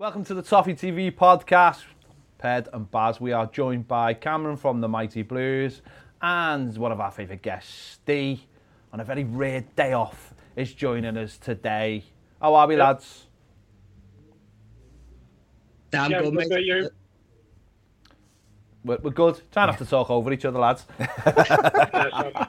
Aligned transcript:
Welcome 0.00 0.24
to 0.26 0.34
the 0.34 0.42
Toffee 0.42 0.74
TV 0.74 1.10
podcast. 1.10 1.82
Ped 2.38 2.68
and 2.72 2.88
Baz, 2.88 3.20
we 3.20 3.32
are 3.32 3.46
joined 3.46 3.88
by 3.88 4.14
Cameron 4.14 4.56
from 4.56 4.80
the 4.80 4.86
Mighty 4.86 5.22
Blues 5.22 5.82
and 6.22 6.76
one 6.76 6.92
of 6.92 7.00
our 7.00 7.10
favourite 7.10 7.42
guests, 7.42 7.94
Steve, 7.94 8.42
on 8.92 9.00
a 9.00 9.04
very 9.04 9.24
rare 9.24 9.64
day 9.74 9.94
off, 9.94 10.34
is 10.54 10.72
joining 10.72 11.16
us 11.16 11.36
today. 11.36 12.04
How 12.40 12.54
are 12.54 12.68
we, 12.68 12.76
yep. 12.76 12.84
lads? 12.84 13.26
Damn 15.90 16.12
yeah, 16.12 16.22
good, 16.22 16.34
mate. 16.34 16.64
You? 16.64 16.90
We're, 18.84 18.98
we're 19.02 19.10
good. 19.10 19.40
Try 19.50 19.66
not 19.66 19.78
to 19.78 19.84
talk 19.84 20.10
over 20.10 20.32
each 20.32 20.44
other, 20.44 20.60
lads. 20.60 20.86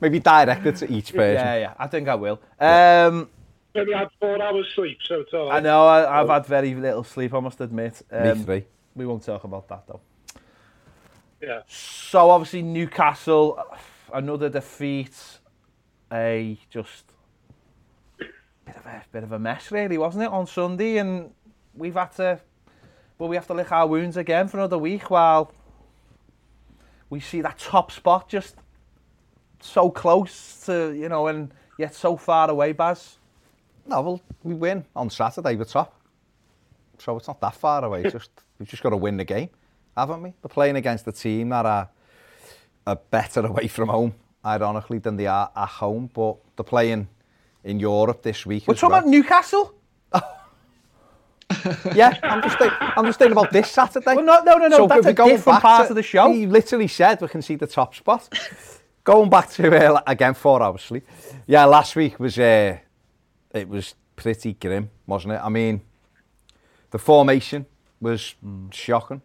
Maybe 0.00 0.20
direct 0.20 0.64
it 0.64 0.76
to 0.76 0.92
each 0.92 1.12
person. 1.12 1.44
Yeah, 1.44 1.56
yeah, 1.56 1.74
I 1.80 1.88
think 1.88 2.06
I 2.06 2.14
will. 2.14 2.40
Um, 2.60 3.28
Maybe 3.76 3.92
had 3.92 4.08
four 4.18 4.42
hours 4.42 4.66
sleep, 4.74 4.98
so 5.04 5.20
it's 5.20 5.32
all 5.34 5.48
right. 5.48 5.56
I 5.56 5.60
know, 5.60 5.86
I, 5.86 6.18
have 6.18 6.28
had 6.28 6.46
very 6.46 6.74
little 6.74 7.04
sleep, 7.04 7.34
I 7.34 7.40
must 7.40 7.60
admit. 7.60 8.02
Um, 8.10 8.38
Me 8.38 8.44
three. 8.44 8.64
We 8.94 9.06
won't 9.06 9.22
talk 9.22 9.44
about 9.44 9.68
that, 9.68 9.86
though. 9.86 10.00
Yeah. 11.42 11.60
So, 11.68 12.30
obviously, 12.30 12.62
Newcastle, 12.62 13.62
another 14.12 14.48
defeat. 14.48 15.14
A 16.12 16.56
just 16.70 17.04
bit 18.18 18.76
of 18.76 18.86
a 18.86 19.02
bit 19.12 19.24
of 19.24 19.32
a 19.32 19.38
mess, 19.38 19.70
really, 19.72 19.98
wasn't 19.98 20.24
it, 20.24 20.30
on 20.30 20.46
Sunday? 20.46 20.98
And 20.98 21.32
we've 21.74 21.94
had 21.94 22.12
to, 22.12 22.40
well, 23.18 23.28
we 23.28 23.36
have 23.36 23.46
to 23.48 23.54
lick 23.54 23.72
our 23.72 23.86
wounds 23.86 24.16
again 24.16 24.48
for 24.48 24.58
another 24.58 24.78
week 24.78 25.10
while 25.10 25.52
we 27.10 27.20
see 27.20 27.40
that 27.40 27.58
top 27.58 27.90
spot 27.90 28.28
just 28.28 28.56
so 29.60 29.90
close 29.90 30.62
to, 30.66 30.92
you 30.92 31.08
know, 31.08 31.26
and 31.26 31.52
yet 31.78 31.94
so 31.94 32.16
far 32.16 32.48
away, 32.50 32.72
Baz. 32.72 33.18
No, 33.88 34.00
well, 34.00 34.20
we 34.42 34.54
win 34.54 34.84
on 34.94 35.10
Saturday, 35.10 35.54
we're 35.54 35.64
top. 35.64 35.94
So 36.98 37.16
it's 37.16 37.28
not 37.28 37.40
that 37.40 37.54
far 37.54 37.84
away. 37.84 38.02
Just 38.10 38.30
we've 38.58 38.68
just 38.68 38.82
got 38.82 38.90
to 38.90 38.96
win 38.96 39.16
the 39.16 39.24
game, 39.24 39.50
haven't 39.96 40.22
we? 40.22 40.32
We're 40.42 40.48
playing 40.48 40.76
against 40.76 41.06
a 41.06 41.12
team 41.12 41.50
that 41.50 41.66
are, 41.66 41.88
are 42.86 42.96
better 42.96 43.40
away 43.46 43.68
from 43.68 43.88
home, 43.88 44.14
ironically, 44.44 44.98
than 44.98 45.16
they 45.16 45.26
are 45.26 45.50
at 45.54 45.68
home. 45.68 46.10
But 46.12 46.36
they're 46.56 46.64
playing 46.64 47.08
in 47.64 47.80
Europe 47.80 48.22
this 48.22 48.44
week. 48.46 48.64
We're 48.66 48.74
talking 48.74 48.90
well. 48.90 48.98
about 49.00 49.10
Newcastle. 49.10 49.74
yeah, 51.94 52.18
I'm 52.22 52.42
just 52.42 52.58
think, 52.58 52.72
I'm 52.80 53.04
just 53.04 53.18
thinking 53.18 53.32
about 53.32 53.52
this 53.52 53.70
Saturday. 53.70 54.16
Well, 54.16 54.24
no, 54.24 54.42
no, 54.42 54.56
no, 54.56 54.68
no. 54.68 54.76
So 54.78 54.86
that's 54.88 55.06
a 55.06 55.12
different 55.12 55.62
part 55.62 55.86
to, 55.86 55.90
of 55.90 55.96
the 55.96 56.02
show. 56.02 56.32
He 56.32 56.46
literally 56.46 56.88
said 56.88 57.20
we 57.20 57.28
can 57.28 57.42
see 57.42 57.54
the 57.54 57.66
top 57.66 57.94
spot. 57.94 58.28
going 59.04 59.30
back 59.30 59.48
to 59.50 59.94
uh, 59.94 60.02
again 60.06 60.34
four 60.34 60.62
hours 60.62 60.82
sleep. 60.82 61.06
Yeah, 61.46 61.64
last 61.66 61.94
week 61.94 62.18
was 62.18 62.38
uh, 62.38 62.78
it 63.56 63.68
was 63.68 63.94
pretty 64.14 64.54
grim, 64.54 64.90
wasn't 65.06 65.34
it? 65.34 65.40
I 65.42 65.48
mean, 65.48 65.82
the 66.90 66.98
formation 66.98 67.66
was 68.00 68.34
mm. 68.44 68.72
shocking. 68.72 69.22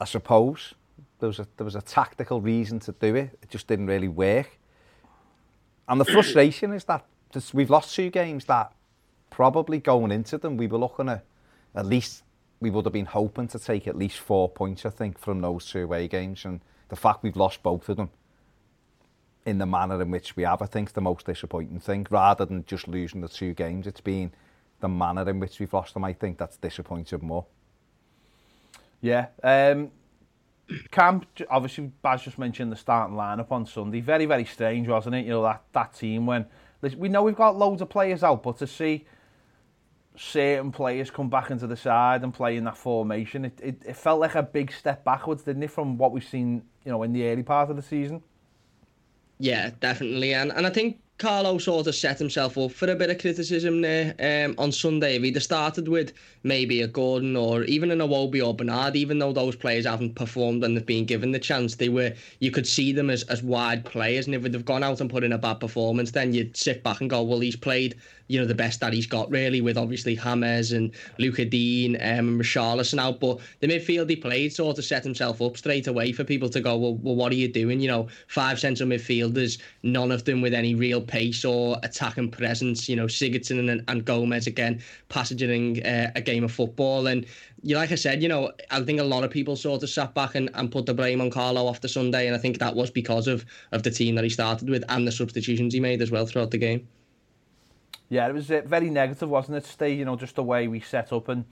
I 0.00 0.04
suppose 0.04 0.74
there 1.18 1.28
was 1.28 1.38
a 1.38 1.46
there 1.56 1.64
was 1.64 1.74
a 1.74 1.82
tactical 1.82 2.40
reason 2.40 2.78
to 2.80 2.92
do 2.92 3.14
it. 3.14 3.38
It 3.42 3.50
just 3.50 3.66
didn't 3.66 3.86
really 3.86 4.08
work. 4.08 4.58
And 5.88 6.00
the 6.00 6.04
frustration 6.04 6.72
is 6.72 6.84
that 6.84 7.04
we've 7.52 7.70
lost 7.70 7.94
two 7.94 8.10
games 8.10 8.44
that 8.46 8.72
probably 9.30 9.78
going 9.78 10.10
into 10.10 10.38
them 10.38 10.56
we 10.56 10.66
were 10.66 10.78
looking 10.78 11.08
at 11.08 11.24
at 11.74 11.84
least 11.84 12.22
we 12.60 12.70
would 12.70 12.86
have 12.86 12.92
been 12.92 13.06
hoping 13.06 13.46
to 13.48 13.58
take 13.58 13.86
at 13.86 13.96
least 13.96 14.18
four 14.18 14.48
points 14.48 14.86
I 14.86 14.90
think 14.90 15.18
from 15.18 15.40
those 15.40 15.70
two 15.70 15.82
away 15.82 16.08
games 16.08 16.44
and 16.44 16.60
the 16.88 16.96
fact 16.96 17.22
we've 17.22 17.36
lost 17.36 17.62
both 17.62 17.88
of 17.88 17.98
them 17.98 18.10
in 19.46 19.56
the 19.58 19.64
manner 19.64 20.02
in 20.02 20.10
which 20.10 20.36
we 20.36 20.42
have, 20.42 20.60
I 20.60 20.66
think, 20.66 20.90
is 20.90 20.92
the 20.92 21.00
most 21.00 21.24
disappointing 21.24 21.80
thing. 21.80 22.06
Rather 22.10 22.44
than 22.44 22.64
just 22.66 22.86
losing 22.88 23.22
the 23.22 23.28
two 23.28 23.54
games, 23.54 23.86
it's 23.86 24.02
been 24.02 24.32
the 24.80 24.88
manner 24.88 25.26
in 25.30 25.40
which 25.40 25.58
we've 25.58 25.72
lost 25.72 25.94
them. 25.94 26.04
I 26.04 26.12
think 26.12 26.36
that's 26.36 26.58
disappointed 26.58 27.22
more. 27.22 27.46
Yeah. 29.00 29.28
Um, 29.42 29.92
Camp, 30.90 31.26
obviously, 31.48 31.92
Baz 32.02 32.22
just 32.22 32.38
mentioned 32.38 32.70
the 32.72 32.76
starting 32.76 33.16
lineup 33.16 33.52
on 33.52 33.64
Sunday. 33.64 34.00
Very, 34.00 34.26
very 34.26 34.44
strange, 34.44 34.88
wasn't 34.88 35.14
it? 35.14 35.24
You 35.24 35.30
know, 35.30 35.42
that, 35.44 35.62
that 35.72 35.94
team 35.94 36.26
when... 36.26 36.44
We 36.98 37.08
know 37.08 37.22
we've 37.22 37.34
got 37.34 37.56
loads 37.56 37.80
of 37.80 37.88
players 37.88 38.22
out, 38.22 38.42
but 38.42 38.58
to 38.58 38.66
see 38.66 39.06
certain 40.14 40.70
players 40.70 41.10
come 41.10 41.28
back 41.30 41.50
into 41.50 41.66
the 41.66 41.76
side 41.76 42.22
and 42.22 42.32
play 42.32 42.56
in 42.56 42.64
that 42.64 42.76
formation, 42.76 43.46
it, 43.46 43.58
it, 43.60 43.82
it 43.86 43.96
felt 43.96 44.20
like 44.20 44.34
a 44.34 44.42
big 44.42 44.70
step 44.70 45.02
backwards, 45.02 45.42
didn't 45.42 45.62
it, 45.62 45.70
from 45.70 45.96
what 45.96 46.12
we've 46.12 46.22
seen, 46.22 46.62
you 46.84 46.92
know, 46.92 47.02
in 47.02 47.12
the 47.12 47.26
early 47.26 47.42
part 47.42 47.70
of 47.70 47.76
the 47.76 47.82
season? 47.82 48.22
Yeah, 49.38 49.70
definitely. 49.80 50.32
And 50.34 50.50
and 50.52 50.66
I 50.66 50.70
think 50.70 51.00
Carlo 51.18 51.56
sort 51.58 51.86
of 51.86 51.94
set 51.94 52.18
himself 52.18 52.56
up 52.58 52.72
for 52.72 52.90
a 52.90 52.94
bit 52.94 53.08
of 53.10 53.18
criticism 53.18 53.80
there 53.82 54.14
um, 54.20 54.54
on 54.58 54.70
Sunday. 54.72 55.16
If 55.16 55.22
he'd 55.22 55.34
have 55.34 55.42
started 55.42 55.88
with 55.88 56.12
maybe 56.42 56.82
a 56.82 56.86
Gordon 56.88 57.36
or 57.36 57.62
even 57.64 57.90
an 57.90 57.98
Iwobi 58.00 58.46
or 58.46 58.54
Bernard, 58.54 58.96
even 58.96 59.18
though 59.18 59.32
those 59.32 59.56
players 59.56 59.86
haven't 59.86 60.14
performed 60.14 60.62
and 60.64 60.76
they've 60.76 60.84
been 60.86 61.06
given 61.06 61.32
the 61.32 61.38
chance, 61.38 61.76
they 61.76 61.88
were 61.88 62.12
you 62.40 62.50
could 62.50 62.66
see 62.66 62.92
them 62.92 63.10
as, 63.10 63.22
as 63.24 63.42
wide 63.42 63.84
players. 63.84 64.26
And 64.26 64.34
if 64.34 64.42
they've 64.42 64.64
gone 64.64 64.82
out 64.82 65.00
and 65.00 65.10
put 65.10 65.24
in 65.24 65.32
a 65.32 65.38
bad 65.38 65.60
performance, 65.60 66.10
then 66.12 66.32
you'd 66.34 66.56
sit 66.56 66.82
back 66.82 67.00
and 67.00 67.10
go, 67.10 67.22
well, 67.22 67.40
he's 67.40 67.56
played 67.56 67.94
you 68.28 68.40
know 68.40 68.46
the 68.46 68.54
best 68.54 68.80
that 68.80 68.92
he's 68.92 69.06
got 69.06 69.30
really 69.30 69.60
with 69.60 69.78
obviously 69.78 70.14
Hammers 70.14 70.72
and 70.72 70.92
Lucas 71.18 71.48
Digne 71.48 71.96
um, 71.96 72.02
and 72.02 72.40
Richarlison 72.40 72.98
out. 72.98 73.20
But 73.20 73.38
the 73.60 73.68
midfield 73.68 74.10
he 74.10 74.16
played 74.16 74.52
sort 74.52 74.78
of 74.78 74.84
set 74.84 75.04
himself 75.04 75.40
up 75.40 75.56
straight 75.56 75.86
away 75.86 76.12
for 76.12 76.24
people 76.24 76.48
to 76.50 76.60
go 76.60 76.76
well, 76.76 76.94
well 76.94 77.14
what 77.14 77.32
are 77.32 77.36
you 77.36 77.48
doing? 77.48 77.80
You 77.80 77.88
know 77.88 78.08
five 78.28 78.58
central 78.58 78.88
midfielders 78.88 79.60
none 79.82 80.10
of 80.10 80.24
them 80.24 80.40
with 80.40 80.54
any 80.54 80.74
real 80.74 81.00
pace 81.00 81.44
or 81.44 81.78
attacking 81.82 82.30
presence. 82.30 82.88
You 82.88 82.96
know 82.96 83.06
Sigurdsson 83.06 83.70
and, 83.70 83.84
and 83.88 84.04
Gomes 84.04 84.46
again 84.46 84.82
passaging 85.08 85.84
uh, 85.84 86.10
a 86.14 86.20
game 86.20 86.44
of 86.44 86.52
football. 86.52 87.06
And 87.06 87.26
you 87.62 87.76
like 87.76 87.92
I 87.92 87.96
said 87.96 88.22
you 88.22 88.28
know 88.28 88.52
I 88.70 88.82
think 88.82 89.00
a 89.00 89.04
lot 89.04 89.24
of 89.24 89.30
people 89.30 89.56
sort 89.56 89.82
of 89.82 89.90
sat 89.90 90.14
back 90.14 90.34
and, 90.34 90.50
and 90.54 90.70
put 90.70 90.86
the 90.86 90.94
blame 90.94 91.20
on 91.20 91.30
Carlo 91.30 91.68
after 91.68 91.88
Sunday. 91.88 92.26
And 92.26 92.34
I 92.34 92.38
think 92.38 92.58
that 92.58 92.74
was 92.74 92.90
because 92.90 93.26
of 93.28 93.44
of 93.72 93.82
the 93.82 93.90
team 93.90 94.14
that 94.16 94.24
he 94.24 94.30
started 94.30 94.68
with 94.68 94.84
and 94.88 95.06
the 95.06 95.12
substitutions 95.12 95.74
he 95.74 95.80
made 95.80 96.02
as 96.02 96.10
well 96.10 96.26
throughout 96.26 96.50
the 96.50 96.58
game 96.58 96.88
Yeah, 98.08 98.28
it 98.28 98.34
was 98.34 98.50
uh, 98.50 98.62
very 98.64 98.90
negative, 98.90 99.28
wasn't 99.28 99.58
it? 99.58 99.64
Ste, 99.64 99.98
you 99.98 100.04
know, 100.04 100.16
just 100.16 100.36
the 100.36 100.42
way 100.42 100.68
we 100.68 100.80
set 100.80 101.12
up, 101.12 101.28
and 101.28 101.44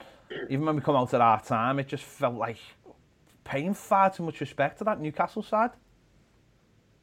even 0.49 0.65
when 0.65 0.77
we 0.77 0.83
come 0.83 0.95
out 0.97 1.13
at 1.13 1.21
our 1.21 1.43
time, 1.43 1.79
it 1.79 1.89
just 1.89 2.05
felt 2.05 2.35
like 2.35 2.59
paying 3.43 3.75
far 3.75 4.11
too 4.11 4.23
much 4.23 4.41
respect 4.41 4.79
to 4.79 4.85
that 4.85 5.01
Newcastle 5.01 5.43
side. 5.43 5.71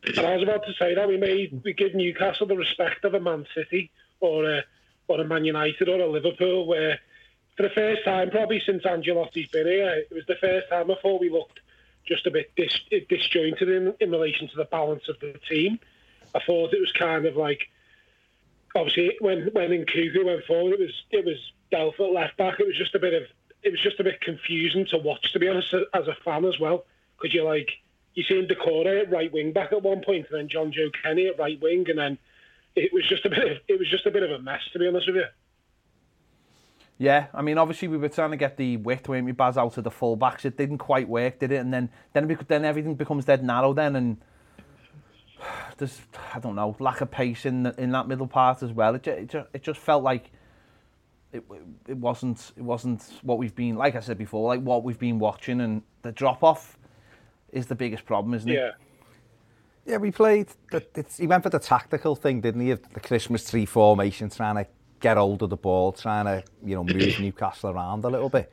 And 0.03 0.25
I 0.25 0.35
was 0.35 0.43
about 0.43 0.65
to 0.65 0.73
say 0.79 0.95
that 0.95 1.07
we 1.07 1.17
made 1.17 1.61
we 1.63 1.73
give 1.73 1.93
Newcastle 1.93 2.47
the 2.47 2.55
respect 2.55 3.05
of 3.05 3.13
a 3.13 3.19
Man 3.19 3.45
City 3.53 3.91
or 4.19 4.49
a 4.49 4.63
or 5.07 5.19
a 5.19 5.25
Man 5.25 5.45
United 5.45 5.89
or 5.89 5.99
a 5.99 6.07
Liverpool, 6.07 6.65
where 6.65 6.99
for 7.57 7.63
the 7.63 7.69
first 7.69 8.03
time 8.03 8.31
probably 8.31 8.61
since 8.65 8.83
Ancelotti's 8.83 9.49
been 9.49 9.67
here, 9.67 9.89
it 9.89 10.13
was 10.13 10.25
the 10.27 10.37
first 10.41 10.69
time 10.69 10.89
thought 11.01 11.21
we 11.21 11.29
looked 11.29 11.59
just 12.07 12.25
a 12.25 12.31
bit 12.31 12.51
dis, 12.55 12.79
disjointed 13.09 13.69
in 13.69 13.93
in 13.99 14.11
relation 14.11 14.47
to 14.47 14.55
the 14.55 14.65
balance 14.65 15.07
of 15.07 15.19
the 15.19 15.39
team. 15.47 15.79
I 16.33 16.39
thought 16.39 16.73
it 16.73 16.79
was 16.79 16.91
kind 16.93 17.25
of 17.25 17.35
like 17.35 17.69
obviously 18.75 19.17
when 19.19 19.49
when 19.53 19.69
Nkounkou 19.69 20.25
went 20.25 20.45
forward, 20.45 20.73
it 20.73 20.79
was 20.79 21.03
it 21.11 21.25
was 21.25 21.37
Delph 21.71 21.99
at 21.99 22.13
left 22.13 22.37
back. 22.37 22.59
It 22.59 22.67
was 22.67 22.77
just 22.77 22.95
a 22.95 22.99
bit 22.99 23.13
of 23.13 23.23
it 23.63 23.71
was 23.71 23.81
just 23.81 23.99
a 23.99 24.03
bit 24.03 24.21
confusing 24.21 24.85
to 24.87 24.97
watch, 24.97 25.33
to 25.33 25.39
be 25.39 25.47
honest, 25.47 25.73
as 25.93 26.07
a 26.07 26.15
fan 26.25 26.45
as 26.45 26.59
well, 26.59 26.85
because 27.17 27.33
you're 27.33 27.45
like 27.45 27.69
you 28.13 28.23
seen 28.23 28.47
Doucouré 28.47 29.03
at 29.03 29.11
right 29.11 29.31
wing 29.31 29.53
back 29.53 29.71
at 29.71 29.83
one 29.83 30.01
point, 30.03 30.27
and 30.29 30.39
then 30.39 30.49
Jonjoe 30.49 30.91
Kenny 31.01 31.27
at 31.27 31.39
right 31.39 31.61
wing, 31.61 31.89
and 31.89 31.97
then 31.97 32.17
it 32.75 32.91
was 32.93 33.07
just 33.07 33.25
a 33.25 33.29
bit 33.29 33.51
of 33.51 33.57
it 33.67 33.79
was 33.79 33.89
just 33.89 34.05
a 34.05 34.11
bit 34.11 34.23
of 34.23 34.31
a 34.31 34.39
mess, 34.39 34.61
to 34.73 34.79
be 34.79 34.87
honest 34.87 35.07
with 35.07 35.17
you. 35.17 35.25
Yeah, 36.97 37.27
I 37.33 37.41
mean, 37.41 37.57
obviously 37.57 37.87
we 37.87 37.97
were 37.97 38.09
trying 38.09 38.29
to 38.29 38.37
get 38.37 38.57
the 38.57 38.77
width, 38.77 39.09
weren't 39.09 39.25
we, 39.25 39.31
Baz, 39.31 39.57
out 39.57 39.75
of 39.75 39.83
the 39.83 39.89
full-backs. 39.89 40.45
It 40.45 40.55
didn't 40.55 40.77
quite 40.77 41.09
work, 41.09 41.39
did 41.39 41.51
it? 41.51 41.55
And 41.55 41.73
then 41.73 41.89
then, 42.13 42.37
then 42.47 42.63
everything 42.63 42.93
becomes 42.93 43.25
dead 43.25 43.43
narrow 43.43 43.73
then, 43.73 43.95
and 43.95 44.17
there's 45.77 46.01
I 46.33 46.39
don't 46.39 46.55
know 46.55 46.75
lack 46.79 47.01
of 47.01 47.11
pace 47.11 47.45
in 47.45 47.63
the, 47.63 47.75
in 47.81 47.91
that 47.91 48.07
middle 48.07 48.27
part 48.27 48.63
as 48.63 48.71
well. 48.71 48.95
It 48.95 49.03
just, 49.03 49.17
it 49.17 49.27
just, 49.29 49.49
it 49.53 49.63
just 49.63 49.79
felt 49.79 50.03
like 50.03 50.31
it 51.31 51.43
it 51.87 51.97
wasn't 51.97 52.51
it 52.57 52.63
wasn't 52.63 53.03
what 53.21 53.37
we've 53.37 53.55
been 53.55 53.75
like 53.75 53.95
I 53.95 53.99
said 54.01 54.17
before 54.17 54.47
like 54.47 54.61
what 54.61 54.83
we've 54.83 54.99
been 54.99 55.19
watching 55.19 55.61
and 55.61 55.81
the 56.01 56.11
drop 56.11 56.43
off 56.43 56.77
is 57.51 57.67
the 57.67 57.75
biggest 57.75 58.05
problem, 58.05 58.33
isn't 58.33 58.49
it? 58.49 58.55
Yeah. 58.55 58.71
Yeah, 59.85 59.97
we 59.97 60.11
played. 60.11 60.47
The, 60.71 60.85
it's, 60.95 61.17
he 61.17 61.27
went 61.27 61.43
for 61.43 61.49
the 61.49 61.59
tactical 61.59 62.15
thing, 62.15 62.41
didn't 62.41 62.61
he? 62.61 62.71
The 62.73 62.99
Christmas 62.99 63.49
tree 63.49 63.65
formation, 63.65 64.29
trying 64.29 64.55
to 64.55 64.67
get 64.99 65.17
hold 65.17 65.41
of 65.41 65.49
the 65.49 65.57
ball, 65.57 65.91
trying 65.91 66.25
to 66.25 66.43
you 66.63 66.75
know 66.75 66.83
move 66.83 67.15
Newcastle 67.19 67.71
around 67.71 68.05
a 68.05 68.07
little 68.07 68.29
bit, 68.29 68.51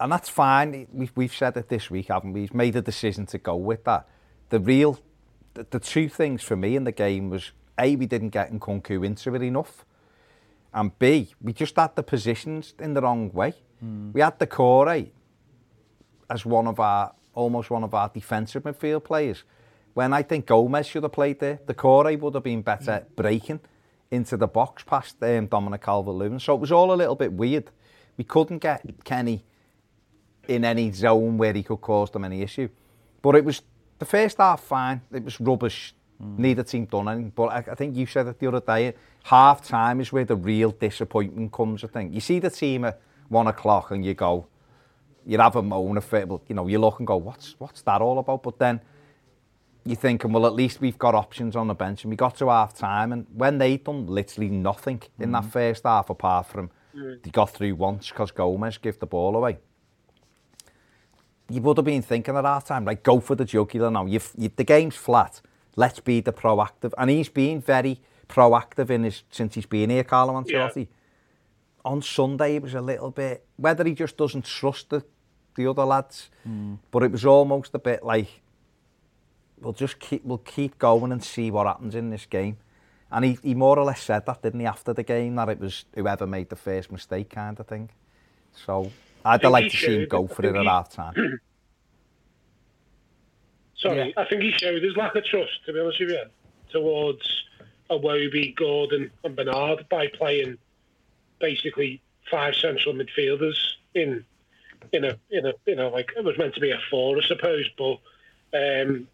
and 0.00 0.10
that's 0.10 0.28
fine. 0.28 0.88
We've 0.92 1.12
we've 1.14 1.34
said 1.34 1.56
it 1.56 1.68
this 1.68 1.90
week, 1.90 2.08
haven't 2.08 2.32
we? 2.32 2.40
We've 2.40 2.54
made 2.54 2.76
a 2.76 2.82
decision 2.82 3.24
to 3.26 3.38
go 3.38 3.56
with 3.56 3.84
that. 3.84 4.08
The 4.48 4.58
real, 4.58 4.98
the, 5.54 5.66
the 5.70 5.80
two 5.80 6.08
things 6.08 6.42
for 6.42 6.56
me 6.56 6.76
in 6.76 6.84
the 6.84 6.92
game 6.92 7.30
was 7.30 7.52
a 7.78 7.96
we 7.96 8.06
didn't 8.06 8.30
get 8.30 8.52
Nkounkou 8.52 9.04
into 9.04 9.34
it 9.34 9.42
enough, 9.42 9.84
and 10.72 10.96
b 10.98 11.34
we 11.40 11.52
just 11.52 11.76
had 11.76 11.96
the 11.96 12.02
positions 12.02 12.74
in 12.78 12.94
the 12.94 13.00
wrong 13.00 13.32
way. 13.32 13.54
Mm. 13.84 14.12
We 14.12 14.20
had 14.20 14.38
the 14.38 14.46
core 14.46 15.06
as 16.30 16.46
one 16.46 16.66
of 16.66 16.80
our 16.80 17.12
almost 17.34 17.70
one 17.70 17.84
of 17.84 17.94
our 17.94 18.08
defensive 18.08 18.62
midfield 18.62 19.04
players. 19.04 19.44
When 19.94 20.12
I 20.12 20.22
think 20.22 20.46
Gomes 20.46 20.86
should 20.86 21.02
have 21.02 21.12
played 21.12 21.38
there, 21.40 21.60
the 21.66 21.74
core 21.74 22.04
would 22.16 22.34
have 22.34 22.42
been 22.42 22.62
better 22.62 23.04
mm. 23.04 23.16
breaking 23.16 23.60
into 24.10 24.36
the 24.36 24.46
box 24.46 24.82
past 24.84 25.16
um, 25.22 25.46
Dominic 25.46 25.82
Calvert-Lewin. 25.82 26.38
So 26.38 26.54
it 26.54 26.60
was 26.60 26.72
all 26.72 26.92
a 26.92 26.96
little 26.96 27.14
bit 27.14 27.32
weird. 27.32 27.70
We 28.16 28.24
couldn't 28.24 28.58
get 28.58 28.82
Kenny 29.04 29.44
in 30.48 30.64
any 30.64 30.92
zone 30.92 31.38
where 31.38 31.52
he 31.52 31.62
could 31.62 31.80
cause 31.80 32.10
them 32.10 32.24
any 32.24 32.42
issue. 32.42 32.68
But 33.22 33.36
it 33.36 33.44
was 33.44 33.62
the 34.02 34.06
first 34.06 34.38
half 34.38 34.60
fine. 34.60 35.00
It 35.12 35.22
was 35.22 35.40
rubbish. 35.40 35.94
Mm. 36.20 36.38
Neither 36.38 36.64
team 36.64 36.86
done 36.86 37.08
anything. 37.08 37.32
But 37.36 37.48
I, 37.56 37.58
I 37.72 37.74
think 37.76 37.96
you 37.96 38.06
said 38.06 38.26
it 38.26 38.38
the 38.40 38.48
other 38.48 38.60
day. 38.60 38.94
Half 39.22 39.62
time 39.62 40.00
is 40.00 40.12
where 40.12 40.24
the 40.24 40.34
real 40.34 40.72
disappointment 40.72 41.52
comes. 41.52 41.84
I 41.84 41.86
think 41.86 42.12
you 42.12 42.20
see 42.20 42.40
the 42.40 42.50
team 42.50 42.84
at 42.84 43.00
one 43.28 43.46
o'clock 43.46 43.92
and 43.92 44.04
you 44.04 44.14
go, 44.14 44.46
you 45.24 45.38
have 45.38 45.54
a 45.54 45.62
moan 45.62 45.96
of 45.96 46.14
it, 46.14 46.28
but 46.28 46.40
you 46.48 46.56
know 46.56 46.66
you 46.66 46.80
look 46.80 46.98
and 46.98 47.06
go, 47.06 47.16
what's 47.16 47.54
what's 47.60 47.82
that 47.82 48.00
all 48.02 48.18
about? 48.18 48.42
But 48.42 48.58
then 48.58 48.80
you're 49.84 49.94
thinking, 49.94 50.32
well, 50.32 50.46
at 50.46 50.54
least 50.54 50.80
we've 50.80 50.98
got 50.98 51.14
options 51.14 51.54
on 51.54 51.68
the 51.68 51.74
bench. 51.74 52.02
And 52.02 52.10
we 52.10 52.16
got 52.16 52.34
to 52.38 52.48
half 52.48 52.74
time, 52.74 53.12
and 53.12 53.24
when 53.32 53.58
they 53.58 53.76
done 53.76 54.06
literally 54.08 54.50
nothing 54.50 54.98
mm. 54.98 55.22
in 55.24 55.30
that 55.30 55.44
mm. 55.44 55.52
first 55.52 55.84
half, 55.84 56.10
apart 56.10 56.46
from 56.46 56.70
mm. 56.92 57.22
they 57.22 57.30
got 57.30 57.50
through 57.50 57.76
once 57.76 58.08
because 58.08 58.32
Gomes 58.32 58.78
gave 58.78 58.98
the 58.98 59.06
ball 59.06 59.36
away. 59.36 59.58
You 61.52 61.60
would 61.60 61.76
have 61.76 61.84
been 61.84 62.02
thinking 62.02 62.36
at 62.36 62.44
half 62.44 62.64
time, 62.64 62.86
like, 62.86 63.02
go 63.02 63.20
for 63.20 63.34
the 63.34 63.44
jugular 63.44 63.90
now. 63.90 64.06
You've, 64.06 64.32
you, 64.38 64.50
the 64.56 64.64
game's 64.64 64.96
flat. 64.96 65.42
Let's 65.76 66.00
be 66.00 66.20
the 66.20 66.32
proactive. 66.32 66.92
And 66.96 67.10
he's 67.10 67.28
been 67.28 67.60
very 67.60 68.00
proactive 68.26 68.88
in 68.88 69.04
his 69.04 69.22
since 69.30 69.54
he's 69.54 69.66
been 69.66 69.90
here, 69.90 70.04
Carlo 70.04 70.32
Ancelotti. 70.32 70.76
Yeah. 70.76 70.84
On 71.84 72.00
Sunday, 72.00 72.56
it 72.56 72.62
was 72.62 72.74
a 72.74 72.80
little 72.80 73.10
bit, 73.10 73.44
whether 73.56 73.84
he 73.84 73.92
just 73.92 74.16
doesn't 74.16 74.46
trust 74.46 74.88
the, 74.88 75.04
the 75.54 75.66
other 75.66 75.84
lads, 75.84 76.30
mm. 76.48 76.78
but 76.90 77.02
it 77.02 77.12
was 77.12 77.26
almost 77.26 77.74
a 77.74 77.78
bit 77.78 78.02
like, 78.02 78.28
we'll 79.60 79.72
just 79.72 79.98
keep 79.98 80.24
we'll 80.24 80.38
keep 80.38 80.78
going 80.78 81.12
and 81.12 81.22
see 81.22 81.50
what 81.50 81.66
happens 81.66 81.94
in 81.94 82.10
this 82.10 82.24
game. 82.24 82.56
And 83.10 83.24
he, 83.24 83.38
he 83.42 83.54
more 83.54 83.78
or 83.78 83.84
less 83.84 84.00
said 84.00 84.24
that, 84.24 84.42
didn't 84.42 84.60
he, 84.60 84.66
after 84.66 84.94
the 84.94 85.02
game, 85.02 85.34
that 85.34 85.50
it 85.50 85.60
was 85.60 85.84
whoever 85.94 86.26
made 86.26 86.48
the 86.48 86.56
first 86.56 86.90
mistake 86.90 87.28
kind 87.28 87.60
of 87.60 87.66
thing. 87.66 87.90
So 88.54 88.90
I'd 89.24 89.44
like 89.44 89.70
to 89.70 89.76
see 89.76 90.02
him 90.02 90.08
go 90.08 90.26
for 90.26 90.44
it 90.44 90.56
at 90.56 90.66
half 90.66 90.90
time. 90.90 91.40
Sorry, 93.76 94.14
yeah. 94.16 94.22
I 94.22 94.24
think 94.28 94.42
he 94.42 94.52
showed 94.52 94.82
his 94.82 94.96
lack 94.96 95.14
of 95.16 95.24
trust, 95.24 95.64
to 95.66 95.72
be 95.72 95.80
honest 95.80 95.98
with 96.00 96.10
you, 96.10 96.22
towards 96.70 97.44
Iwobi, 97.90 98.54
Gordon, 98.54 99.10
and 99.24 99.34
Bernard 99.36 99.88
by 99.88 100.06
playing 100.08 100.58
basically 101.40 102.00
five 102.30 102.54
central 102.54 102.94
midfielders 102.94 103.56
in 103.94 104.24
in 104.92 105.04
a 105.04 105.18
in 105.30 105.46
a 105.46 105.52
you 105.66 105.76
know 105.76 105.88
like 105.88 106.12
it 106.16 106.24
was 106.24 106.38
meant 106.38 106.54
to 106.54 106.60
be 106.60 106.70
a 106.70 106.78
four, 106.90 107.18
I 107.18 107.26
suppose, 107.26 107.68
but 107.76 107.98
um, 108.54 109.08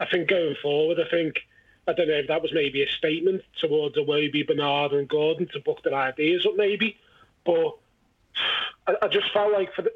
I 0.00 0.06
think 0.06 0.28
going 0.28 0.56
forward, 0.62 0.98
I 1.00 1.08
think 1.08 1.40
I 1.86 1.92
don't 1.92 2.08
know 2.08 2.14
if 2.14 2.28
that 2.28 2.42
was 2.42 2.52
maybe 2.52 2.82
a 2.82 2.88
statement 2.88 3.42
towards 3.60 3.96
Iwobi, 3.96 4.46
Bernard, 4.46 4.92
and 4.92 5.08
Gordon 5.08 5.48
to 5.48 5.60
book 5.60 5.82
their 5.82 5.94
ideas 5.94 6.46
up, 6.46 6.56
maybe. 6.56 6.96
But 7.44 7.76
I, 8.86 9.08
just 9.08 9.32
felt 9.32 9.52
like 9.52 9.74
for 9.74 9.82
the 9.82 9.92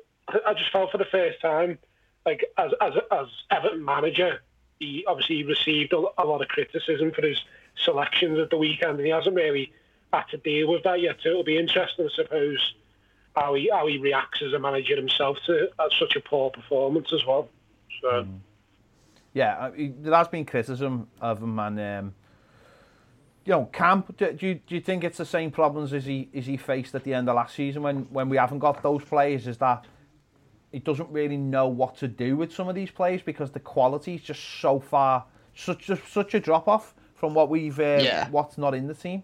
I 0.46 0.55
just 0.55 0.70
felt 0.70 0.90
for 0.90 0.99
the 0.99 1.05
first 1.06 1.40
time, 1.40 1.79
like 2.25 2.44
as 2.56 2.73
as 2.81 2.93
as 3.11 3.26
Everton 3.50 3.85
manager, 3.85 4.43
he 4.79 5.05
obviously 5.06 5.44
received 5.44 5.93
a, 5.93 6.05
a 6.19 6.25
lot 6.25 6.43
of 6.43 6.49
criticism 6.49 7.12
for 7.12 7.23
his 7.23 7.43
selections 7.76 8.38
at 8.38 8.50
the 8.50 8.56
weekend, 8.56 8.99
and 8.99 9.06
he 9.06 9.12
hasn't 9.12 9.37
really 9.37 9.73
had 10.12 10.25
to 10.31 10.38
deal 10.38 10.70
with 10.70 10.85
that 10.85 11.00
yet. 11.00 11.17
So 11.23 11.31
it'll 11.31 11.44
be 11.44 11.58
interesting, 11.58 12.06
I 12.06 12.14
suppose, 12.14 12.75
how 13.37 13.55
he 13.55 13.70
how 13.73 13.87
he 13.87 13.99
reacts 13.99 14.43
as 14.43 14.52
a 14.52 14.58
manager 14.58 14.96
himself 14.96 15.38
to 15.46 15.69
such 15.99 16.17
a 16.17 16.20
poor 16.20 16.50
performance 16.50 17.12
as 17.12 17.25
well. 17.26 17.49
So. 18.02 18.08
Mm 18.08 18.40
yeah, 19.38 19.70
there 19.76 20.14
has 20.14 20.29
been 20.29 20.44
criticism 20.44 21.08
of 21.20 21.43
him, 21.43 21.58
and 21.58 21.79
um, 21.79 22.14
you 23.49 23.55
know, 23.55 23.65
Camp. 23.73 24.15
Do, 24.19 24.31
do, 24.31 24.47
you, 24.47 24.55
do 24.67 24.75
you 24.75 24.81
think 24.83 25.03
it's 25.03 25.17
the 25.17 25.25
same 25.25 25.50
problems 25.50 25.95
as 25.95 26.05
he 26.05 26.29
as 26.35 26.45
he 26.45 26.59
faced 26.59 26.95
at 26.95 27.03
the 27.03 27.15
end 27.15 27.31
of 27.31 27.35
last 27.35 27.55
season 27.55 27.83
when 27.83 28.03
when 28.11 28.29
we 28.29 28.37
haven't 28.37 28.59
got 28.59 28.83
those 28.83 29.03
players? 29.03 29.47
Is 29.47 29.56
that 29.56 29.87
he 30.71 30.81
doesn't 30.81 31.11
really 31.11 31.39
know 31.39 31.67
what 31.67 31.97
to 31.97 32.09
do 32.09 32.37
with 32.37 32.53
some 32.53 32.69
of 32.69 32.75
these 32.75 32.91
players 32.91 33.23
because 33.23 33.50
the 33.50 33.61
quality 33.61 34.17
is 34.17 34.21
just 34.21 34.61
so 34.61 34.79
far 34.79 35.25
such 35.55 35.89
a, 35.89 35.97
such 35.97 36.35
a 36.35 36.41
drop 36.41 36.69
off 36.69 36.95
from 37.15 37.33
what 37.33 37.49
we've 37.49 37.81
uh, 37.81 37.99
yeah. 38.03 38.29
what's 38.29 38.59
not 38.59 38.75
in 38.75 38.87
the 38.87 38.95
team. 38.95 39.23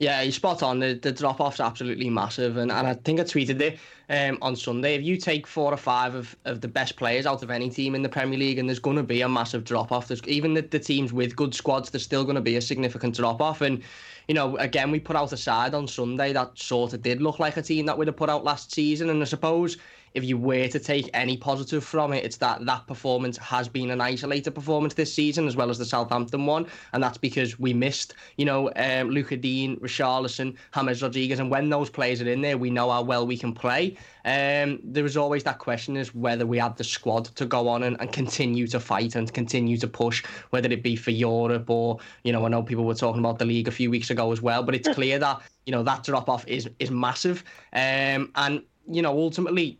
Yeah, 0.00 0.22
he's 0.22 0.36
spot 0.36 0.62
on. 0.62 0.78
The, 0.78 0.94
the 0.94 1.12
drop 1.12 1.40
off's 1.40 1.60
absolutely 1.60 2.08
massive. 2.08 2.56
And, 2.56 2.72
and 2.72 2.86
I 2.86 2.94
think 2.94 3.20
I 3.20 3.22
tweeted 3.22 3.60
it 3.60 3.78
um, 4.08 4.38
on 4.40 4.56
Sunday. 4.56 4.94
If 4.94 5.02
you 5.02 5.18
take 5.18 5.46
four 5.46 5.70
or 5.70 5.76
five 5.76 6.14
of, 6.14 6.34
of 6.46 6.62
the 6.62 6.68
best 6.68 6.96
players 6.96 7.26
out 7.26 7.42
of 7.42 7.50
any 7.50 7.68
team 7.68 7.94
in 7.94 8.02
the 8.02 8.08
Premier 8.08 8.38
League, 8.38 8.58
and 8.58 8.66
there's 8.66 8.78
going 8.78 8.96
to 8.96 9.02
be 9.02 9.20
a 9.20 9.28
massive 9.28 9.62
drop 9.62 9.92
off, 9.92 10.08
there's 10.08 10.22
even 10.26 10.54
the, 10.54 10.62
the 10.62 10.78
teams 10.78 11.12
with 11.12 11.36
good 11.36 11.54
squads, 11.54 11.90
there's 11.90 12.02
still 12.02 12.24
going 12.24 12.34
to 12.34 12.40
be 12.40 12.56
a 12.56 12.62
significant 12.62 13.14
drop 13.14 13.42
off. 13.42 13.60
And, 13.60 13.82
you 14.26 14.32
know, 14.34 14.56
again, 14.56 14.90
we 14.90 15.00
put 15.00 15.16
out 15.16 15.34
a 15.34 15.36
side 15.36 15.74
on 15.74 15.86
Sunday 15.86 16.32
that 16.32 16.58
sort 16.58 16.94
of 16.94 17.02
did 17.02 17.20
look 17.20 17.38
like 17.38 17.58
a 17.58 17.62
team 17.62 17.84
that 17.84 17.98
we'd 17.98 18.08
have 18.08 18.16
put 18.16 18.30
out 18.30 18.42
last 18.42 18.72
season. 18.72 19.10
And 19.10 19.20
I 19.20 19.26
suppose 19.26 19.76
if 20.14 20.24
you 20.24 20.36
were 20.36 20.68
to 20.68 20.78
take 20.78 21.08
any 21.14 21.36
positive 21.36 21.84
from 21.84 22.12
it, 22.12 22.24
it's 22.24 22.36
that 22.38 22.64
that 22.66 22.86
performance 22.86 23.36
has 23.38 23.68
been 23.68 23.90
an 23.90 24.00
isolated 24.00 24.52
performance 24.52 24.94
this 24.94 25.12
season, 25.12 25.46
as 25.46 25.56
well 25.56 25.70
as 25.70 25.78
the 25.78 25.84
Southampton 25.84 26.46
one, 26.46 26.66
and 26.92 27.02
that's 27.02 27.18
because 27.18 27.58
we 27.58 27.72
missed, 27.72 28.14
you 28.36 28.44
know, 28.44 28.70
um, 28.76 29.10
Lucas 29.10 29.38
Digne, 29.40 29.76
Richarlison, 29.76 30.56
James 30.74 31.02
Rodriguez, 31.02 31.38
and 31.38 31.50
when 31.50 31.68
those 31.68 31.90
players 31.90 32.20
are 32.22 32.28
in 32.28 32.40
there, 32.40 32.58
we 32.58 32.70
know 32.70 32.90
how 32.90 33.02
well 33.02 33.26
we 33.26 33.36
can 33.36 33.52
play. 33.52 33.96
Um, 34.24 34.80
there 34.84 35.02
was 35.02 35.16
always 35.16 35.44
that 35.44 35.58
question 35.58 35.96
is 35.96 36.14
whether 36.14 36.46
we 36.46 36.58
had 36.58 36.76
the 36.76 36.84
squad 36.84 37.24
to 37.36 37.46
go 37.46 37.68
on 37.68 37.84
and, 37.84 37.98
and 38.00 38.12
continue 38.12 38.66
to 38.66 38.80
fight 38.80 39.14
and 39.14 39.32
continue 39.32 39.78
to 39.78 39.88
push, 39.88 40.22
whether 40.50 40.70
it 40.70 40.82
be 40.82 40.96
for 40.96 41.10
Europe 41.10 41.70
or, 41.70 41.98
you 42.24 42.32
know, 42.32 42.44
I 42.44 42.48
know 42.48 42.62
people 42.62 42.84
were 42.84 42.94
talking 42.94 43.20
about 43.20 43.38
the 43.38 43.46
league 43.46 43.68
a 43.68 43.72
few 43.72 43.90
weeks 43.90 44.10
ago 44.10 44.30
as 44.32 44.42
well, 44.42 44.62
but 44.62 44.74
it's 44.74 44.88
clear 44.88 45.18
that, 45.18 45.40
you 45.64 45.72
know, 45.72 45.82
that 45.84 46.04
drop 46.04 46.28
off 46.28 46.46
is 46.46 46.68
is 46.78 46.90
massive. 46.90 47.44
Um, 47.72 48.30
and, 48.34 48.62
you 48.88 49.02
know, 49.02 49.16
ultimately, 49.16 49.78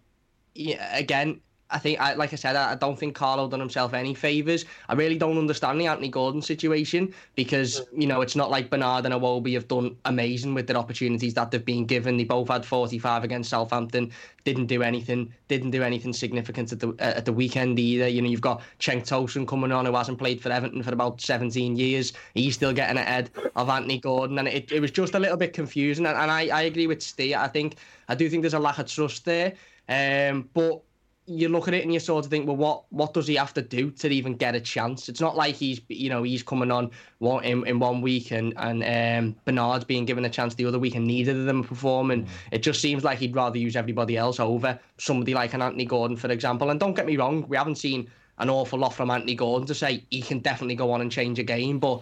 yeah, 0.60 0.96
again, 0.96 1.40
I 1.72 1.78
think, 1.78 2.00
I, 2.00 2.14
like 2.14 2.32
I 2.32 2.36
said, 2.36 2.56
I, 2.56 2.72
I 2.72 2.74
don't 2.74 2.98
think 2.98 3.14
Carlo 3.14 3.48
done 3.48 3.60
himself 3.60 3.94
any 3.94 4.14
favours. 4.14 4.64
I 4.88 4.94
really 4.94 5.16
don't 5.16 5.38
understand 5.38 5.80
the 5.80 5.86
Anthony 5.86 6.08
Gordon 6.08 6.42
situation 6.42 7.14
because, 7.36 7.82
you 7.96 8.06
know, 8.06 8.20
it's 8.22 8.36
not 8.36 8.50
like 8.50 8.70
Bernard 8.70 9.04
and 9.04 9.14
Iwobi 9.14 9.54
have 9.54 9.68
done 9.68 9.96
amazing 10.04 10.54
with 10.54 10.66
their 10.66 10.76
opportunities 10.76 11.34
that 11.34 11.50
they've 11.50 11.64
been 11.64 11.86
given. 11.86 12.16
They 12.16 12.24
both 12.24 12.48
had 12.48 12.64
45 12.64 13.24
against 13.24 13.50
Southampton, 13.50 14.10
didn't 14.44 14.66
do 14.66 14.82
anything, 14.82 15.32
didn't 15.48 15.70
do 15.70 15.82
anything 15.82 16.12
significant 16.12 16.72
at 16.72 16.80
the 16.80 16.88
uh, 16.88 17.14
at 17.16 17.24
the 17.24 17.32
weekend 17.32 17.78
either. 17.78 18.08
You 18.08 18.22
know, 18.22 18.28
you've 18.28 18.40
got 18.40 18.62
Cenk 18.80 19.06
Tosun 19.06 19.46
coming 19.46 19.70
on 19.70 19.86
who 19.86 19.94
hasn't 19.94 20.18
played 20.18 20.40
for 20.40 20.50
Everton 20.50 20.82
for 20.82 20.92
about 20.92 21.20
17 21.20 21.76
years. 21.76 22.12
He's 22.34 22.54
still 22.54 22.72
getting 22.72 22.96
ahead 22.96 23.30
of 23.54 23.68
Anthony 23.68 23.98
Gordon, 23.98 24.38
and 24.38 24.48
it, 24.48 24.72
it 24.72 24.80
was 24.80 24.90
just 24.90 25.14
a 25.14 25.18
little 25.18 25.36
bit 25.36 25.52
confusing. 25.52 26.06
And, 26.06 26.16
and 26.16 26.30
I, 26.30 26.48
I 26.48 26.62
agree 26.62 26.86
with 26.86 27.02
Steve. 27.02 27.36
I 27.36 27.48
think 27.48 27.76
I 28.08 28.14
do 28.14 28.28
think 28.28 28.42
there's 28.42 28.54
a 28.54 28.58
lack 28.58 28.78
of 28.78 28.86
trust 28.86 29.24
there. 29.24 29.54
Um, 29.90 30.48
but 30.54 30.82
you 31.26 31.48
look 31.48 31.68
at 31.68 31.74
it 31.74 31.84
and 31.84 31.92
you 31.92 32.00
sort 32.00 32.24
of 32.24 32.30
think, 32.30 32.46
well, 32.46 32.56
what 32.56 32.84
what 32.90 33.14
does 33.14 33.26
he 33.26 33.34
have 33.36 33.54
to 33.54 33.62
do 33.62 33.90
to 33.90 34.08
even 34.08 34.34
get 34.34 34.54
a 34.54 34.60
chance? 34.60 35.08
It's 35.08 35.20
not 35.20 35.36
like 35.36 35.54
he's 35.54 35.80
you 35.88 36.08
know 36.08 36.22
he's 36.22 36.42
coming 36.42 36.70
on 36.70 36.90
one 37.18 37.44
in, 37.44 37.66
in 37.66 37.78
one 37.78 38.00
week 38.00 38.30
and 38.30 38.54
and 38.56 38.82
um, 38.82 39.36
Bernard's 39.44 39.84
being 39.84 40.04
given 40.04 40.24
a 40.24 40.30
chance 40.30 40.54
the 40.54 40.64
other 40.64 40.78
week 40.78 40.94
and 40.94 41.06
neither 41.06 41.32
of 41.32 41.44
them 41.44 41.62
perform. 41.62 42.10
And 42.10 42.26
mm. 42.26 42.30
it 42.50 42.62
just 42.62 42.80
seems 42.80 43.04
like 43.04 43.18
he'd 43.18 43.36
rather 43.36 43.58
use 43.58 43.76
everybody 43.76 44.16
else 44.16 44.40
over 44.40 44.78
somebody 44.98 45.34
like 45.34 45.54
an 45.54 45.62
Anthony 45.62 45.84
Gordon, 45.84 46.16
for 46.16 46.30
example. 46.30 46.70
And 46.70 46.80
don't 46.80 46.94
get 46.94 47.06
me 47.06 47.16
wrong, 47.16 47.46
we 47.48 47.56
haven't 47.56 47.76
seen 47.76 48.10
an 48.38 48.48
awful 48.48 48.78
lot 48.78 48.94
from 48.94 49.10
Anthony 49.10 49.34
Gordon 49.34 49.66
to 49.66 49.74
say 49.74 50.04
he 50.10 50.22
can 50.22 50.38
definitely 50.40 50.74
go 50.74 50.90
on 50.90 51.00
and 51.00 51.12
change 51.12 51.38
a 51.38 51.42
game, 51.44 51.78
but 51.78 52.00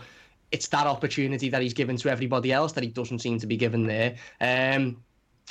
it's 0.53 0.69
that 0.69 0.87
opportunity 0.87 1.49
that 1.51 1.61
he's 1.61 1.75
given 1.75 1.97
to 1.97 2.09
everybody 2.09 2.53
else 2.53 2.73
that 2.73 2.85
he 2.85 2.89
doesn't 2.89 3.19
seem 3.19 3.39
to 3.41 3.47
be 3.47 3.57
given 3.57 3.87
there. 3.87 4.15
Um, 4.41 5.03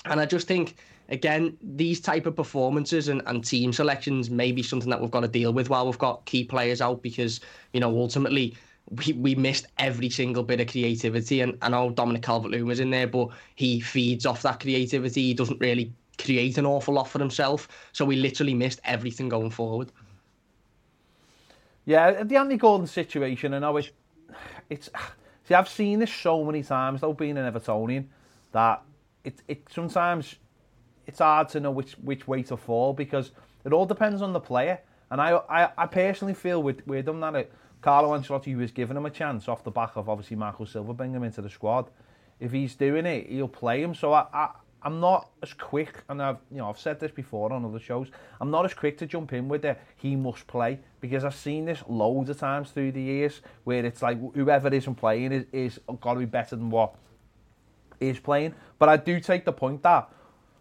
and 0.06 0.20
I 0.20 0.26
just 0.26 0.48
think 0.48 0.78
again, 1.10 1.58
these 1.62 2.00
type 2.00 2.26
of 2.26 2.36
performances 2.36 3.08
and, 3.08 3.22
and 3.26 3.44
team 3.44 3.72
selections 3.74 4.30
may 4.30 4.52
be 4.52 4.64
something 4.64 4.90
that 4.90 5.02
we've 5.02 5.12
got 5.12 5.22
to 5.22 5.28
deal 5.28 5.54
with 5.54 5.70
while 5.70 5.86
we've 5.86 5.98
got 5.98 6.26
key 6.26 6.44
players 6.44 6.82
out 6.82 7.02
because, 7.02 7.40
you 7.74 7.80
know, 7.80 7.90
ultimately 7.98 8.56
we, 8.90 9.14
we 9.14 9.36
missed 9.36 9.68
every 9.80 10.10
single 10.10 10.44
bit 10.44 10.60
of 10.60 10.68
creativity. 10.68 11.42
And 11.42 11.58
I 11.62 11.70
know 11.70 11.90
Dominic 11.90 12.24
Calvert-Lewin 12.24 12.68
was 12.68 12.80
in 12.80 12.90
there, 12.90 13.08
but 13.08 13.30
he 13.56 13.80
feeds 13.80 14.26
off 14.26 14.42
that 14.44 14.60
creativity. 14.60 15.24
He 15.24 15.34
doesn't 15.34 15.60
really 15.60 15.94
create 16.18 16.58
an 16.58 16.66
awful 16.66 16.94
lot 16.94 17.08
for 17.08 17.20
himself. 17.20 17.68
So 17.92 18.06
we 18.06 18.16
literally 18.16 18.54
missed 18.54 18.80
everything 18.84 19.30
going 19.30 19.52
forward. 19.52 19.92
Yeah, 21.86 22.24
the 22.24 22.36
Andy 22.36 22.58
Gordon 22.58 22.86
situation, 22.86 23.54
and 23.54 23.64
I 23.66 23.72
it, 23.72 23.92
it's. 24.70 24.90
See, 25.46 25.54
I've 25.54 25.70
seen 25.70 26.00
this 26.00 26.14
so 26.14 26.44
many 26.44 26.62
times, 26.62 27.00
though, 27.00 27.14
being 27.14 27.38
an 27.38 27.50
Evertonian, 27.50 28.08
that 28.52 28.82
it, 29.24 29.42
it 29.48 29.66
sometimes 29.72 30.36
it's 31.08 31.20
hard 31.20 31.50
to 31.50 31.60
know 31.60 31.72
which, 31.72 31.94
which 31.94 32.28
way 32.28 32.44
to 32.44 32.58
fall 32.58 32.94
because 32.94 33.32
it 33.66 33.74
all 33.74 33.86
depends 33.86 34.22
on 34.22 34.34
the 34.34 34.40
player. 34.40 34.80
And 35.10 35.22
I, 35.22 35.40
I, 35.50 35.70
I 35.78 35.86
personally 35.88 36.34
feel 36.34 36.62
with, 36.62 36.86
with 36.86 37.06
them 37.06 37.22
that 37.22 37.36
it, 37.36 37.54
Carlo 37.82 38.18
Ancelotti, 38.18 38.56
was 38.58 38.72
giving 38.72 38.98
him 38.98 39.06
a 39.06 39.10
chance 39.10 39.48
off 39.48 39.64
the 39.64 39.72
back 39.72 39.96
of 39.96 40.10
obviously 40.10 40.36
Marco 40.36 40.66
Silva 40.66 40.94
bringing 40.94 41.16
him 41.16 41.24
into 41.24 41.42
the 41.42 41.50
squad, 41.50 41.90
if 42.40 42.52
he's 42.52 42.76
doing 42.76 43.06
it, 43.06 43.28
he'll 43.30 43.48
play 43.48 43.82
him. 43.82 43.96
So 43.96 44.14
I, 44.14 44.26
I, 44.34 44.50
I'm 44.84 45.00
not 45.00 45.30
as 45.42 45.54
quick, 45.54 46.04
and 46.08 46.22
I've 46.22 46.38
you 46.52 46.58
know 46.58 46.70
I've 46.70 46.80
said 46.80 47.00
this 47.00 47.12
before 47.12 47.52
on 47.52 47.66
other 47.66 47.80
shows. 47.80 48.10
I'm 48.40 48.52
not 48.52 48.66
as 48.66 48.74
quick 48.74 48.98
to 49.00 49.06
jump 49.06 49.34
in 49.34 49.48
with 49.48 49.66
it. 49.66 49.80
He 49.96 50.16
must 50.16 50.46
play 50.48 50.80
because 51.02 51.24
I've 51.24 51.36
seen 51.36 51.66
this 51.66 51.84
loads 51.88 52.30
of 52.30 52.40
times 52.40 52.72
through 52.72 52.92
the 52.92 53.02
years 53.02 53.42
where 53.64 53.86
it's 53.86 54.02
like 54.02 54.20
whoever 54.36 54.68
isn't 54.68 54.96
playing 54.96 55.32
is 55.32 55.46
is 55.52 55.80
got 56.00 56.14
to 56.14 56.20
be 56.20 56.26
better 56.26 56.56
than 56.56 56.70
what 56.70 56.96
is 58.00 58.20
playing. 58.20 58.54
But 58.78 58.90
I 58.90 58.98
do 58.98 59.20
take 59.20 59.46
the 59.46 59.54
point 59.54 59.82
that 59.84 60.10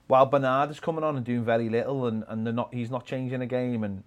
while 0.07 0.27
Bernard 0.27 0.71
is 0.71 0.81
coming 0.81 1.05
on 1.05 1.17
and 1.17 1.25
doing 1.25 1.45
very 1.45 1.69
little, 1.69 2.07
and 2.07 2.25
and 2.29 2.47
they're 2.47 2.53
not 2.53 2.73
he's 2.73 2.91
not 2.91 3.05
changing 3.07 3.41
the 3.41 3.47
game, 3.47 3.85
and 3.85 4.03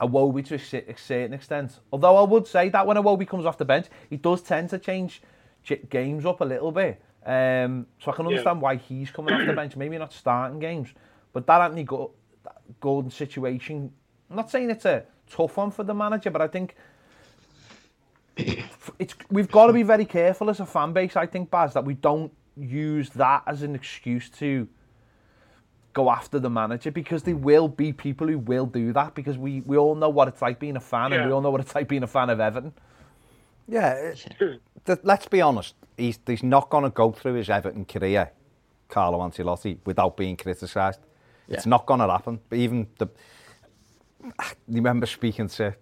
Iwobi 0.00 0.44
to 0.46 0.54
a 0.54 0.96
certain 0.96 1.32
extent. 1.32 1.78
Although 1.92 2.16
I 2.16 2.22
would 2.22 2.46
say 2.46 2.68
that 2.68 2.86
when 2.86 2.96
Iwobi 2.96 3.26
comes 3.26 3.46
off 3.46 3.58
the 3.58 3.64
bench, 3.64 3.86
he 4.10 4.16
does 4.16 4.42
tend 4.42 4.70
to 4.70 4.78
change 4.78 5.22
games 5.88 6.26
up 6.26 6.40
a 6.40 6.44
little 6.44 6.72
bit. 6.72 7.00
Um, 7.24 7.86
so 8.00 8.10
I 8.10 8.16
can 8.16 8.26
understand 8.26 8.58
yeah. 8.58 8.62
why 8.62 8.76
he's 8.76 9.10
coming 9.10 9.32
off 9.32 9.46
the 9.46 9.52
bench, 9.52 9.76
maybe 9.76 9.96
not 9.96 10.12
starting 10.12 10.58
games. 10.58 10.88
But 11.32 11.46
that 11.46 11.60
Anthony 11.60 11.86
Gordon 12.80 13.10
situation, 13.10 13.92
I'm 14.28 14.36
not 14.36 14.50
saying 14.50 14.70
it's 14.70 14.84
a 14.84 15.04
tough 15.30 15.56
one 15.56 15.70
for 15.70 15.84
the 15.84 15.94
manager, 15.94 16.30
but 16.30 16.42
I 16.42 16.48
think 16.48 16.74
it's 18.36 19.14
we've 19.30 19.50
got 19.50 19.68
to 19.68 19.72
be 19.72 19.82
very 19.82 20.04
careful 20.04 20.50
as 20.50 20.58
a 20.60 20.66
fan 20.66 20.92
base, 20.92 21.16
I 21.16 21.26
think, 21.26 21.50
Baz, 21.50 21.74
that 21.74 21.84
we 21.84 21.94
don't 21.94 22.32
use 22.56 23.10
that 23.10 23.42
as 23.46 23.62
an 23.62 23.74
excuse 23.74 24.28
to 24.30 24.68
go 25.92 26.10
after 26.10 26.38
the 26.38 26.50
manager 26.50 26.90
because 26.90 27.22
there 27.22 27.36
will 27.36 27.68
be 27.68 27.92
people 27.92 28.26
who 28.26 28.38
will 28.38 28.66
do 28.66 28.92
that 28.92 29.14
because 29.14 29.36
we, 29.36 29.60
we 29.62 29.76
all 29.76 29.94
know 29.94 30.08
what 30.08 30.28
it's 30.28 30.40
like 30.40 30.58
being 30.58 30.76
a 30.76 30.80
fan 30.80 31.10
yeah. 31.10 31.18
and 31.18 31.26
we 31.26 31.32
all 31.32 31.40
know 31.40 31.50
what 31.50 31.60
it's 31.60 31.74
like 31.74 31.88
being 31.88 32.02
a 32.02 32.06
fan 32.06 32.30
of 32.30 32.40
Everton. 32.40 32.72
Yeah, 33.68 34.14
let's 35.02 35.26
be 35.26 35.40
honest. 35.40 35.74
He's, 35.96 36.18
he's 36.26 36.42
not 36.42 36.70
going 36.70 36.84
to 36.84 36.90
go 36.90 37.12
through 37.12 37.34
his 37.34 37.50
Everton 37.50 37.84
career, 37.84 38.30
Carlo 38.88 39.18
Ancelotti, 39.18 39.78
without 39.84 40.16
being 40.16 40.36
criticised. 40.36 41.00
Yeah. 41.46 41.56
It's 41.56 41.66
not 41.66 41.86
going 41.86 42.00
to 42.00 42.08
happen. 42.08 42.40
But 42.48 42.58
even 42.58 42.86
the, 42.98 43.08
I 44.38 44.52
remember 44.66 45.06
speaking 45.06 45.48
to 45.48 45.74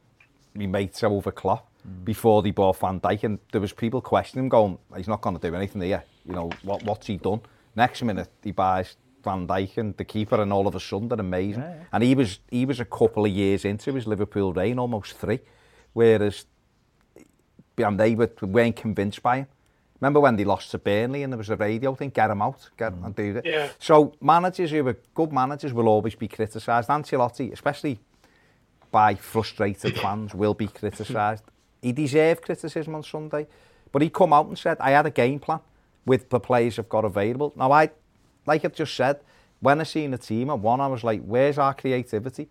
my 0.55 0.67
mates 0.67 1.03
over 1.05 1.31
Klopp 1.31 1.71
mm. 1.87 2.05
before 2.05 2.43
they 2.43 2.51
bought 2.51 2.79
Van 2.79 3.01
Dijk, 3.01 3.25
and 3.25 3.39
there 3.53 3.61
was 3.61 3.73
people 3.73 4.01
questioning 4.01 4.47
him, 4.47 4.49
going, 4.49 4.79
"He's 4.97 5.09
not 5.09 5.21
going 5.21 5.39
to 5.39 5.51
do 5.51 5.55
anything 5.55 5.83
here. 5.83 6.05
You 6.31 6.37
know 6.37 6.51
what? 6.63 6.83
What's 6.85 7.07
he 7.07 7.17
done?" 7.17 7.41
Next 7.77 8.03
minute, 8.03 8.31
he 8.43 8.53
buys 8.53 8.97
Van 9.23 9.47
Dijk 9.47 9.77
and 9.79 9.97
the 9.97 10.05
keeper, 10.05 10.41
and 10.41 10.53
all 10.53 10.67
of 10.67 10.75
a 10.75 10.81
sudden 10.81 11.09
they're 11.09 11.21
amazing. 11.21 11.63
Yeah, 11.63 11.75
yeah. 11.75 11.85
And 11.93 12.03
he 12.03 12.15
was 12.15 12.39
he 12.51 12.65
was 12.65 12.81
a 12.81 12.85
couple 12.85 13.25
of 13.25 13.31
years 13.31 13.65
into 13.65 13.93
his 13.95 14.07
Liverpool 14.07 14.53
reign, 14.53 14.79
almost 14.79 15.17
three, 15.17 15.41
whereas 15.93 16.47
and 17.77 17.99
they 17.99 18.15
were, 18.15 18.31
weren't 18.43 18.77
convinced 18.77 19.23
by 19.23 19.39
him. 19.39 19.47
Remember 20.01 20.21
when 20.21 20.37
they 20.37 20.45
lost 20.45 20.71
to 20.71 20.79
Burnley 20.79 21.23
and 21.23 21.33
there 21.33 21.39
was 21.39 21.51
a 21.51 21.57
radio 21.57 21.95
thing, 21.95 22.11
get 22.11 22.31
him 22.31 22.41
out, 22.41 22.69
get 22.77 22.93
mm. 22.93 23.05
and 23.05 23.15
do 23.15 23.37
it. 23.37 23.47
Yeah. 23.47 23.69
So 23.79 24.15
managers 24.21 24.71
who 24.71 24.87
are 24.87 24.97
good 25.15 25.33
managers 25.33 25.73
will 25.73 25.89
always 25.89 26.15
be 26.15 26.29
criticised. 26.29 26.89
Ancelotti, 26.89 27.53
especially 27.53 27.99
by 28.91 29.15
frustrated 29.15 29.99
fans, 30.03 30.35
will 30.35 30.55
be 30.55 30.69
criticised. 30.69 31.45
He 31.83 31.93
deserved 31.93 32.43
criticism 32.43 32.95
on 32.95 33.03
Sunday, 33.03 33.47
but 33.93 34.03
he 34.03 34.09
come 34.09 34.33
out 34.33 34.47
and 34.47 34.59
said, 34.59 34.79
I 34.81 34.93
had 34.93 35.07
a 35.07 35.11
game 35.11 35.39
plan 35.39 35.61
with 36.07 36.29
the 36.31 36.41
players 36.41 36.79
I've 36.79 36.89
got 36.89 37.05
available. 37.05 37.53
Now, 37.57 37.73
I, 37.73 37.91
like 38.47 38.65
I 38.65 38.69
just 38.69 38.95
said, 38.95 39.21
when 39.61 39.81
I 39.81 39.85
seen 39.85 40.11
the 40.11 40.19
team 40.19 40.51
at 40.51 40.59
one, 40.59 40.81
I 40.81 40.87
was 40.87 41.05
like, 41.05 41.23
where's 41.23 41.59
our 41.59 41.75
creativity? 41.75 42.49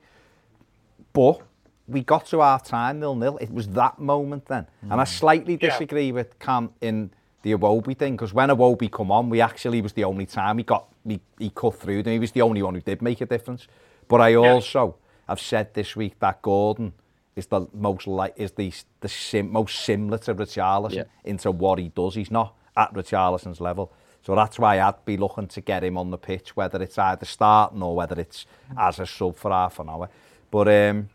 But 1.14 1.42
we 1.88 2.04
got 2.04 2.28
to 2.28 2.42
our 2.42 2.60
time 2.60 3.00
nil 3.00 3.16
nil. 3.16 3.38
It 3.38 3.52
was 3.52 3.68
that 3.70 4.00
moment 4.00 4.46
then, 4.46 4.68
mm. 4.86 4.92
and 4.92 5.02
I 5.02 5.06
slightly 5.06 5.58
disagree 5.58 6.08
yeah. 6.08 6.14
with 6.14 6.38
Cam 6.38 6.70
in 6.82 7.10
the 7.42 7.54
Iwobi 7.54 7.98
thing 7.98 8.16
because 8.16 8.34
when 8.34 8.50
Iwobi 8.50 8.92
come 8.92 9.12
on, 9.12 9.30
we 9.30 9.42
actually 9.42 9.82
was 9.82 9.94
the 9.94 10.04
only 10.04 10.26
time 10.26 10.58
he 10.58 10.64
got 10.64 10.88
he, 11.08 11.20
he 11.38 11.50
cut 11.50 11.80
through. 11.80 12.00
And 12.00 12.08
he 12.08 12.20
was 12.20 12.32
the 12.32 12.42
only 12.42 12.62
one 12.62 12.76
who 12.76 12.82
did 12.82 13.02
make 13.02 13.22
a 13.22 13.26
difference. 13.26 13.68
But 14.08 14.22
I 14.22 14.36
also 14.36 14.88
yeah. 14.88 15.30
have 15.30 15.40
said 15.40 15.74
this 15.74 15.96
week 15.96 16.20
that 16.20 16.42
Gordon 16.42 16.94
is 17.36 17.48
the 17.48 17.68
most 17.74 18.08
like 18.08 18.34
is 18.36 18.52
the 18.52 18.72
the 19.00 19.10
sim, 19.10 19.52
most 19.52 19.80
similar 19.84 20.18
to 20.20 20.36
Richarlison 20.36 20.94
yeah. 20.94 21.04
into 21.24 21.52
what 21.52 21.80
he 21.80 21.90
does. 21.90 22.16
He's 22.16 22.32
not 22.32 22.56
at 22.80 22.94
Richarlison's 22.94 23.60
level. 23.60 23.92
So 24.22 24.36
that's 24.36 24.58
why 24.60 24.80
I'd 24.80 25.06
be 25.06 25.18
looking 25.18 25.48
to 25.48 25.62
get 25.62 25.84
him 25.84 25.98
on 25.98 26.12
the 26.12 26.18
pitch, 26.18 26.56
whether 26.56 26.82
it's 26.82 26.98
either 26.98 27.26
starting 27.26 27.82
or 27.82 27.96
whether 27.96 28.20
it's 28.20 28.46
as 28.78 29.00
a 29.00 29.06
sub 29.06 29.36
for 29.36 29.52
half 29.52 29.80
an 29.80 29.90
hour. 29.90 30.10
But 30.52 30.68
um, 30.68 31.10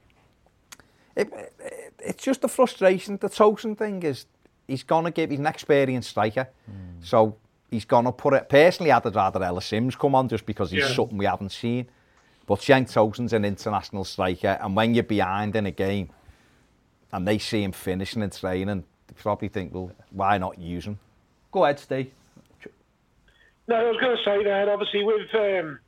it, 1.16 1.32
it, 1.32 1.94
it's 2.00 2.22
just 2.22 2.44
a 2.44 2.48
frustration. 2.48 3.18
The 3.18 3.28
Tosun 3.28 3.76
thing 3.76 4.02
is 4.02 4.26
he's 4.66 4.82
going 4.82 5.04
to 5.04 5.10
give, 5.10 5.30
he's 5.30 5.38
an 5.38 5.46
experienced 5.46 6.10
striker. 6.10 6.48
Mm. 6.70 7.04
So 7.04 7.36
he's 7.70 7.84
going 7.84 8.06
to 8.06 8.12
put 8.12 8.34
it, 8.34 8.48
personally 8.48 8.90
I'd 8.90 9.14
rather 9.14 9.42
Ellis 9.42 9.66
Simms 9.66 9.96
come 9.96 10.14
on 10.14 10.28
just 10.28 10.46
because 10.46 10.70
he's 10.70 10.88
yeah. 10.88 10.94
something 10.94 11.18
we 11.18 11.26
haven't 11.26 11.52
seen. 11.52 11.86
But 12.46 12.60
Cenk 12.60 12.92
Tosun's 12.92 13.32
an 13.32 13.44
international 13.44 14.04
striker 14.04 14.58
and 14.60 14.76
when 14.76 14.94
you're 14.94 15.02
behind 15.04 15.56
in 15.56 15.66
a 15.66 15.70
game 15.70 16.10
and 17.12 17.26
they 17.26 17.38
see 17.38 17.62
him 17.62 17.72
finishing 17.72 18.22
and 18.22 18.32
training, 18.32 18.84
they 19.06 19.14
probably 19.14 19.48
think, 19.48 19.74
well, 19.74 19.92
why 20.10 20.38
not 20.38 20.58
use 20.58 20.86
him? 20.86 20.98
Go 21.54 21.64
ahead, 21.64 21.78
Steve. 21.78 22.10
No, 23.68 23.76
I 23.76 23.88
was 23.88 24.00
going 24.00 24.16
to 24.16 24.24
say 24.24 24.42
that 24.42 24.68
obviously 24.68 25.04
with 25.04 25.32
um, 25.36 25.78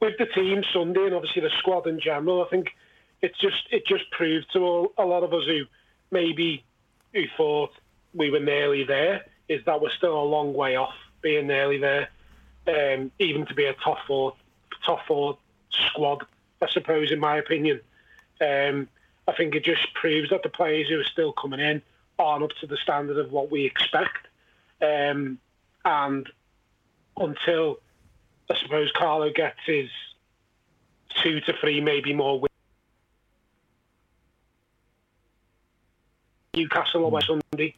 with 0.00 0.18
the 0.18 0.26
team 0.26 0.62
Sunday 0.70 1.06
and 1.06 1.14
obviously 1.14 1.40
the 1.40 1.50
squad 1.58 1.86
in 1.86 1.98
general, 1.98 2.44
I 2.44 2.48
think 2.50 2.68
it 3.22 3.34
just 3.40 3.66
it 3.70 3.86
just 3.86 4.10
proved 4.10 4.52
to 4.52 4.58
all, 4.58 4.92
a 4.98 5.06
lot 5.06 5.22
of 5.22 5.32
us 5.32 5.46
who 5.46 5.64
maybe 6.10 6.62
who 7.14 7.24
thought 7.38 7.70
we 8.12 8.28
were 8.28 8.38
nearly 8.38 8.84
there 8.84 9.24
is 9.48 9.64
that 9.64 9.80
we're 9.80 9.88
still 9.88 10.20
a 10.20 10.22
long 10.22 10.52
way 10.52 10.76
off 10.76 10.94
being 11.22 11.46
nearly 11.46 11.78
there. 11.78 12.10
Um, 12.68 13.12
even 13.18 13.46
to 13.46 13.54
be 13.54 13.64
a 13.64 13.72
top 13.72 13.96
four 14.06 14.34
top 14.84 15.06
four 15.06 15.38
squad, 15.70 16.26
I 16.60 16.68
suppose, 16.68 17.10
in 17.10 17.18
my 17.18 17.38
opinion. 17.38 17.80
Um, 18.42 18.88
I 19.26 19.32
think 19.32 19.54
it 19.54 19.64
just 19.64 19.94
proves 19.94 20.28
that 20.28 20.42
the 20.42 20.50
players 20.50 20.90
who 20.90 21.00
are 21.00 21.04
still 21.04 21.32
coming 21.32 21.60
in 21.60 21.80
aren't 22.18 22.44
up 22.44 22.50
to 22.60 22.66
the 22.66 22.76
standard 22.76 23.16
of 23.16 23.32
what 23.32 23.50
we 23.50 23.64
expect. 23.64 24.28
Um, 24.84 25.38
and 25.84 26.28
until 27.16 27.78
I 28.50 28.56
suppose 28.58 28.90
Carlo 28.96 29.30
gets 29.32 29.58
his 29.66 29.88
two 31.22 31.40
to 31.40 31.54
three, 31.60 31.80
maybe 31.80 32.12
more 32.12 32.40
wins 32.40 32.50
Newcastle 36.54 37.04
away 37.04 37.20
Sunday, 37.26 37.74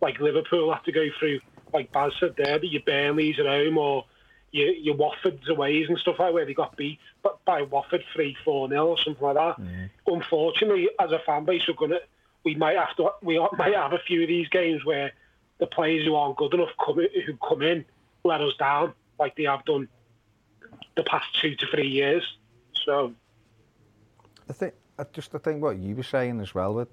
like 0.00 0.20
Liverpool 0.20 0.72
have 0.72 0.84
to 0.84 0.92
go 0.92 1.06
through, 1.18 1.40
like 1.72 1.92
Baz 1.92 2.12
said 2.20 2.34
there, 2.36 2.58
that 2.58 2.66
your 2.66 2.82
Burnleys 2.82 3.38
at 3.38 3.46
home 3.46 3.78
or 3.78 4.04
your, 4.50 4.70
your 4.72 4.96
Watford's 4.96 5.48
away 5.48 5.82
and 5.82 5.98
stuff 5.98 6.16
like 6.18 6.34
where 6.34 6.44
they 6.44 6.54
got 6.54 6.76
beat 6.76 6.98
but 7.22 7.42
by 7.44 7.62
Watford 7.62 8.04
3 8.12 8.36
4 8.44 8.68
0 8.68 8.86
or 8.86 8.98
something 8.98 9.22
like 9.22 9.36
that. 9.36 9.60
Mm. 9.60 9.90
Unfortunately, 10.06 10.88
as 11.00 11.12
a 11.12 11.20
fan 11.24 11.44
base, 11.44 11.62
we're 11.66 11.74
gonna 11.74 12.00
we 12.44 12.54
might 12.54 12.76
have 12.76 12.94
to 12.96 13.10
we 13.22 13.38
might 13.56 13.74
have 13.74 13.92
a 13.92 13.98
few 14.06 14.22
of 14.22 14.28
these 14.28 14.48
games 14.48 14.84
where 14.84 15.12
the 15.62 15.66
players 15.68 16.04
who 16.04 16.16
aren't 16.16 16.36
good 16.36 16.52
enough 16.54 16.70
come 16.84 16.96
who 16.96 17.36
come 17.48 17.62
in 17.62 17.84
let 18.24 18.40
us 18.40 18.52
down 18.58 18.92
like 19.20 19.36
they 19.36 19.44
have 19.44 19.64
done 19.64 19.86
the 20.96 21.04
past 21.04 21.26
two 21.40 21.54
to 21.54 21.66
three 21.72 21.86
years. 21.86 22.24
So 22.84 23.12
I 24.50 24.52
think 24.52 24.74
I 24.98 25.04
just 25.12 25.32
I 25.36 25.38
think 25.38 25.62
what 25.62 25.76
you 25.78 25.94
were 25.94 26.02
saying 26.02 26.40
as 26.40 26.52
well 26.52 26.74
with 26.74 26.88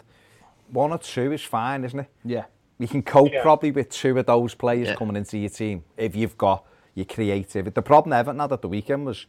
one 0.70 0.92
or 0.92 1.00
two 1.00 1.32
is 1.32 1.42
fine, 1.42 1.84
isn't 1.84 2.00
it? 2.00 2.10
Yeah. 2.24 2.46
You 2.78 2.88
can 2.88 3.02
cope 3.02 3.34
yeah. 3.34 3.42
probably 3.42 3.72
with 3.72 3.90
two 3.90 4.16
of 4.20 4.28
those 4.28 4.54
players 4.54 4.90
yeah. 4.90 4.96
coming 4.96 5.16
into 5.16 5.40
your 5.40 5.50
team 5.50 5.84
if 5.98 6.16
you've 6.16 6.38
got 6.38 6.64
your 6.94 7.06
creativity. 7.06 7.74
The 7.74 7.82
problem 7.82 8.14
Everton 8.14 8.40
had 8.40 8.52
at 8.52 8.62
the 8.62 8.70
weekend 8.70 9.08
was, 9.08 9.26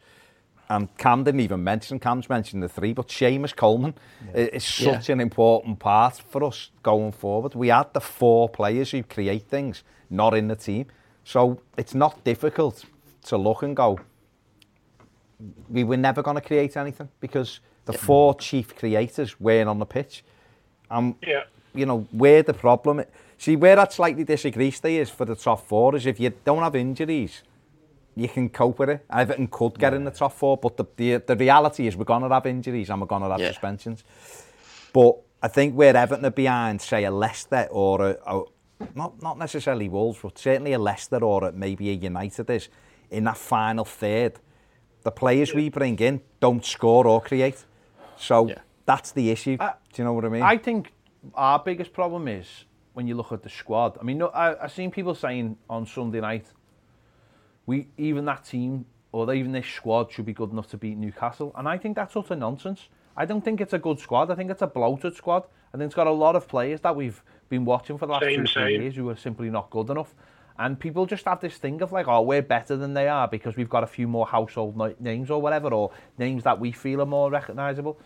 and 0.71 0.97
Cam 0.97 1.25
didn't 1.25 1.41
even 1.41 1.61
mention, 1.65 1.99
Cam's 1.99 2.29
mentioned 2.29 2.63
the 2.63 2.69
three, 2.69 2.93
but 2.93 3.09
Seamus 3.09 3.53
Coleman 3.53 3.93
yeah. 4.33 4.43
is 4.53 4.63
such 4.63 5.09
yeah. 5.09 5.13
an 5.13 5.19
important 5.19 5.79
part 5.79 6.21
for 6.29 6.45
us 6.45 6.69
going 6.81 7.11
forward. 7.11 7.55
We 7.55 7.67
had 7.67 7.93
the 7.93 7.99
four 7.99 8.47
players 8.47 8.91
who 8.91 9.03
create 9.03 9.49
things, 9.49 9.83
not 10.09 10.33
in 10.33 10.47
the 10.47 10.55
team. 10.55 10.85
So 11.25 11.59
it's 11.77 11.93
not 11.93 12.23
difficult 12.23 12.85
to 13.25 13.37
look 13.37 13.63
and 13.63 13.75
go, 13.75 13.99
we 15.69 15.83
were 15.83 15.97
never 15.97 16.23
going 16.23 16.35
to 16.35 16.41
create 16.41 16.77
anything 16.77 17.09
because 17.19 17.59
the 17.83 17.93
four 17.93 18.33
chief 18.35 18.73
creators 18.73 19.41
weren't 19.41 19.67
on 19.67 19.77
the 19.79 19.85
pitch. 19.85 20.23
And, 20.89 21.15
yeah. 21.21 21.43
You 21.73 21.85
know, 21.85 22.07
where 22.11 22.43
the 22.43 22.53
problem... 22.53 23.03
See, 23.37 23.57
where 23.57 23.77
I 23.77 23.87
slightly 23.89 24.23
disagree, 24.23 24.71
Steve, 24.71 25.01
is 25.01 25.09
for 25.09 25.25
the 25.25 25.35
top 25.35 25.67
four, 25.67 25.95
is 25.95 26.05
if 26.05 26.19
you 26.19 26.31
don't 26.45 26.61
have 26.63 26.75
injuries, 26.75 27.43
you 28.15 28.27
can 28.27 28.49
cope 28.49 28.79
with 28.79 28.89
it. 28.89 29.05
Everton 29.11 29.47
could 29.47 29.79
get 29.79 29.93
yeah. 29.93 29.97
in 29.97 30.03
the 30.03 30.11
top 30.11 30.33
four, 30.33 30.57
but 30.57 30.77
the, 30.77 30.85
the, 30.95 31.23
the 31.25 31.35
reality 31.35 31.87
is 31.87 31.95
we're 31.95 32.05
going 32.05 32.23
to 32.23 32.29
have 32.29 32.45
injuries 32.45 32.89
and 32.89 32.99
we're 33.01 33.07
going 33.07 33.23
to 33.23 33.29
have 33.29 33.39
yeah. 33.39 33.47
suspensions. 33.47 34.03
But 34.93 35.15
I 35.41 35.47
think 35.47 35.75
where 35.75 35.95
Everton 35.95 36.25
are 36.25 36.31
behind, 36.31 36.81
say, 36.81 37.05
a 37.05 37.11
Leicester 37.11 37.67
or 37.71 38.09
a, 38.09 38.17
a 38.25 38.43
not, 38.95 39.21
not 39.21 39.37
necessarily 39.37 39.89
Wolves, 39.89 40.19
but 40.21 40.37
certainly 40.37 40.73
a 40.73 40.79
Leicester 40.79 41.23
or 41.23 41.45
a, 41.45 41.51
maybe 41.51 41.89
a 41.89 41.93
United 41.93 42.49
is, 42.49 42.69
in 43.09 43.23
that 43.25 43.37
final 43.37 43.85
third, 43.85 44.39
the 45.03 45.11
players 45.11 45.53
we 45.53 45.69
bring 45.69 45.97
in 45.99 46.21
don't 46.39 46.65
score 46.65 47.07
or 47.07 47.21
create. 47.21 47.65
So 48.17 48.47
Yeah. 48.49 48.55
that's 48.85 49.11
the 49.11 49.29
issue. 49.29 49.57
I- 49.59 49.73
Do 49.93 50.01
you 50.01 50.05
know 50.05 50.13
what 50.13 50.25
I 50.25 50.29
mean? 50.29 50.43
I 50.43 50.57
think 50.57 50.93
our 51.35 51.59
biggest 51.59 51.93
problem 51.93 52.27
is 52.27 52.65
when 52.93 53.07
you 53.07 53.15
look 53.15 53.31
at 53.31 53.41
the 53.41 53.49
squad. 53.49 53.97
I 53.99 54.03
mean, 54.03 54.17
no, 54.17 54.27
I, 54.27 54.63
I've 54.63 54.71
seen 54.71 54.91
people 54.91 55.15
saying 55.15 55.57
on 55.69 55.85
Sunday 55.85 56.19
night, 56.19 56.45
we 57.65 57.87
even 57.97 58.25
that 58.25 58.45
team 58.45 58.85
or 59.11 59.33
even 59.33 59.51
this 59.51 59.67
squad 59.67 60.11
should 60.11 60.25
be 60.25 60.33
good 60.33 60.51
enough 60.51 60.69
to 60.69 60.77
beat 60.77 60.97
Newcastle, 60.97 61.51
and 61.57 61.67
I 61.67 61.77
think 61.77 61.95
that's 61.95 62.15
utter 62.15 62.35
nonsense. 62.35 62.87
I 63.17 63.25
don't 63.25 63.43
think 63.43 63.59
it's 63.59 63.73
a 63.73 63.79
good 63.79 63.99
squad. 63.99 64.31
I 64.31 64.35
think 64.35 64.49
it's 64.49 64.61
a 64.61 64.67
bloated 64.67 65.15
squad. 65.15 65.43
I 65.73 65.77
think 65.77 65.87
it's 65.87 65.95
got 65.95 66.07
a 66.07 66.11
lot 66.11 66.35
of 66.35 66.47
players 66.47 66.81
that 66.81 66.95
we've 66.95 67.21
been 67.49 67.65
watching 67.65 67.97
for 67.97 68.05
the 68.05 68.13
last 68.13 68.23
Same, 68.23 68.39
two 68.39 68.45
same. 68.47 68.81
years 68.81 68.95
who 68.95 69.09
are 69.09 69.15
simply 69.15 69.49
not 69.49 69.69
good 69.69 69.89
enough. 69.89 70.13
And 70.57 70.79
people 70.79 71.05
just 71.05 71.25
have 71.25 71.39
this 71.39 71.57
thing 71.57 71.81
of 71.81 71.91
like, 71.91 72.07
oh, 72.07 72.21
we're 72.21 72.41
better 72.41 72.77
than 72.77 72.93
they 72.93 73.07
are 73.07 73.27
because 73.27 73.55
we've 73.57 73.69
got 73.69 73.83
a 73.83 73.87
few 73.87 74.07
more 74.07 74.27
household 74.27 74.79
names 74.99 75.29
or 75.29 75.41
whatever, 75.41 75.73
or 75.73 75.91
names 76.17 76.43
that 76.43 76.59
we 76.59 76.71
feel 76.71 77.01
are 77.01 77.05
more 77.05 77.31
recognisable. 77.31 77.99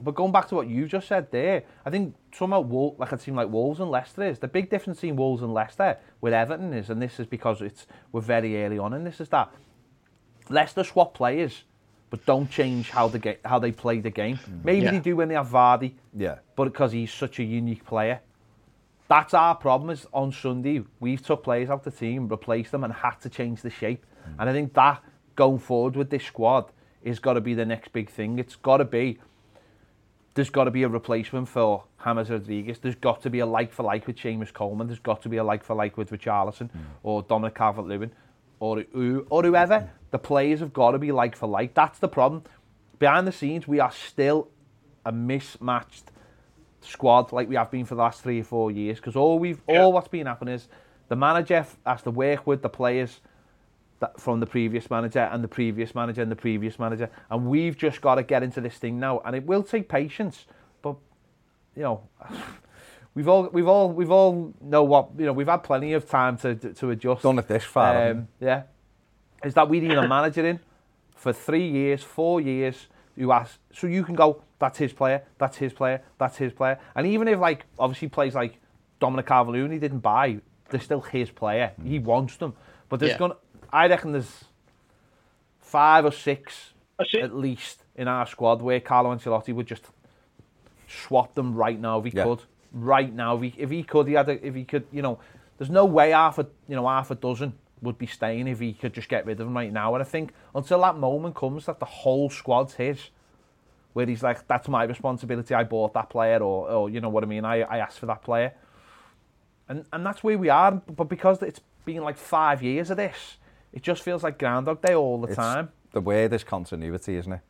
But 0.00 0.14
going 0.14 0.30
back 0.32 0.48
to 0.48 0.54
what 0.54 0.68
you 0.68 0.86
just 0.86 1.08
said 1.08 1.30
there, 1.30 1.64
I 1.84 1.90
think 1.90 2.14
somehow 2.32 2.60
Wol- 2.60 2.94
like 2.98 3.12
a 3.12 3.16
team 3.16 3.34
like 3.34 3.48
Wolves 3.48 3.80
and 3.80 3.90
Leicester 3.90 4.22
is 4.22 4.38
the 4.38 4.48
big 4.48 4.70
difference 4.70 4.98
between 5.00 5.16
Wolves 5.16 5.42
and 5.42 5.52
Leicester 5.52 5.96
with 6.20 6.32
Everton 6.32 6.72
is, 6.72 6.90
and 6.90 7.02
this 7.02 7.18
is 7.18 7.26
because 7.26 7.60
it's 7.62 7.86
we're 8.12 8.20
very 8.20 8.62
early 8.64 8.78
on, 8.78 8.92
and 8.94 9.06
this 9.06 9.20
is 9.20 9.28
that 9.30 9.52
Leicester 10.48 10.84
swap 10.84 11.14
players, 11.14 11.64
but 12.10 12.24
don't 12.26 12.50
change 12.50 12.90
how 12.90 13.08
the 13.08 13.18
ga- 13.18 13.38
how 13.44 13.58
they 13.58 13.72
play 13.72 14.00
the 14.00 14.10
game. 14.10 14.36
Mm. 14.36 14.64
Maybe 14.64 14.84
Yeah. 14.86 14.90
they 14.92 15.00
do 15.00 15.16
when 15.16 15.28
they 15.28 15.34
have 15.34 15.48
Vardy, 15.48 15.94
yeah. 16.14 16.36
but 16.56 16.64
because 16.64 16.92
he's 16.92 17.12
such 17.12 17.38
a 17.38 17.44
unique 17.44 17.84
player. 17.84 18.20
That's 19.08 19.32
our 19.34 19.54
problem 19.54 19.90
is 19.90 20.06
on 20.12 20.32
Sunday, 20.32 20.84
we've 21.00 21.22
took 21.22 21.42
players 21.42 21.70
out 21.70 21.82
the 21.82 21.90
team, 21.90 22.28
replaced 22.28 22.72
them 22.72 22.84
and 22.84 22.92
had 22.92 23.16
to 23.22 23.30
change 23.30 23.62
the 23.62 23.70
shape. 23.70 24.04
Mm. 24.28 24.34
And 24.40 24.50
I 24.50 24.52
think 24.52 24.74
that 24.74 25.02
going 25.34 25.58
forward 25.58 25.96
with 25.96 26.10
this 26.10 26.24
squad 26.24 26.70
is 27.02 27.18
got 27.18 27.34
to 27.34 27.40
be 27.40 27.54
the 27.54 27.64
next 27.64 27.92
big 27.92 28.10
thing. 28.10 28.38
It's 28.38 28.56
got 28.56 28.78
to 28.78 28.84
be, 28.84 29.18
there's 30.38 30.50
got 30.50 30.64
to 30.64 30.70
be 30.70 30.84
a 30.84 30.88
replacement 30.88 31.48
for 31.48 31.82
James 32.04 32.30
Rodriguez. 32.30 32.78
There's 32.78 32.94
got 32.94 33.22
to 33.22 33.30
be 33.30 33.40
a 33.40 33.46
like 33.46 33.72
for 33.72 33.82
like 33.82 34.06
with 34.06 34.14
Seamus 34.14 34.52
Coleman. 34.52 34.86
There's 34.86 35.00
got 35.00 35.20
to 35.22 35.28
be 35.28 35.38
a 35.38 35.42
like 35.42 35.64
for 35.64 35.74
like 35.74 35.96
with 35.96 36.10
Richarlison 36.10 36.70
mm. 36.70 36.78
or 37.02 37.22
Dominic 37.24 37.56
Calvert-Lewin 37.56 38.12
or, 38.60 38.84
who- 38.92 39.26
or 39.30 39.42
whoever. 39.42 39.90
The 40.12 40.18
players 40.20 40.60
have 40.60 40.72
got 40.72 40.92
to 40.92 40.98
be 40.98 41.10
like 41.10 41.34
for 41.34 41.48
like. 41.48 41.74
That's 41.74 41.98
the 41.98 42.06
problem. 42.06 42.44
Behind 43.00 43.26
the 43.26 43.32
scenes, 43.32 43.66
we 43.66 43.80
are 43.80 43.90
still 43.90 44.46
a 45.04 45.10
mismatched 45.10 46.12
squad 46.82 47.32
like 47.32 47.48
we 47.48 47.56
have 47.56 47.72
been 47.72 47.84
for 47.84 47.96
the 47.96 48.02
last 48.02 48.22
three 48.22 48.40
or 48.40 48.44
four 48.44 48.70
years 48.70 48.98
because 48.98 49.16
all 49.16 49.40
we've 49.40 49.60
Yeah. 49.68 49.82
all 49.82 49.92
what's 49.92 50.06
been 50.06 50.26
happening 50.26 50.54
is 50.54 50.68
the 51.08 51.16
manager 51.16 51.66
has 51.84 52.02
to 52.02 52.12
work 52.12 52.46
with 52.46 52.62
the 52.62 52.68
players 52.68 53.18
that 54.00 54.20
from 54.20 54.40
the 54.40 54.46
previous 54.46 54.90
manager 54.90 55.28
and 55.32 55.42
the 55.42 55.48
previous 55.48 55.94
manager 55.94 56.22
and 56.22 56.30
the 56.30 56.36
previous 56.36 56.78
manager 56.78 57.10
and 57.30 57.46
we've 57.46 57.76
just 57.76 58.00
got 58.00 58.14
to 58.16 58.22
get 58.22 58.42
into 58.42 58.60
this 58.60 58.74
thing 58.76 58.98
now 59.00 59.20
and 59.24 59.34
it 59.34 59.44
will 59.44 59.62
take 59.62 59.88
patience 59.88 60.46
but 60.82 60.96
you 61.76 61.82
know 61.82 62.02
we've 63.14 63.28
all 63.28 63.48
we've 63.52 63.68
all 63.68 63.90
we've 63.90 64.10
all 64.10 64.52
know 64.60 64.82
what 64.84 65.08
you 65.18 65.26
know 65.26 65.32
we've 65.32 65.48
had 65.48 65.58
plenty 65.64 65.92
of 65.92 66.08
time 66.08 66.36
to 66.38 66.54
to 66.54 66.90
adjust 66.90 67.22
Done 67.22 67.38
it 67.38 67.48
this 67.48 67.64
far. 67.64 68.10
um, 68.10 68.28
yeah 68.40 68.62
is 69.44 69.54
that 69.54 69.68
we 69.68 69.80
need 69.80 69.92
a 69.92 70.06
manager 70.08 70.44
in 70.46 70.58
for 71.14 71.32
three 71.32 71.68
years, 71.68 72.02
four 72.02 72.40
years, 72.40 72.86
who 73.16 73.30
has 73.30 73.58
so 73.72 73.86
you 73.86 74.04
can 74.04 74.14
go, 74.14 74.42
that's 74.60 74.78
his 74.78 74.92
player, 74.92 75.22
that's 75.38 75.56
his 75.56 75.72
player, 75.72 76.00
that's 76.18 76.36
his 76.36 76.52
player. 76.52 76.78
And 76.94 77.06
even 77.06 77.26
if 77.28 77.38
like 77.40 77.64
obviously 77.78 78.08
plays 78.08 78.34
like 78.34 78.58
Dominic 79.00 79.26
Calvert-Lewin 79.26 79.70
he 79.72 79.78
didn't 79.78 80.00
buy, 80.00 80.38
they're 80.70 80.80
still 80.80 81.00
his 81.00 81.30
player. 81.30 81.72
He 81.84 81.98
wants 81.98 82.36
them. 82.36 82.54
But 82.88 83.00
there's 83.00 83.12
Yeah. 83.12 83.18
gonna 83.18 83.36
I 83.72 83.86
reckon 83.88 84.12
there's 84.12 84.44
five 85.60 86.04
or 86.04 86.12
six 86.12 86.72
at 87.22 87.34
least 87.34 87.84
in 87.96 88.08
our 88.08 88.26
squad 88.26 88.62
where 88.62 88.80
Carlo 88.80 89.14
Ancelotti 89.14 89.54
would 89.54 89.66
just 89.66 89.84
swap 90.88 91.34
them 91.34 91.54
right 91.54 91.78
now 91.78 91.98
if 91.98 92.04
he 92.06 92.16
Yeah. 92.16 92.24
could. 92.24 92.40
Right 92.72 93.12
now, 93.12 93.36
if 93.36 93.42
he, 93.54 93.54
if 93.62 93.70
he 93.70 93.82
could, 93.82 94.08
he 94.08 94.14
had 94.14 94.28
a, 94.28 94.46
if 94.46 94.54
he 94.54 94.64
could, 94.64 94.86
you 94.92 95.00
know, 95.02 95.18
there's 95.56 95.70
no 95.70 95.84
way 95.84 96.10
half 96.10 96.38
a 96.38 96.46
you 96.68 96.76
know 96.76 96.86
half 96.86 97.10
a 97.10 97.14
dozen 97.14 97.54
would 97.80 97.96
be 97.98 98.06
staying 98.06 98.48
if 98.48 98.58
he 98.60 98.72
could 98.72 98.92
just 98.92 99.08
get 99.08 99.24
rid 99.24 99.40
of 99.40 99.46
them 99.46 99.54
right 99.56 99.72
now. 99.72 99.94
And 99.94 100.02
I 100.02 100.06
think 100.06 100.32
until 100.54 100.80
that 100.82 100.96
moment 100.96 101.34
comes 101.34 101.66
that 101.66 101.78
the 101.78 101.86
whole 101.86 102.28
squad's 102.28 102.74
his, 102.74 103.10
where 103.92 104.04
he's 104.06 104.22
like, 104.22 104.46
that's 104.48 104.68
my 104.68 104.82
responsibility. 104.84 105.54
I 105.54 105.64
bought 105.64 105.94
that 105.94 106.10
player, 106.10 106.38
or, 106.38 106.68
or 106.68 106.90
you 106.90 107.00
know 107.00 107.08
what 107.08 107.22
I 107.22 107.26
mean. 107.26 107.44
I, 107.44 107.62
I 107.62 107.78
asked 107.78 107.98
for 107.98 108.06
that 108.06 108.22
player, 108.22 108.52
and 109.68 109.84
and 109.92 110.04
that's 110.04 110.22
where 110.22 110.36
we 110.38 110.48
are. 110.48 110.72
But 110.72 111.04
because 111.08 111.42
it's 111.42 111.60
been 111.84 112.02
like 112.02 112.16
five 112.18 112.62
years 112.62 112.90
of 112.90 112.96
this, 112.98 113.38
it 113.72 113.82
just 113.82 114.02
feels 114.02 114.22
like 114.22 114.38
Groundhog 114.38 114.82
Day 114.82 114.94
all 114.94 115.18
the 115.20 115.28
It's- 115.32 115.36
time. 115.36 115.70
The 115.92 116.00
word 116.00 116.32
is 116.32 116.44
continuity, 116.44 117.16
isn't 117.16 117.32
it? 117.32 117.40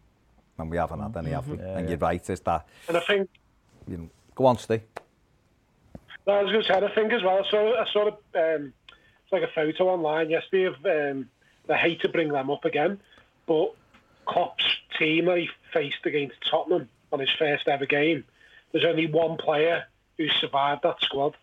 And 0.58 0.70
we 0.70 0.76
haven't 0.76 1.00
had 1.00 1.16
any, 1.16 1.30
have 1.30 1.48
we? 1.48 1.58
Yeah, 1.58 1.76
and 1.78 1.82
yeah. 1.84 1.88
you're 1.90 1.98
right, 1.98 2.30
is 2.30 2.40
that, 2.40 2.66
And 2.88 2.96
I 2.96 3.00
think 3.00 3.28
you 3.86 3.96
know, 3.96 4.08
go 4.34 4.46
on, 4.46 4.58
Steve. 4.58 4.82
No, 6.26 6.34
I 6.34 6.42
was 6.42 6.52
going 6.52 6.62
to 6.64 6.68
say, 6.68 6.74
I 6.74 6.94
think 6.94 7.12
as 7.12 7.22
well. 7.22 7.42
I 7.44 7.50
saw, 7.50 7.80
I 7.80 7.86
saw 7.92 8.08
a, 8.34 8.56
um, 8.56 8.72
it's 9.24 9.32
like 9.32 9.42
a 9.42 9.48
photo 9.54 9.88
online 9.88 10.30
yesterday 10.30 10.64
of. 10.64 10.74
Um, 10.84 11.28
I 11.70 11.76
hate 11.76 12.00
to 12.02 12.08
bring 12.08 12.28
them 12.28 12.50
up 12.50 12.64
again, 12.64 12.98
but 13.46 13.74
Klopp's 14.26 14.64
team 14.98 15.26
that 15.26 15.36
he 15.38 15.50
faced 15.72 16.04
against 16.06 16.36
Tottenham 16.50 16.88
on 17.12 17.20
his 17.20 17.30
first 17.38 17.68
ever 17.68 17.84
game. 17.86 18.24
There's 18.72 18.84
only 18.84 19.06
one 19.06 19.36
player 19.36 19.84
who 20.16 20.28
survived 20.28 20.82
that 20.82 21.00
squad, 21.02 21.36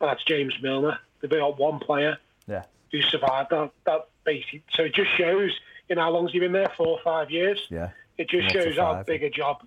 and 0.00 0.10
that's 0.10 0.22
James 0.24 0.54
Milner. 0.62 0.98
They've 1.20 1.30
got 1.30 1.58
one 1.58 1.78
player 1.78 2.18
Yeah. 2.46 2.64
Who 2.94 3.02
survived 3.02 3.50
that. 3.50 3.72
That 3.86 4.08
basically, 4.24 4.62
so 4.72 4.84
it 4.84 4.94
just 4.94 5.10
shows. 5.18 5.50
You 5.88 5.96
know 5.96 6.02
how 6.02 6.10
long's 6.12 6.30
he 6.30 6.38
been 6.38 6.52
there? 6.52 6.72
Four 6.76 6.86
or 6.86 7.00
five 7.02 7.30
years. 7.30 7.60
Yeah. 7.68 7.90
It 8.16 8.28
just 8.28 8.52
shows 8.52 8.76
how 8.76 9.02
big 9.02 9.24
a 9.24 9.30
job 9.30 9.66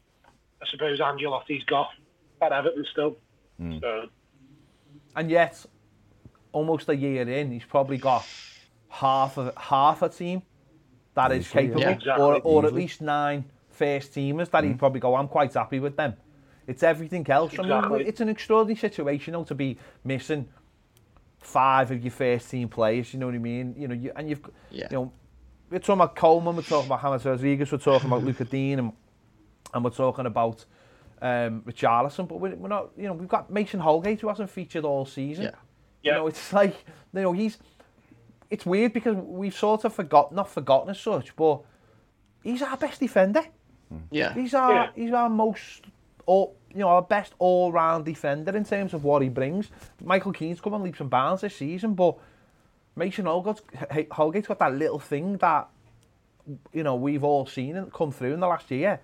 I 0.61 0.65
suppose 0.71 0.99
Ancelotti's 0.99 1.63
got 1.65 1.89
at 2.41 2.51
Everton 2.53 2.85
still. 2.91 3.17
Hmm. 3.59 3.79
So. 3.81 4.09
And 5.15 5.29
yet, 5.29 5.65
almost 6.53 6.87
a 6.89 6.95
year 6.95 7.27
in, 7.27 7.51
he's 7.51 7.65
probably 7.65 7.97
got 7.97 8.25
half 8.89 9.37
of 9.37 9.55
half 9.57 10.01
a 10.01 10.09
team 10.09 10.41
that 11.15 11.31
is 11.33 11.47
Easily, 11.47 11.63
yeah. 11.63 11.67
capable, 11.67 11.81
Yeah, 11.81 11.89
exactly. 11.91 12.23
or 12.25 12.41
or 12.43 12.65
at 12.65 12.73
least 12.73 13.01
nine 13.01 13.43
first 13.69 14.13
teamers 14.13 14.49
that 14.51 14.63
he'd 14.63 14.79
probably 14.79 14.99
go. 15.01 15.15
I'm 15.15 15.27
quite 15.27 15.53
happy 15.53 15.79
with 15.79 15.97
them. 15.97 16.15
It's 16.67 16.83
everything 16.83 17.29
else. 17.29 17.57
I 17.59 17.63
Exactly. 17.63 17.99
mean, 17.99 18.07
it's 18.07 18.21
an 18.21 18.29
extraordinary 18.29 18.77
situation 18.77 19.33
though, 19.33 19.43
to 19.45 19.55
be 19.55 19.77
missing 20.03 20.47
five 21.47 21.91
of 21.91 22.03
your 22.03 22.11
first 22.11 22.49
team 22.51 22.67
players. 22.67 23.13
You 23.13 23.19
know 23.19 23.27
what 23.27 23.35
I 23.35 23.39
mean? 23.39 23.73
You 23.77 23.87
know, 23.87 23.95
you, 23.95 24.11
and 24.15 24.29
you've 24.29 24.41
Yeah. 24.69 24.87
you 24.91 24.97
know, 24.97 25.11
we're 25.69 25.79
talking 25.79 26.01
about 26.01 26.15
Coleman, 26.15 26.55
we're 26.57 26.61
talking 26.61 26.87
about 26.91 27.01
James 27.01 27.25
Rodriguez, 27.25 27.71
we're 27.71 27.77
talking 27.77 28.07
about 28.09 28.23
Luca 28.23 28.43
Digne, 28.45 28.73
and, 28.79 28.91
and 29.73 29.83
we're 29.83 29.89
talking 29.91 30.25
about 30.25 30.65
um, 31.21 31.61
Richarlison, 31.61 32.27
but 32.27 32.39
we're, 32.39 32.55
we're 32.55 32.67
not. 32.67 32.91
You 32.97 33.07
know, 33.07 33.13
we've 33.13 33.27
got 33.29 33.49
Mason 33.49 33.79
Holgate 33.79 34.21
who 34.21 34.27
hasn't 34.27 34.49
featured 34.49 34.83
all 34.85 35.05
season. 35.05 35.45
Yeah. 35.45 35.51
You 36.03 36.11
know, 36.11 36.27
it's 36.27 36.51
like 36.53 36.75
you 37.13 37.21
know 37.21 37.31
he's. 37.31 37.57
It's 38.49 38.65
weird 38.65 38.93
because 38.93 39.15
we've 39.15 39.55
sort 39.55 39.83
of 39.85 39.93
forgotten, 39.93 40.35
not 40.35 40.49
forgotten 40.49 40.89
as 40.89 40.99
such, 40.99 41.35
but 41.35 41.61
he's 42.43 42.61
our 42.61 42.77
best 42.77 42.99
defender. 42.99 43.43
Yeah. 44.11 44.33
He's 44.33 44.53
our 44.53 44.73
Yeah. 44.73 44.89
he's 44.95 45.11
our 45.13 45.29
most 45.29 45.85
all 46.25 46.56
you 46.73 46.79
know 46.79 46.89
our 46.89 47.01
best 47.01 47.33
all 47.39 47.71
round 47.71 48.05
defender 48.05 48.55
in 48.55 48.63
terms 48.63 48.93
of 48.93 49.03
what 49.03 49.21
he 49.21 49.29
brings. 49.29 49.69
Michael 50.03 50.33
Keane's 50.33 50.61
come 50.61 50.73
on 50.73 50.83
leaps 50.83 50.99
and 50.99 51.09
bounds 51.09 51.41
this 51.41 51.55
season, 51.55 51.93
but 51.93 52.17
Mason 52.95 53.25
Holgate's, 53.25 53.61
Holgate's 54.11 54.47
got 54.47 54.59
that 54.59 54.73
little 54.73 54.99
thing 54.99 55.37
that 55.37 55.67
you 56.73 56.83
know 56.83 56.95
we've 56.95 57.23
all 57.23 57.45
seen 57.45 57.77
and 57.77 57.91
come 57.91 58.11
through 58.11 58.33
in 58.33 58.39
the 58.39 58.47
last 58.47 58.69
year. 58.71 58.99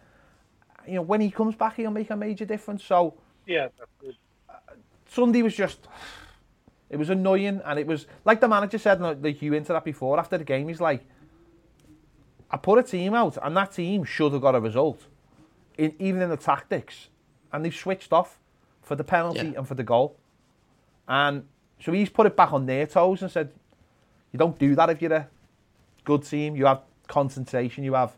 You 0.88 0.96
know 0.96 1.02
when 1.02 1.22
he 1.22 1.32
comes 1.32 1.56
back, 1.56 1.76
he'll 1.76 1.92
make 1.92 2.10
a 2.10 2.16
major 2.16 2.46
difference. 2.46 2.84
So 2.84 3.16
Yeah, 3.46 3.68
that's. 3.78 4.18
Sunday 5.14 5.44
was 5.44 5.56
just 5.56 5.88
it 6.90 6.98
was 6.98 7.10
annoying 7.10 7.62
and 7.66 7.80
it 7.80 7.86
was 7.86 8.08
like 8.26 8.42
the 8.42 8.48
manager 8.48 8.80
said 8.80 9.00
and 9.00 9.24
like 9.24 9.42
you 9.42 9.54
into 9.54 9.72
that 9.72 9.84
before 9.84 10.20
after 10.20 10.38
the 10.38 10.44
game 10.44 10.68
he's 10.68 10.82
like 10.82 11.06
I 12.50 12.58
put 12.58 12.80
a 12.80 12.84
team 12.84 13.14
out 13.14 13.38
and 13.42 13.56
that 13.56 13.74
team 13.74 14.04
should 14.04 14.34
have 14.34 14.42
got 14.42 14.56
a 14.56 14.60
result 14.60 15.06
in, 15.78 15.94
even 16.00 16.22
in 16.22 16.30
the 16.30 16.38
tactics 16.38 17.10
and 17.54 17.64
they've 17.64 17.76
switched 17.76 18.12
off 18.12 18.40
for 18.82 18.96
the 18.96 19.04
penalty 19.04 19.48
Yeah. 19.48 19.58
and 19.60 19.68
for 19.68 19.76
the 19.76 19.84
goal 19.84 20.18
and 21.08 21.46
so 21.80 21.92
he's 21.92 22.10
put 22.10 22.26
it 22.26 22.36
back 22.36 22.52
on 22.54 22.66
their 22.66 22.86
toes 22.88 23.22
and 23.22 23.32
said 23.32 23.52
you 24.32 24.40
don't 24.40 24.58
do 24.58 24.76
that 24.76 24.90
if 24.90 25.02
you're 25.02 25.14
a 25.14 25.28
good 26.04 26.24
team 26.24 26.56
you 26.56 26.66
have 26.66 26.82
concentration 27.08 27.84
you 27.84 27.94
have 27.94 28.16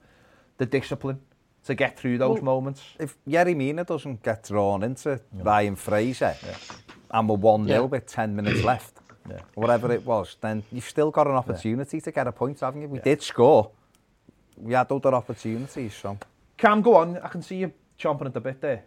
the 0.58 0.66
discipline 0.66 1.20
to 1.66 1.74
get 1.76 1.98
through 2.00 2.18
those 2.18 2.36
Well, 2.36 2.44
moments 2.56 2.82
If 3.00 3.18
Yerry 3.28 3.56
Mina 3.56 3.84
doesn't 3.84 4.24
get 4.24 4.44
drawn 4.44 4.84
into 4.84 5.20
Ryan 5.34 5.76
Fraser 5.76 6.36
and 7.12 7.28
we're 7.30 7.36
1 7.38 7.68
0 7.68 7.82
Yeah. 7.82 7.86
with 7.88 8.06
10 8.06 8.36
minutes 8.36 8.64
left, 8.72 8.94
Yeah. 9.30 9.40
whatever 9.56 9.92
it 9.92 10.06
was, 10.06 10.38
then 10.42 10.64
you've 10.72 10.88
still 10.88 11.10
got 11.10 11.26
an 11.28 11.34
opportunity 11.34 12.00
to 12.02 12.12
get 12.12 12.28
a 12.28 12.32
point, 12.32 12.60
haven't 12.60 12.82
you? 12.82 12.88
We 12.88 13.00
did 13.00 13.24
score. 13.24 13.72
We 14.58 14.74
had 14.74 14.92
other 14.92 15.14
opportunities, 15.16 15.96
so. 15.96 16.18
Cam, 16.58 16.82
go 16.84 16.96
on. 16.98 17.18
I 17.18 17.28
can 17.30 17.42
see 17.42 17.58
you 17.58 17.72
chomping 18.00 18.28
at 18.28 18.34
the 18.34 18.42
bit 18.42 18.62
there. 18.62 18.84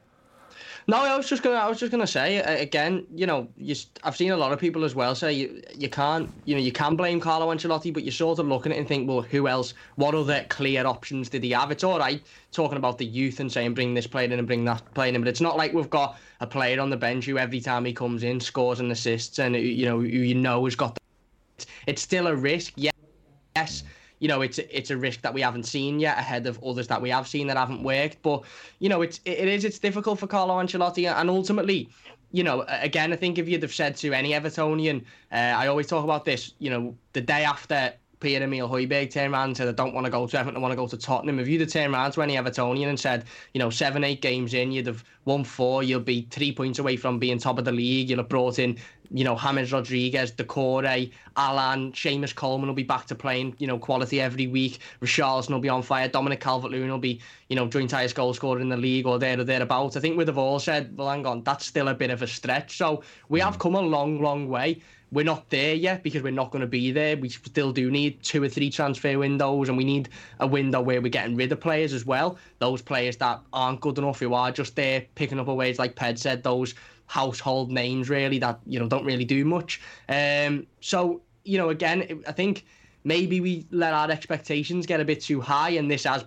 No, 0.86 0.96
I 1.04 1.16
was 1.16 1.28
just 1.28 1.42
gonna. 1.42 1.56
I 1.56 1.68
was 1.68 1.78
just 1.78 1.92
gonna 1.92 2.06
say 2.06 2.40
uh, 2.40 2.60
again. 2.62 3.06
You 3.14 3.26
know, 3.26 3.48
you, 3.56 3.74
I've 4.04 4.16
seen 4.16 4.30
a 4.30 4.36
lot 4.36 4.52
of 4.52 4.58
people 4.58 4.84
as 4.84 4.94
well 4.94 5.14
say 5.14 5.32
you, 5.32 5.62
you 5.76 5.88
can't. 5.88 6.30
You 6.44 6.54
know, 6.54 6.60
you 6.60 6.72
can 6.72 6.96
blame 6.96 7.20
Carlo 7.20 7.54
Ancelotti, 7.54 7.92
but 7.92 8.04
you 8.04 8.10
sort 8.10 8.38
of 8.38 8.46
look 8.46 8.66
at 8.66 8.72
it 8.72 8.78
and 8.78 8.88
think, 8.88 9.08
well, 9.08 9.20
who 9.22 9.48
else? 9.48 9.74
What 9.96 10.14
other 10.14 10.44
clear 10.48 10.86
options 10.86 11.28
did 11.28 11.44
he 11.44 11.50
have? 11.50 11.70
It's 11.70 11.84
all 11.84 11.98
right 11.98 12.22
talking 12.52 12.78
about 12.78 12.96
the 12.96 13.04
youth 13.04 13.40
and 13.40 13.52
saying 13.52 13.74
bring 13.74 13.92
this 13.92 14.06
player 14.06 14.24
in 14.24 14.32
and 14.32 14.46
bring 14.46 14.64
that 14.64 14.82
player 14.94 15.12
in, 15.12 15.20
but 15.20 15.28
it's 15.28 15.40
not 15.40 15.56
like 15.56 15.72
we've 15.74 15.90
got 15.90 16.18
a 16.40 16.46
player 16.46 16.80
on 16.80 16.88
the 16.88 16.96
bench 16.96 17.26
who 17.26 17.36
every 17.36 17.60
time 17.60 17.84
he 17.84 17.92
comes 17.92 18.22
in 18.22 18.40
scores 18.40 18.80
and 18.80 18.90
assists, 18.90 19.38
and 19.38 19.54
you 19.54 19.84
know 19.84 20.00
who 20.00 20.06
you 20.06 20.34
know 20.34 20.64
has 20.64 20.74
got. 20.74 20.94
The, 20.94 21.66
it's 21.86 22.02
still 22.02 22.26
a 22.26 22.34
risk. 22.34 22.72
Yes 22.76 23.82
you 24.18 24.28
know, 24.28 24.42
it's 24.42 24.58
it's 24.58 24.90
a 24.90 24.96
risk 24.96 25.22
that 25.22 25.32
we 25.32 25.40
haven't 25.40 25.64
seen 25.64 26.00
yet 26.00 26.18
ahead 26.18 26.46
of 26.46 26.62
others 26.64 26.88
that 26.88 27.00
we 27.00 27.10
have 27.10 27.28
seen 27.28 27.46
that 27.48 27.56
haven't 27.56 27.82
worked. 27.82 28.20
But 28.22 28.44
you 28.78 28.88
know, 28.88 29.02
it's 29.02 29.20
it 29.24 29.48
is 29.48 29.64
it's 29.64 29.78
difficult 29.78 30.18
for 30.18 30.26
Carlo 30.26 30.54
Ancelotti, 30.54 31.06
and 31.10 31.30
ultimately, 31.30 31.88
you 32.32 32.44
know, 32.44 32.64
again, 32.68 33.12
I 33.12 33.16
think 33.16 33.38
if 33.38 33.48
you'd 33.48 33.62
have 33.62 33.74
said 33.74 33.96
to 33.96 34.12
any 34.12 34.30
Evertonian, 34.30 35.04
uh, 35.32 35.34
I 35.34 35.66
always 35.68 35.86
talk 35.86 36.04
about 36.04 36.24
this, 36.24 36.54
you 36.58 36.70
know, 36.70 36.96
the 37.12 37.20
day 37.20 37.44
after 37.44 37.92
Pierre 38.20 38.42
Emile 38.42 38.68
Højbjerg 38.68 39.10
turned 39.10 39.32
around 39.32 39.48
and 39.48 39.56
said, 39.56 39.68
I 39.68 39.72
don't 39.72 39.94
want 39.94 40.04
to 40.06 40.10
go 40.10 40.26
to 40.26 40.38
Everton, 40.38 40.56
I 40.56 40.60
want 40.60 40.72
to 40.72 40.76
go 40.76 40.86
to 40.86 40.96
Tottenham. 40.96 41.38
If 41.38 41.48
you'd 41.48 41.60
have 41.60 41.70
turned 41.70 41.94
around 41.94 42.12
to 42.12 42.22
any 42.22 42.36
Evertonian 42.36 42.88
and 42.88 42.98
said, 42.98 43.24
you 43.54 43.58
know, 43.58 43.70
seven, 43.70 44.04
eight 44.04 44.22
games 44.22 44.54
in, 44.54 44.72
you'd 44.72 44.86
have 44.86 45.04
won 45.24 45.44
four, 45.44 45.82
you'll 45.82 46.00
be 46.00 46.26
three 46.30 46.52
points 46.52 46.78
away 46.78 46.96
from 46.96 47.18
being 47.18 47.38
top 47.38 47.58
of 47.58 47.64
the 47.64 47.72
league, 47.72 48.10
you'll 48.10 48.18
have 48.18 48.28
brought 48.28 48.58
in 48.58 48.76
you 49.10 49.24
know, 49.24 49.38
James 49.38 49.72
Rodriguez, 49.72 50.32
Doucouré, 50.32 51.10
Alan, 51.36 51.92
Seamus 51.92 52.34
Coleman 52.34 52.68
will 52.68 52.74
be 52.74 52.82
back 52.82 53.06
to 53.06 53.14
playing, 53.14 53.54
you 53.58 53.66
know, 53.66 53.78
quality 53.78 54.20
every 54.20 54.46
week. 54.46 54.80
Richarlison 55.00 55.50
will 55.50 55.60
be 55.60 55.68
on 55.68 55.82
fire. 55.82 56.08
Dominic 56.08 56.40
Calvert-Lewin 56.40 56.90
will 56.90 56.98
be, 56.98 57.20
you 57.48 57.56
know, 57.56 57.66
joint 57.66 57.90
highest 57.90 58.14
goal 58.14 58.34
scorer 58.34 58.60
in 58.60 58.68
the 58.68 58.76
league 58.76 59.06
or 59.06 59.18
there 59.18 59.38
or 59.38 59.44
thereabouts. 59.44 59.96
I 59.96 60.00
think 60.00 60.18
we'd 60.18 60.28
have 60.28 60.38
all 60.38 60.58
said, 60.58 60.96
well, 60.96 61.08
hang 61.08 61.26
on, 61.26 61.42
that's 61.42 61.66
still 61.66 61.88
a 61.88 61.94
bit 61.94 62.10
of 62.10 62.22
a 62.22 62.26
stretch. 62.26 62.76
So 62.76 63.02
we 63.28 63.40
hmm. 63.40 63.46
have 63.46 63.58
come 63.58 63.74
a 63.74 63.80
long, 63.80 64.20
long 64.20 64.48
way. 64.48 64.82
We're 65.10 65.24
not 65.24 65.48
there 65.48 65.74
yet 65.74 66.02
because 66.02 66.22
we're 66.22 66.32
not 66.32 66.50
going 66.50 66.60
to 66.60 66.68
be 66.68 66.92
there. 66.92 67.16
We 67.16 67.30
still 67.30 67.72
do 67.72 67.90
need 67.90 68.22
two 68.22 68.42
or 68.42 68.48
three 68.48 68.70
transfer 68.70 69.18
windows, 69.18 69.68
and 69.68 69.78
we 69.78 69.84
need 69.84 70.10
a 70.40 70.46
window 70.46 70.80
where 70.80 71.00
we're 71.00 71.08
getting 71.08 71.34
rid 71.34 71.50
of 71.52 71.60
players 71.60 71.92
as 71.92 72.04
well. 72.04 72.38
Those 72.58 72.82
players 72.82 73.16
that 73.18 73.40
aren't 73.52 73.80
good 73.80 73.98
enough, 73.98 74.20
who 74.20 74.34
are 74.34 74.52
just 74.52 74.76
there 74.76 75.06
picking 75.14 75.40
up 75.40 75.48
a 75.48 75.54
wage, 75.54 75.78
like 75.78 75.96
Ped 75.96 76.18
said, 76.18 76.42
those 76.42 76.74
household 77.06 77.70
names 77.70 78.10
really 78.10 78.38
that 78.38 78.60
you 78.66 78.78
know 78.78 78.86
don't 78.86 79.04
really 79.04 79.24
do 79.24 79.44
much. 79.44 79.80
Um, 80.08 80.66
so 80.80 81.22
you 81.44 81.56
know, 81.56 81.70
again, 81.70 82.22
I 82.28 82.32
think 82.32 82.66
maybe 83.04 83.40
we 83.40 83.66
let 83.70 83.94
our 83.94 84.10
expectations 84.10 84.86
get 84.86 85.00
a 85.00 85.04
bit 85.04 85.22
too 85.22 85.40
high, 85.40 85.70
and 85.70 85.90
this 85.90 86.04
has, 86.04 86.26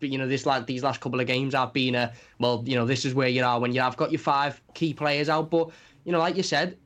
you 0.00 0.16
know, 0.16 0.26
this 0.26 0.46
like 0.46 0.66
these 0.66 0.82
last 0.82 1.00
couple 1.00 1.20
of 1.20 1.26
games 1.26 1.54
have 1.54 1.72
been 1.74 1.94
a 1.94 2.12
well, 2.38 2.62
you 2.66 2.74
know, 2.74 2.86
this 2.86 3.04
is 3.04 3.14
where 3.14 3.28
you 3.28 3.44
are 3.44 3.60
when 3.60 3.72
you 3.72 3.82
have 3.82 3.96
got 3.96 4.10
your 4.10 4.18
five 4.18 4.60
key 4.74 4.94
players 4.94 5.28
out. 5.28 5.50
But 5.50 5.70
you 6.04 6.12
know, 6.12 6.18
like 6.18 6.36
you 6.36 6.42
said, 6.42 6.78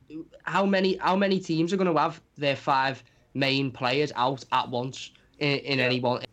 how 0.43 0.65
many 0.65 0.97
how 0.97 1.15
many 1.15 1.39
teams 1.39 1.73
are 1.73 1.77
going 1.77 1.93
to 1.93 1.99
have 1.99 2.21
their 2.37 2.55
five 2.55 3.03
main 3.33 3.71
players 3.71 4.11
out 4.15 4.43
at 4.51 4.69
once 4.69 5.11
in, 5.39 5.59
in 5.59 5.79
yeah. 5.79 5.85
any 5.85 5.99
one? 5.99 6.23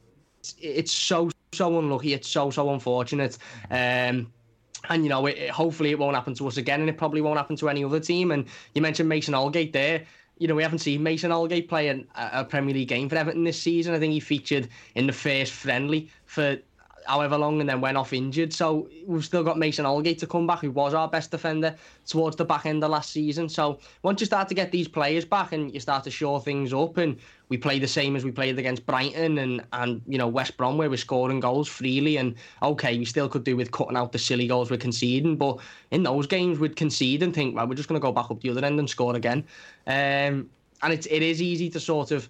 It's, 0.41 0.55
it's 0.61 0.93
so 0.93 1.31
so 1.53 1.79
unlucky. 1.79 2.13
It's 2.13 2.29
so 2.29 2.51
so 2.51 2.73
unfortunate. 2.73 3.39
Um, 3.71 4.33
and 4.91 5.03
you 5.03 5.09
know, 5.09 5.27
it, 5.27 5.51
hopefully 5.51 5.91
it 5.91 5.99
won't 5.99 6.15
happen 6.15 6.35
to 6.35 6.47
us 6.47 6.57
again, 6.57 6.81
and 6.81 6.89
it 6.89 6.99
probably 6.99 7.21
won't 7.21 7.39
happen 7.39 7.57
to 7.57 7.69
any 7.69 7.85
other 7.85 8.01
team. 8.01 8.31
And 8.31 8.47
you 8.75 8.83
mentioned 8.83 9.09
Mason 9.09 9.35
Holgate 9.35 9.73
there. 9.73 10.05
You 10.39 10.49
know, 10.49 10.55
we 10.55 10.63
haven't 10.63 10.81
seen 10.81 11.03
Mason 11.03 11.31
Holgate 11.31 11.69
play 11.69 11.89
a, 11.89 12.05
a 12.17 12.45
Premier 12.45 12.75
League 12.75 12.89
game 12.89 13.09
for 13.09 13.17
Everton 13.17 13.45
this 13.45 13.61
season. 13.61 13.95
I 13.95 13.99
think 13.99 14.13
he 14.13 14.21
featured 14.21 14.69
in 14.95 15.07
the 15.07 15.13
first 15.13 15.53
friendly 15.53 16.11
for 16.27 16.59
however 17.07 17.37
long 17.37 17.61
and 17.61 17.69
then 17.69 17.81
went 17.81 17.97
off 17.97 18.13
injured. 18.13 18.53
So 18.53 18.89
we've 19.07 19.25
still 19.25 19.45
got 19.45 19.59
Mason 19.59 19.85
Holgate 19.85 20.19
to 20.19 20.27
come 20.27 20.47
back, 20.47 20.61
who 20.61 20.71
was 20.71 20.95
our 20.95 21.09
best 21.09 21.31
defender 21.31 21.75
towards 22.07 22.37
the 22.37 22.45
back 22.45 22.67
end 22.67 22.83
of 22.83 22.91
last 22.91 23.11
season. 23.11 23.49
So 23.49 23.79
once 24.03 24.21
you 24.21 24.27
start 24.27 24.49
to 24.49 24.55
get 24.55 24.73
these 24.73 24.89
players 24.89 25.25
back 25.25 25.53
and 25.53 25.73
you 25.73 25.81
start 25.81 26.05
to 26.05 26.11
shore 26.11 26.41
things 26.41 26.73
up 26.73 26.97
and 26.97 27.17
we 27.49 27.59
play 27.59 27.79
the 27.79 27.89
same 27.89 28.17
as 28.17 28.25
we 28.25 28.31
played 28.31 28.59
against 28.59 28.87
Brighton 28.87 29.39
and, 29.39 29.65
and 29.73 30.03
you 30.09 30.19
know 30.19 30.29
West 30.29 30.57
Brom 30.57 30.79
where 30.79 30.91
we're 30.91 30.97
scoring 30.97 31.41
goals 31.41 31.69
freely 31.69 32.17
and 32.17 32.35
okay 32.63 32.99
we 32.99 33.05
still 33.05 33.29
could 33.29 33.45
do 33.45 33.57
with 33.57 33.71
cutting 33.71 33.97
out 33.97 34.13
the 34.13 34.19
silly 34.19 34.47
goals 34.47 34.71
we're 34.71 34.77
conceding 34.77 35.37
but 35.37 35.59
in 35.91 36.03
those 36.03 36.27
games 36.27 36.59
we'd 36.59 36.77
concede 36.77 37.23
and 37.23 37.35
think 37.35 37.55
well 37.55 37.67
we're 37.67 37.75
just 37.75 37.89
going 37.89 38.01
to 38.01 38.05
go 38.05 38.13
back 38.13 38.31
up 38.31 38.41
the 38.41 38.51
other 38.51 38.65
end 38.65 38.79
and 38.79 38.89
score 38.89 39.15
again 39.15 39.45
um, 39.87 40.49
and 40.83 40.93
it's, 40.93 41.07
it 41.07 41.23
is 41.23 41.41
easy 41.41 41.69
to 41.71 41.79
sort 41.79 42.11
of 42.11 42.29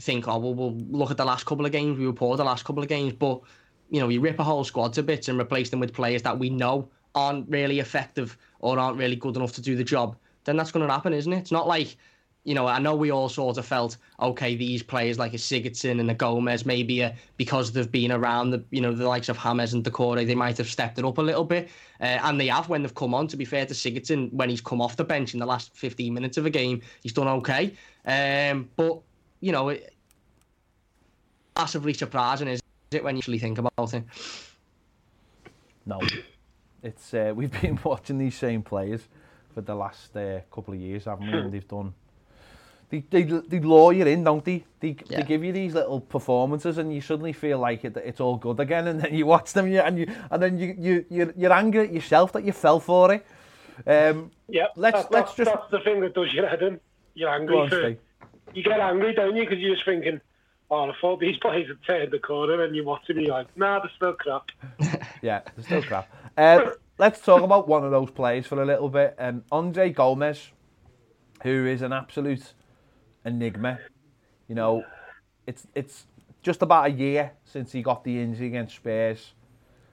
think 0.00 0.26
oh 0.26 0.38
well 0.38 0.54
we'll 0.54 0.76
look 0.90 1.10
at 1.10 1.16
the 1.16 1.24
last 1.24 1.46
couple 1.46 1.64
of 1.64 1.72
games 1.72 1.98
we 1.98 2.06
were 2.06 2.12
poor 2.12 2.36
the 2.36 2.44
last 2.44 2.64
couple 2.64 2.82
of 2.82 2.88
games 2.88 3.12
but 3.12 3.40
you 3.94 4.00
know, 4.00 4.08
you 4.08 4.20
rip 4.20 4.40
a 4.40 4.42
whole 4.42 4.64
squad 4.64 4.92
to 4.92 5.04
bits 5.04 5.28
and 5.28 5.40
replace 5.40 5.70
them 5.70 5.78
with 5.78 5.92
players 5.92 6.20
that 6.22 6.36
we 6.36 6.50
know 6.50 6.88
aren't 7.14 7.48
really 7.48 7.78
effective 7.78 8.36
or 8.58 8.76
aren't 8.76 8.98
really 8.98 9.14
good 9.14 9.36
enough 9.36 9.52
to 9.52 9.62
do 9.62 9.76
the 9.76 9.84
job, 9.84 10.16
then 10.42 10.56
that's 10.56 10.72
going 10.72 10.84
to 10.84 10.92
happen, 10.92 11.12
isn't 11.12 11.32
it? 11.32 11.38
It's 11.38 11.52
not 11.52 11.68
like, 11.68 11.96
you 12.42 12.56
know, 12.56 12.66
I 12.66 12.80
know 12.80 12.96
we 12.96 13.12
all 13.12 13.28
sort 13.28 13.56
of 13.56 13.64
felt, 13.64 13.96
okay, 14.18 14.56
these 14.56 14.82
players 14.82 15.16
like 15.16 15.32
a 15.32 15.36
Sigurdsson 15.36 16.00
and 16.00 16.10
a 16.10 16.14
Gomes, 16.14 16.66
maybe 16.66 17.04
uh, 17.04 17.12
because 17.36 17.70
they've 17.70 17.90
been 17.90 18.10
around 18.10 18.50
the, 18.50 18.64
you 18.72 18.80
know, 18.80 18.90
the 18.90 19.06
likes 19.06 19.28
of 19.28 19.36
Hammers 19.36 19.74
and 19.74 19.84
Doucouré, 19.84 20.26
they 20.26 20.34
might 20.34 20.58
have 20.58 20.68
stepped 20.68 20.98
it 20.98 21.04
up 21.04 21.18
a 21.18 21.22
little 21.22 21.44
bit. 21.44 21.68
Uh, 22.00 22.18
and 22.24 22.40
they 22.40 22.48
have 22.48 22.68
when 22.68 22.82
they've 22.82 22.96
come 22.96 23.14
on, 23.14 23.28
to 23.28 23.36
be 23.36 23.44
fair 23.44 23.64
to 23.64 23.74
Sigurdsson, 23.74 24.32
when 24.32 24.50
he's 24.50 24.60
come 24.60 24.80
off 24.80 24.96
the 24.96 25.04
bench 25.04 25.34
in 25.34 25.38
the 25.38 25.46
last 25.46 25.72
15 25.76 26.12
minutes 26.12 26.36
of 26.36 26.46
a 26.46 26.50
game, 26.50 26.82
he's 27.04 27.12
done 27.12 27.28
okay. 27.28 27.72
Um, 28.06 28.68
but, 28.74 28.98
you 29.38 29.52
know, 29.52 29.68
it, 29.68 29.94
massively 31.56 31.94
surprising 31.94 32.48
is 32.48 32.60
it 32.92 33.04
when 33.04 33.16
you 33.16 33.20
actually 33.20 33.38
think 33.38 33.58
about 33.58 33.94
it? 33.94 34.04
No, 35.86 36.00
it's 36.82 37.14
uh, 37.14 37.32
we've 37.36 37.60
been 37.60 37.78
watching 37.82 38.18
these 38.18 38.36
same 38.36 38.62
players 38.62 39.08
for 39.52 39.60
the 39.60 39.74
last 39.74 40.16
uh, 40.16 40.40
couple 40.52 40.74
of 40.74 40.80
years, 40.80 41.04
haven't 41.04 41.30
we? 41.30 41.38
And 41.38 41.52
they've 41.52 41.66
done. 41.66 41.94
They, 42.90 43.02
they, 43.10 43.22
they 43.22 43.60
lure 43.60 43.92
you 43.92 44.06
in, 44.06 44.22
don't 44.24 44.44
they? 44.44 44.64
They, 44.78 44.96
yeah. 45.08 45.18
they 45.18 45.22
give 45.26 45.42
you 45.42 45.52
these 45.52 45.74
little 45.74 46.00
performances, 46.00 46.78
and 46.78 46.94
you 46.94 47.00
suddenly 47.00 47.32
feel 47.32 47.58
like 47.58 47.84
it, 47.84 47.96
it's 47.96 48.20
all 48.20 48.36
good 48.36 48.60
again. 48.60 48.86
And 48.88 49.00
then 49.00 49.14
you 49.14 49.26
watch 49.26 49.52
them, 49.52 49.66
and 49.66 49.98
you 49.98 50.06
and 50.30 50.42
then 50.42 50.58
you 50.58 50.76
you 50.78 51.04
you're, 51.08 51.32
you're 51.36 51.52
angry 51.52 51.88
at 51.88 51.92
yourself 51.92 52.32
that 52.32 52.44
you 52.44 52.52
fell 52.52 52.80
for 52.80 53.14
it. 53.14 53.26
Um, 53.86 54.30
yeah, 54.48 54.66
let's 54.76 54.98
that's, 54.98 55.10
let's 55.10 55.10
that's, 55.10 55.36
just. 55.36 55.50
That's 55.50 55.70
the 55.70 55.80
thing 55.80 56.00
that 56.00 56.14
does 56.14 56.32
your 56.32 56.48
head 56.48 56.62
in. 56.62 56.80
You're 57.14 57.30
angry 57.30 57.56
on, 57.56 57.68
for. 57.70 57.96
You 58.54 58.62
get 58.62 58.78
angry, 58.78 59.14
don't 59.14 59.34
you? 59.34 59.42
Because 59.42 59.58
you're 59.58 59.74
just 59.74 59.84
thinking, 59.84 60.20
oh, 60.74 60.90
I 60.90 60.94
thought 61.00 61.20
these 61.20 61.36
players 61.38 61.68
had 61.68 61.78
turned 61.86 62.12
the 62.12 62.18
corner, 62.18 62.64
and 62.64 62.74
you 62.74 62.84
watch 62.84 63.06
them, 63.06 63.20
you're 63.20 63.30
like, 63.30 63.56
nah, 63.56 63.80
they're 63.80 63.90
still 63.96 64.12
crap. 64.14 64.50
yeah, 65.22 65.40
they're 65.56 65.64
still 65.64 65.82
crap. 65.82 66.08
Uh, 66.36 66.70
let's 66.98 67.20
talk 67.20 67.42
about 67.42 67.68
one 67.68 67.84
of 67.84 67.90
those 67.90 68.10
players 68.10 68.46
for 68.46 68.60
a 68.62 68.66
little 68.66 68.88
bit. 68.88 69.14
Um, 69.18 69.44
Andre 69.52 69.90
Gomes, 69.90 70.50
who 71.42 71.66
is 71.66 71.82
an 71.82 71.92
absolute 71.92 72.52
enigma. 73.24 73.78
You 74.48 74.54
know, 74.54 74.84
it's 75.46 75.66
it's 75.74 76.06
just 76.42 76.62
about 76.62 76.86
a 76.86 76.90
year 76.90 77.32
since 77.44 77.72
he 77.72 77.82
got 77.82 78.04
the 78.04 78.20
injury 78.20 78.48
against 78.48 78.76
Spurs. 78.76 79.32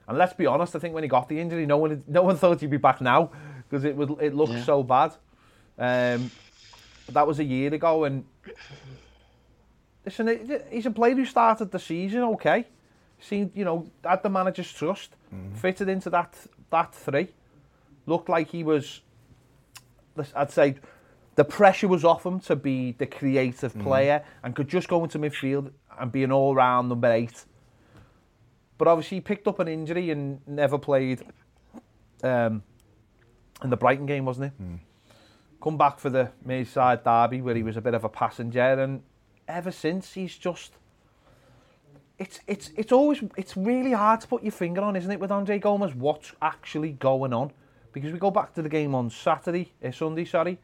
And 0.08 0.18
let's 0.18 0.32
be 0.34 0.46
honest, 0.46 0.74
I 0.76 0.78
think 0.78 0.94
when 0.94 1.04
he 1.04 1.08
got 1.08 1.28
the 1.28 1.38
injury, 1.38 1.64
no 1.64 1.78
one 1.78 2.02
no 2.06 2.22
one 2.22 2.36
thought 2.36 2.60
he'd 2.60 2.70
be 2.70 2.76
back 2.76 3.00
now 3.00 3.30
because 3.68 3.84
it 3.84 3.96
was 3.96 4.10
it 4.20 4.34
looked 4.34 4.52
yeah. 4.52 4.64
so 4.64 4.82
bad. 4.82 5.14
Um, 5.78 6.30
that 7.08 7.26
was 7.26 7.38
a 7.38 7.44
year 7.44 7.72
ago, 7.72 8.04
and 8.04 8.24
listen, 10.04 10.62
he's 10.70 10.86
a 10.86 10.90
player 10.90 11.14
who 11.14 11.24
started 11.24 11.70
the 11.70 11.78
season 11.78 12.22
okay. 12.22 12.66
Seemed, 13.20 13.52
you 13.54 13.64
know, 13.64 13.86
had 14.04 14.22
the 14.22 14.28
manager's 14.28 14.72
trust, 14.72 15.14
mm. 15.32 15.56
fitted 15.56 15.88
into 15.88 16.10
that 16.10 16.36
that 16.70 16.94
three. 16.94 17.28
Looked 18.04 18.28
like 18.28 18.50
he 18.50 18.64
was, 18.64 19.02
I'd 20.34 20.50
say, 20.50 20.76
the 21.36 21.44
pressure 21.44 21.86
was 21.86 22.04
off 22.04 22.26
him 22.26 22.40
to 22.40 22.56
be 22.56 22.92
the 22.92 23.06
creative 23.06 23.74
mm. 23.74 23.82
player 23.84 24.24
and 24.42 24.56
could 24.56 24.68
just 24.68 24.88
go 24.88 25.04
into 25.04 25.20
midfield 25.20 25.70
and 26.00 26.10
be 26.10 26.24
an 26.24 26.32
all-round 26.32 26.88
number 26.88 27.12
eight. 27.12 27.44
But 28.76 28.88
obviously, 28.88 29.18
he 29.18 29.20
picked 29.20 29.46
up 29.46 29.60
an 29.60 29.68
injury 29.68 30.10
and 30.10 30.40
never 30.48 30.76
played 30.76 31.22
um, 32.24 32.64
in 33.62 33.70
the 33.70 33.76
Brighton 33.76 34.06
game, 34.06 34.24
wasn't 34.24 34.52
he? 34.58 34.64
Mm. 34.64 34.78
Come 35.62 35.78
back 35.78 36.00
for 36.00 36.10
the 36.10 36.32
Merseyside 36.44 37.04
derby 37.04 37.40
where 37.40 37.54
he 37.54 37.62
was 37.62 37.76
a 37.76 37.80
bit 37.80 37.94
of 37.94 38.02
a 38.02 38.08
passenger 38.08 38.60
and 38.60 39.02
ever 39.48 39.70
since 39.70 40.12
he's 40.14 40.36
just 40.36 40.72
it's 42.18 42.40
it's 42.46 42.70
it's 42.76 42.92
always 42.92 43.22
it's 43.36 43.56
really 43.56 43.92
hard 43.92 44.20
to 44.20 44.28
put 44.28 44.42
your 44.42 44.52
finger 44.52 44.80
on, 44.80 44.96
isn't 44.96 45.10
it, 45.10 45.18
with 45.18 45.30
Andre 45.30 45.58
Gomes? 45.58 45.94
What's 45.94 46.32
actually 46.40 46.92
going 46.92 47.32
on? 47.32 47.52
Because 47.92 48.12
we 48.12 48.18
go 48.18 48.30
back 48.30 48.54
to 48.54 48.62
the 48.62 48.68
game 48.68 48.94
on 48.94 49.10
Saturday, 49.10 49.72
uh, 49.84 49.90
Sunday, 49.90 50.24
sorry. 50.24 50.58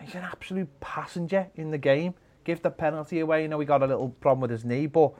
He's 0.00 0.14
an 0.14 0.22
absolute 0.22 0.68
passenger 0.80 1.48
in 1.56 1.70
the 1.70 1.78
game. 1.78 2.14
Give 2.44 2.62
the 2.62 2.70
penalty 2.70 3.20
away. 3.20 3.42
You 3.42 3.48
know, 3.48 3.58
we 3.58 3.64
got 3.64 3.82
a 3.82 3.86
little 3.86 4.08
problem 4.08 4.42
with 4.42 4.50
his 4.50 4.64
knee, 4.64 4.86
but 4.86 5.12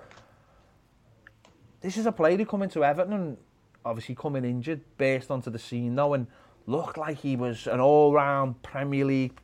this 1.80 1.96
is 1.96 2.06
a 2.06 2.12
player 2.12 2.36
who 2.36 2.46
come 2.46 2.62
into 2.62 2.84
Everton 2.84 3.12
and 3.12 3.36
obviously 3.84 4.14
coming 4.14 4.44
injured, 4.44 4.80
burst 4.96 5.30
onto 5.30 5.50
the 5.50 5.58
scene 5.58 5.96
though, 5.96 6.14
and 6.14 6.26
looked 6.66 6.96
like 6.96 7.18
he 7.18 7.34
was 7.34 7.66
an 7.66 7.80
all-round 7.80 8.62
Premier 8.62 9.04
League, 9.04 9.38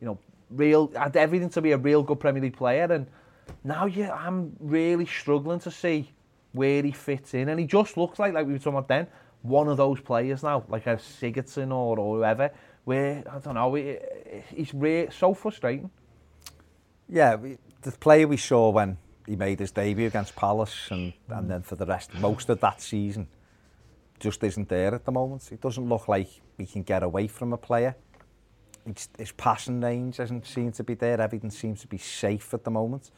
you 0.00 0.06
know, 0.06 0.18
real, 0.54 0.92
had 0.96 1.16
everything 1.16 1.50
to 1.50 1.60
be 1.60 1.72
a 1.72 1.78
real 1.78 2.02
good 2.02 2.20
Premier 2.20 2.42
League 2.42 2.56
player 2.56 2.90
and 2.92 3.06
now 3.62 3.86
yeah, 3.86 4.12
I'm 4.12 4.56
really 4.58 5.06
struggling 5.06 5.60
to 5.60 5.70
see 5.70 6.12
where 6.52 6.82
he 6.82 6.92
fits 6.92 7.34
in 7.34 7.48
and 7.48 7.58
he 7.58 7.66
just 7.66 7.96
looks 7.96 8.18
like, 8.18 8.32
like 8.32 8.46
we 8.46 8.52
were 8.52 8.58
talking 8.58 8.78
about 8.78 8.88
then, 8.88 9.06
one 9.42 9.68
of 9.68 9.76
those 9.76 10.00
players 10.00 10.42
now, 10.42 10.64
like 10.68 10.86
a 10.86 10.96
Sigurdsson 10.96 11.70
or, 11.70 11.98
or 11.98 12.16
whoever, 12.16 12.50
where, 12.84 13.22
I 13.30 13.38
don't 13.38 13.54
know, 13.54 13.74
he, 13.74 13.98
he's 14.50 14.68
it's 14.68 14.74
re 14.74 15.08
so 15.10 15.34
frustrating. 15.34 15.90
Yeah, 17.08 17.34
we, 17.34 17.58
the 17.82 17.92
player 17.92 18.26
we 18.26 18.38
saw 18.38 18.70
when 18.70 18.96
he 19.26 19.36
made 19.36 19.58
his 19.58 19.70
debut 19.70 20.06
against 20.06 20.36
Palace 20.36 20.88
and, 20.90 21.12
mm. 21.12 21.38
and 21.38 21.50
then 21.50 21.62
for 21.62 21.76
the 21.76 21.86
rest, 21.86 22.14
most 22.14 22.48
of 22.48 22.60
that 22.60 22.80
season, 22.80 23.28
just 24.18 24.42
isn't 24.42 24.68
there 24.68 24.94
at 24.94 25.04
the 25.04 25.12
moment. 25.12 25.50
It 25.52 25.60
doesn't 25.60 25.88
look 25.88 26.08
like 26.08 26.28
we 26.56 26.66
can 26.66 26.82
get 26.82 27.02
away 27.02 27.26
from 27.26 27.52
a 27.52 27.58
player 27.58 27.96
His, 29.18 29.32
passing 29.32 29.80
range 29.80 30.18
doesn't 30.18 30.46
seem 30.46 30.72
to 30.72 30.84
be 30.84 30.94
there. 30.94 31.20
Everything 31.20 31.50
seems 31.50 31.80
to 31.80 31.86
be 31.86 31.98
safe 31.98 32.52
at 32.52 32.64
the 32.64 32.70
moment. 32.70 33.10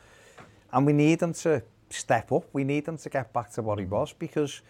And 0.73 0.87
we 0.87 0.93
need 0.93 1.21
him 1.21 1.33
to 1.35 1.63
step 1.91 2.33
up. 2.33 2.45
We 2.53 2.65
need 2.65 2.87
him 2.87 2.99
to 2.99 3.09
get 3.09 3.33
back 3.33 3.51
to 3.53 3.63
what 3.63 3.79
he 3.79 3.85
mm. 3.85 3.91
was 3.91 4.13
because 4.13 4.63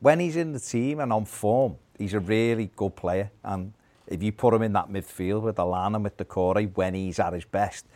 when 0.00 0.20
he's 0.20 0.36
in 0.36 0.52
the 0.52 0.60
team 0.60 1.00
and 1.00 1.12
on 1.12 1.24
form, 1.24 1.76
he's 1.98 2.14
a 2.14 2.20
really 2.20 2.70
good 2.76 2.96
player. 2.96 3.30
And 3.44 3.72
if 4.06 4.22
you 4.22 4.32
put 4.32 4.52
him 4.54 4.62
in 4.62 4.72
that 4.74 4.90
midfield 4.90 5.42
with 5.42 5.56
Alana, 5.56 6.02
with 6.02 6.16
Doucouré, 6.16 6.74
when 6.74 6.94
he's 6.94 7.18
at 7.18 7.32
his 7.32 7.44
best, 7.44 7.86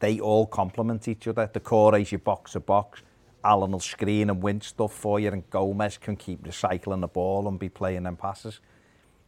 they 0.00 0.20
all 0.20 0.46
complement 0.46 1.08
each 1.08 1.26
other. 1.28 1.48
Doucouré's 1.52 2.12
your 2.12 2.18
box 2.18 2.52
to 2.52 2.60
box. 2.60 3.02
Alan 3.44 3.70
will 3.70 3.80
screen 3.80 4.28
and 4.28 4.42
win 4.42 4.60
stuff 4.60 4.92
for 4.92 5.20
you, 5.20 5.30
and 5.30 5.48
Gomes 5.50 5.98
can 5.98 6.16
keep 6.16 6.42
recycling 6.42 7.00
the 7.00 7.06
ball 7.06 7.46
and 7.46 7.58
be 7.58 7.68
playing 7.68 8.02
them 8.02 8.16
passes. 8.16 8.60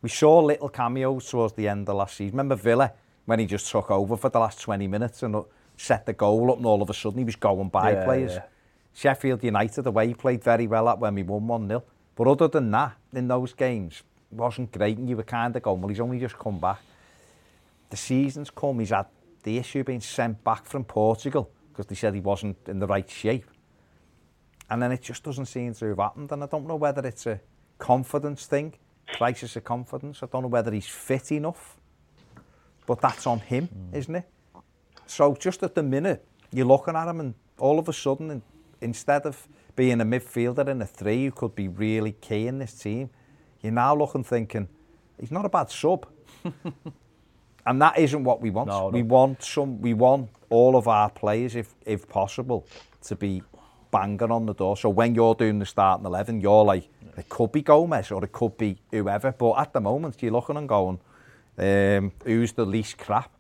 We 0.01 0.09
saw 0.09 0.41
little 0.41 0.69
cameos 0.69 1.29
towards 1.29 1.55
the 1.55 1.69
end 1.69 1.89
of 1.89 1.97
last 1.97 2.17
season. 2.17 2.37
Remember 2.37 2.55
Villa, 2.55 2.93
when 3.25 3.41
he 3.41 3.47
just 3.47 3.71
took 3.71 3.91
over 3.91 4.17
for 4.17 4.31
the 4.31 4.39
last 4.39 4.61
20 4.61 4.87
minutes 4.87 5.23
and 5.23 5.37
set 5.77 6.07
the 6.07 6.13
goal 6.13 6.51
up, 6.51 6.59
and 6.59 6.67
all 6.67 6.83
of 6.83 6.91
a 6.91 6.95
sudden 6.95 7.19
he 7.19 7.25
was 7.25 7.37
going 7.37 7.69
by 7.69 7.93
yeah, 7.93 8.05
players. 8.05 8.33
Yeah. 8.35 8.43
Sheffield 8.95 9.43
United, 9.45 9.83
the 9.83 9.91
way 9.91 10.09
he 10.09 10.15
played 10.15 10.43
very 10.43 10.67
well 10.67 10.89
at 10.89 10.99
when 10.99 11.15
we 11.15 11.23
won 11.23 11.43
1-0. 11.69 11.83
But 12.17 12.27
other 12.27 12.49
than 12.49 12.71
that, 12.73 12.97
in 13.13 13.29
those 13.29 13.53
games, 13.53 14.03
wasn't 14.31 14.73
great 14.73 14.99
and 14.99 15.09
you 15.09 15.17
were 15.17 15.23
kind 15.23 15.55
of 15.55 15.63
going, 15.63 15.81
well, 15.81 15.89
he's 15.89 16.01
only 16.01 16.19
just 16.19 16.39
come 16.39 16.59
back. 16.59 16.81
The 17.91 17.97
season's 17.97 18.51
come, 18.51 18.81
he's 18.81 18.91
had 18.91 19.07
the 19.43 19.57
issue 19.57 19.85
being 19.85 20.01
sent 20.01 20.43
back 20.45 20.65
from 20.65 20.85
Portugal 20.85 21.51
because 21.71 21.87
they 21.87 21.95
said 21.95 22.15
he 22.15 22.21
wasn't 22.21 22.57
in 22.67 22.79
the 22.79 22.87
right 22.87 23.09
shape. 23.09 23.47
And 24.71 24.83
then 24.83 24.93
it 24.93 25.01
just 25.01 25.23
doesn't 25.23 25.47
seem 25.47 25.75
to 25.75 25.87
have 25.87 25.99
happened. 25.99 26.31
And 26.33 26.43
I 26.43 26.47
don't 26.47 26.67
know 26.67 26.77
whether 26.77 27.07
it's 27.07 27.27
a 27.27 27.41
confidence 27.79 28.47
thing 28.47 28.75
crisis 29.17 29.57
of 29.57 29.65
confidence. 29.65 30.23
I 30.23 30.27
don't 30.27 30.43
know 30.43 30.49
whether 30.49 30.73
he's 30.73 30.87
fit 30.87 31.33
enough. 31.33 31.77
But 32.87 33.01
that's 33.01 33.27
on 33.27 33.41
him, 33.41 33.69
isn't 33.93 34.15
it? 34.15 34.29
So 35.07 35.35
just 35.35 35.63
at 35.63 35.75
the 35.75 35.83
minute, 35.83 36.25
you're 36.53 36.67
looking 36.67 36.97
at 36.97 37.09
him 37.09 37.21
and 37.21 37.35
all 37.59 37.79
of 37.79 37.89
a 37.89 37.93
sudden, 37.93 38.43
instead 38.81 39.27
of 39.27 39.47
being 39.77 40.01
a 40.01 40.05
midfielder 40.05 40.69
in 40.69 40.81
a 40.81 40.87
three 40.87 41.27
who 41.27 41.31
could 41.31 41.55
be 41.55 41.69
really 41.69 42.13
key 42.13 42.47
in 42.47 42.59
this 42.59 42.75
team, 42.75 43.11
you're 43.63 43.73
now 43.73 43.95
looking 43.95 44.25
thinking, 44.25 44.69
he's 45.21 45.31
not 45.31 45.45
a 45.45 45.49
bad 45.49 45.71
sub. 45.71 46.07
and 47.67 47.83
that 47.83 47.99
isn't 47.99 48.25
what 48.25 48.41
we 48.41 48.51
want. 48.51 48.69
No, 48.69 48.81
no. 48.81 48.89
We 48.89 49.03
want 49.03 49.43
some 49.43 49.81
we 49.81 49.95
want 49.95 50.31
all 50.49 50.77
of 50.77 50.89
our 50.89 51.11
players, 51.11 51.55
if 51.55 51.75
if 51.85 52.09
possible, 52.09 52.67
to 53.03 53.17
be 53.17 53.43
banging 53.91 54.31
on 54.31 54.47
the 54.47 54.55
door. 54.55 54.77
So 54.77 54.89
when 54.89 55.15
you're 55.15 55.35
doing 55.35 55.59
the 55.59 55.67
starting 55.67 56.07
eleven, 56.07 56.41
you're 56.41 56.65
like, 56.65 56.89
it 57.19 57.29
could 57.29 57.53
be 57.53 57.63
Gomes 57.63 58.11
or 58.11 58.25
it 58.25 58.33
could 58.33 58.57
be 58.57 58.79
whoever. 58.91 59.33
But 59.33 59.55
at 59.55 59.73
the 59.73 59.81
moment, 59.81 60.23
you're 60.23 60.33
looking 60.33 60.57
and 60.57 60.69
going, 60.69 61.01
um, 61.59 62.13
who's 62.25 62.53
the 62.53 62.65
least 62.65 62.99
crap? 62.99 63.31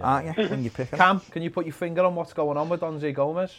Aren't 0.00 0.38
you? 0.38 0.48
When 0.48 0.62
you 0.64 0.70
pick? 0.70 0.92
Cam, 0.92 1.20
can 1.20 1.42
you 1.42 1.50
put 1.50 1.66
your 1.66 1.72
finger 1.72 2.04
on 2.04 2.14
what's 2.14 2.32
going 2.32 2.56
on 2.56 2.68
with 2.68 2.80
Donzi 2.80 3.12
Gomes? 3.12 3.50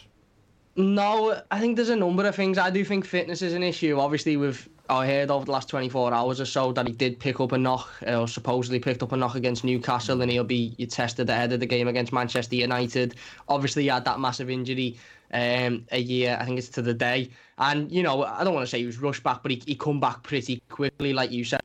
No, 0.76 1.42
I 1.50 1.58
think 1.58 1.76
there's 1.76 1.90
a 1.90 1.96
number 1.96 2.24
of 2.26 2.34
things. 2.34 2.56
I 2.56 2.70
do 2.70 2.84
think 2.84 3.04
fitness 3.04 3.42
is 3.42 3.54
an 3.54 3.62
issue. 3.62 3.98
Obviously, 3.98 4.36
we've 4.36 4.68
I 4.88 5.06
heard 5.06 5.30
over 5.30 5.44
the 5.44 5.52
last 5.52 5.68
24 5.68 6.12
hours 6.12 6.40
or 6.40 6.44
so 6.46 6.72
that 6.72 6.86
he 6.86 6.92
did 6.92 7.18
pick 7.18 7.40
up 7.40 7.52
a 7.52 7.58
knock, 7.58 7.88
uh, 8.06 8.20
or 8.20 8.28
supposedly 8.28 8.78
picked 8.78 9.02
up 9.02 9.12
a 9.12 9.16
knock 9.16 9.34
against 9.34 9.64
Newcastle, 9.64 10.20
and 10.22 10.30
he'll 10.30 10.44
be 10.44 10.74
tested 10.86 11.28
ahead 11.28 11.52
of 11.52 11.60
the 11.60 11.66
game 11.66 11.88
against 11.88 12.12
Manchester 12.12 12.56
United. 12.56 13.14
Obviously, 13.48 13.82
he 13.82 13.88
had 13.88 14.04
that 14.04 14.20
massive 14.20 14.48
injury 14.48 14.96
um, 15.32 15.86
a 15.92 15.98
year, 15.98 16.36
I 16.40 16.44
think 16.44 16.58
it's 16.58 16.68
to 16.70 16.82
the 16.82 16.94
day. 16.94 17.30
And, 17.58 17.90
you 17.90 18.02
know, 18.02 18.24
I 18.24 18.44
don't 18.44 18.54
want 18.54 18.66
to 18.66 18.70
say 18.70 18.78
he 18.78 18.86
was 18.86 18.98
rushed 18.98 19.22
back, 19.22 19.42
but 19.42 19.50
he, 19.50 19.62
he 19.66 19.74
come 19.74 20.00
back 20.00 20.22
pretty 20.22 20.62
quickly, 20.68 21.12
like 21.12 21.30
you 21.30 21.44
said. 21.44 21.60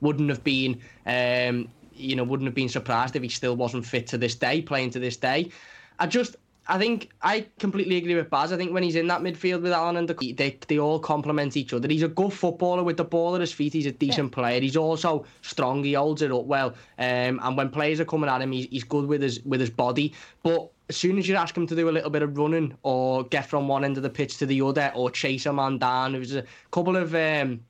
Wouldn't 0.00 0.28
have 0.28 0.44
been, 0.44 0.80
um, 1.06 1.68
you 1.94 2.16
know, 2.16 2.24
wouldn't 2.24 2.46
have 2.46 2.54
been 2.54 2.68
surprised 2.68 3.16
if 3.16 3.22
he 3.22 3.28
still 3.28 3.56
wasn't 3.56 3.86
fit 3.86 4.06
to 4.08 4.18
this 4.18 4.34
day, 4.34 4.60
playing 4.60 4.90
to 4.90 4.98
this 4.98 5.16
day. 5.16 5.50
I 5.98 6.06
just, 6.06 6.36
I 6.66 6.78
think 6.78 7.10
I 7.20 7.46
completely 7.58 7.96
agree 7.96 8.14
with 8.14 8.30
Baz. 8.30 8.52
I 8.52 8.56
think 8.56 8.72
when 8.72 8.82
he's 8.82 8.96
in 8.96 9.06
that 9.08 9.20
midfield 9.20 9.62
with 9.62 9.72
Alan 9.72 9.96
and 9.96 10.08
the, 10.08 10.32
they 10.32 10.58
they 10.66 10.78
all 10.78 10.98
complement 10.98 11.56
each 11.56 11.74
other. 11.74 11.88
He's 11.88 12.02
a 12.02 12.08
good 12.08 12.32
footballer 12.32 12.82
with 12.82 12.96
the 12.96 13.04
ball 13.04 13.34
at 13.34 13.42
his 13.42 13.52
feet. 13.52 13.74
He's 13.74 13.86
a 13.86 13.92
decent 13.92 14.32
player. 14.32 14.60
He's 14.60 14.76
also 14.76 15.26
strong. 15.42 15.84
He 15.84 15.92
holds 15.92 16.22
it 16.22 16.32
up 16.32 16.44
well. 16.44 16.74
Um, 16.98 17.40
and 17.42 17.56
when 17.56 17.68
players 17.68 18.00
are 18.00 18.06
coming 18.06 18.30
at 18.30 18.40
him, 18.40 18.52
he's, 18.52 18.66
he's 18.66 18.84
good 18.84 19.06
with 19.06 19.20
his 19.20 19.42
with 19.42 19.60
his 19.60 19.70
body. 19.70 20.14
But 20.42 20.70
as 20.88 20.96
soon 20.96 21.18
as 21.18 21.28
you 21.28 21.36
ask 21.36 21.56
him 21.56 21.66
to 21.66 21.76
do 21.76 21.88
a 21.88 21.92
little 21.92 22.10
bit 22.10 22.22
of 22.22 22.36
running 22.36 22.76
or 22.82 23.24
get 23.24 23.46
from 23.46 23.68
one 23.68 23.84
end 23.84 23.96
of 23.98 24.02
the 24.02 24.10
pitch 24.10 24.38
to 24.38 24.46
the 24.46 24.62
other 24.62 24.90
or 24.94 25.10
chase 25.10 25.44
a 25.46 25.52
man 25.52 25.78
down, 25.78 26.12
there 26.12 26.20
was 26.20 26.34
a 26.34 26.44
couple 26.70 26.96
of 26.96 27.14
um, 27.14 27.60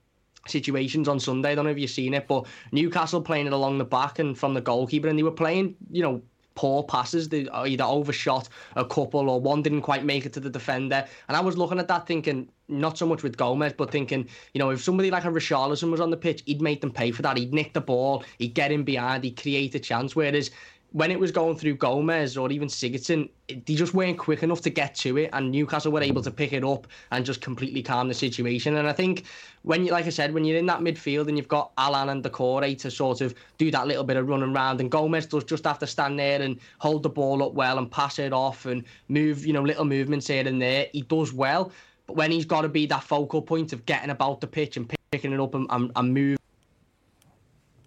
situations 0.46 1.08
on 1.08 1.18
Sunday. 1.18 1.52
I 1.52 1.54
don't 1.56 1.64
know 1.64 1.70
if 1.70 1.78
you've 1.78 1.90
seen 1.90 2.14
it, 2.14 2.28
but 2.28 2.46
Newcastle 2.70 3.22
playing 3.22 3.46
it 3.46 3.52
along 3.52 3.78
the 3.78 3.84
back 3.84 4.20
and 4.20 4.38
from 4.38 4.54
the 4.54 4.60
goalkeeper, 4.60 5.08
and 5.08 5.18
they 5.18 5.22
were 5.22 5.30
playing, 5.30 5.76
you 5.90 6.02
know, 6.02 6.22
poor 6.54 6.82
passes. 6.82 7.28
They 7.28 7.48
uh, 7.48 7.66
either 7.66 7.84
overshot 7.84 8.48
a 8.76 8.84
couple 8.84 9.28
or 9.28 9.40
one 9.40 9.62
didn't 9.62 9.82
quite 9.82 10.04
make 10.04 10.26
it 10.26 10.32
to 10.34 10.40
the 10.40 10.50
defender. 10.50 11.06
And 11.28 11.36
I 11.36 11.40
was 11.40 11.56
looking 11.56 11.78
at 11.78 11.88
that 11.88 12.06
thinking, 12.06 12.48
not 12.68 12.96
so 12.96 13.06
much 13.06 13.22
with 13.22 13.36
Gomes, 13.36 13.72
but 13.72 13.90
thinking, 13.90 14.28
you 14.52 14.58
know, 14.58 14.70
if 14.70 14.82
somebody 14.82 15.10
like 15.10 15.24
a 15.24 15.28
Richarlison 15.28 15.90
was 15.90 16.00
on 16.00 16.10
the 16.10 16.16
pitch, 16.16 16.42
he'd 16.46 16.62
make 16.62 16.80
them 16.80 16.90
pay 16.90 17.10
for 17.10 17.22
that. 17.22 17.36
He'd 17.36 17.52
nick 17.52 17.72
the 17.72 17.80
ball, 17.80 18.24
he'd 18.38 18.54
get 18.54 18.72
in 18.72 18.84
behind, 18.84 19.24
he'd 19.24 19.40
create 19.40 19.74
a 19.74 19.80
chance. 19.80 20.16
Whereas 20.16 20.50
when 20.94 21.10
it 21.10 21.18
was 21.18 21.32
going 21.32 21.56
through 21.56 21.74
Gomes 21.74 22.36
or 22.36 22.52
even 22.52 22.68
Sigurdsson, 22.68 23.28
they 23.48 23.74
just 23.74 23.94
weren't 23.94 24.16
quick 24.16 24.44
enough 24.44 24.60
to 24.60 24.70
get 24.70 24.94
to 24.96 25.18
it, 25.18 25.30
and 25.32 25.50
Newcastle 25.50 25.90
were 25.90 26.00
able 26.00 26.22
to 26.22 26.30
pick 26.30 26.52
it 26.52 26.62
up 26.62 26.86
and 27.10 27.26
just 27.26 27.40
completely 27.40 27.82
calm 27.82 28.06
the 28.06 28.14
situation. 28.14 28.76
And 28.76 28.86
I 28.86 28.92
think 28.92 29.24
when 29.62 29.84
you, 29.84 29.90
like 29.90 30.06
I 30.06 30.10
said, 30.10 30.32
when 30.32 30.44
you're 30.44 30.56
in 30.56 30.66
that 30.66 30.82
midfield 30.82 31.26
and 31.26 31.36
you've 31.36 31.48
got 31.48 31.72
Alan 31.78 32.10
and 32.10 32.22
Doucouré 32.22 32.78
to 32.78 32.92
sort 32.92 33.22
of 33.22 33.34
do 33.58 33.72
that 33.72 33.88
little 33.88 34.04
bit 34.04 34.16
of 34.16 34.28
running 34.28 34.54
around, 34.54 34.80
and 34.80 34.88
Gomes 34.88 35.26
does 35.26 35.42
just 35.42 35.64
have 35.64 35.80
to 35.80 35.86
stand 35.88 36.16
there 36.16 36.40
and 36.40 36.60
hold 36.78 37.02
the 37.02 37.08
ball 37.08 37.42
up 37.42 37.54
well 37.54 37.78
and 37.78 37.90
pass 37.90 38.20
it 38.20 38.32
off 38.32 38.64
and 38.64 38.84
move, 39.08 39.44
you 39.44 39.52
know, 39.52 39.62
little 39.62 39.84
movements 39.84 40.28
here 40.28 40.46
and 40.46 40.62
there. 40.62 40.86
He 40.92 41.02
does 41.02 41.32
well, 41.32 41.72
but 42.06 42.14
when 42.14 42.30
he's 42.30 42.44
got 42.44 42.60
to 42.60 42.68
be 42.68 42.86
that 42.86 43.02
focal 43.02 43.42
point 43.42 43.72
of 43.72 43.84
getting 43.84 44.10
about 44.10 44.40
the 44.40 44.46
pitch 44.46 44.76
and 44.76 44.88
picking 45.10 45.32
it 45.32 45.40
up 45.40 45.56
and, 45.56 45.66
and, 45.70 45.90
and 45.96 46.14
move 46.14 46.38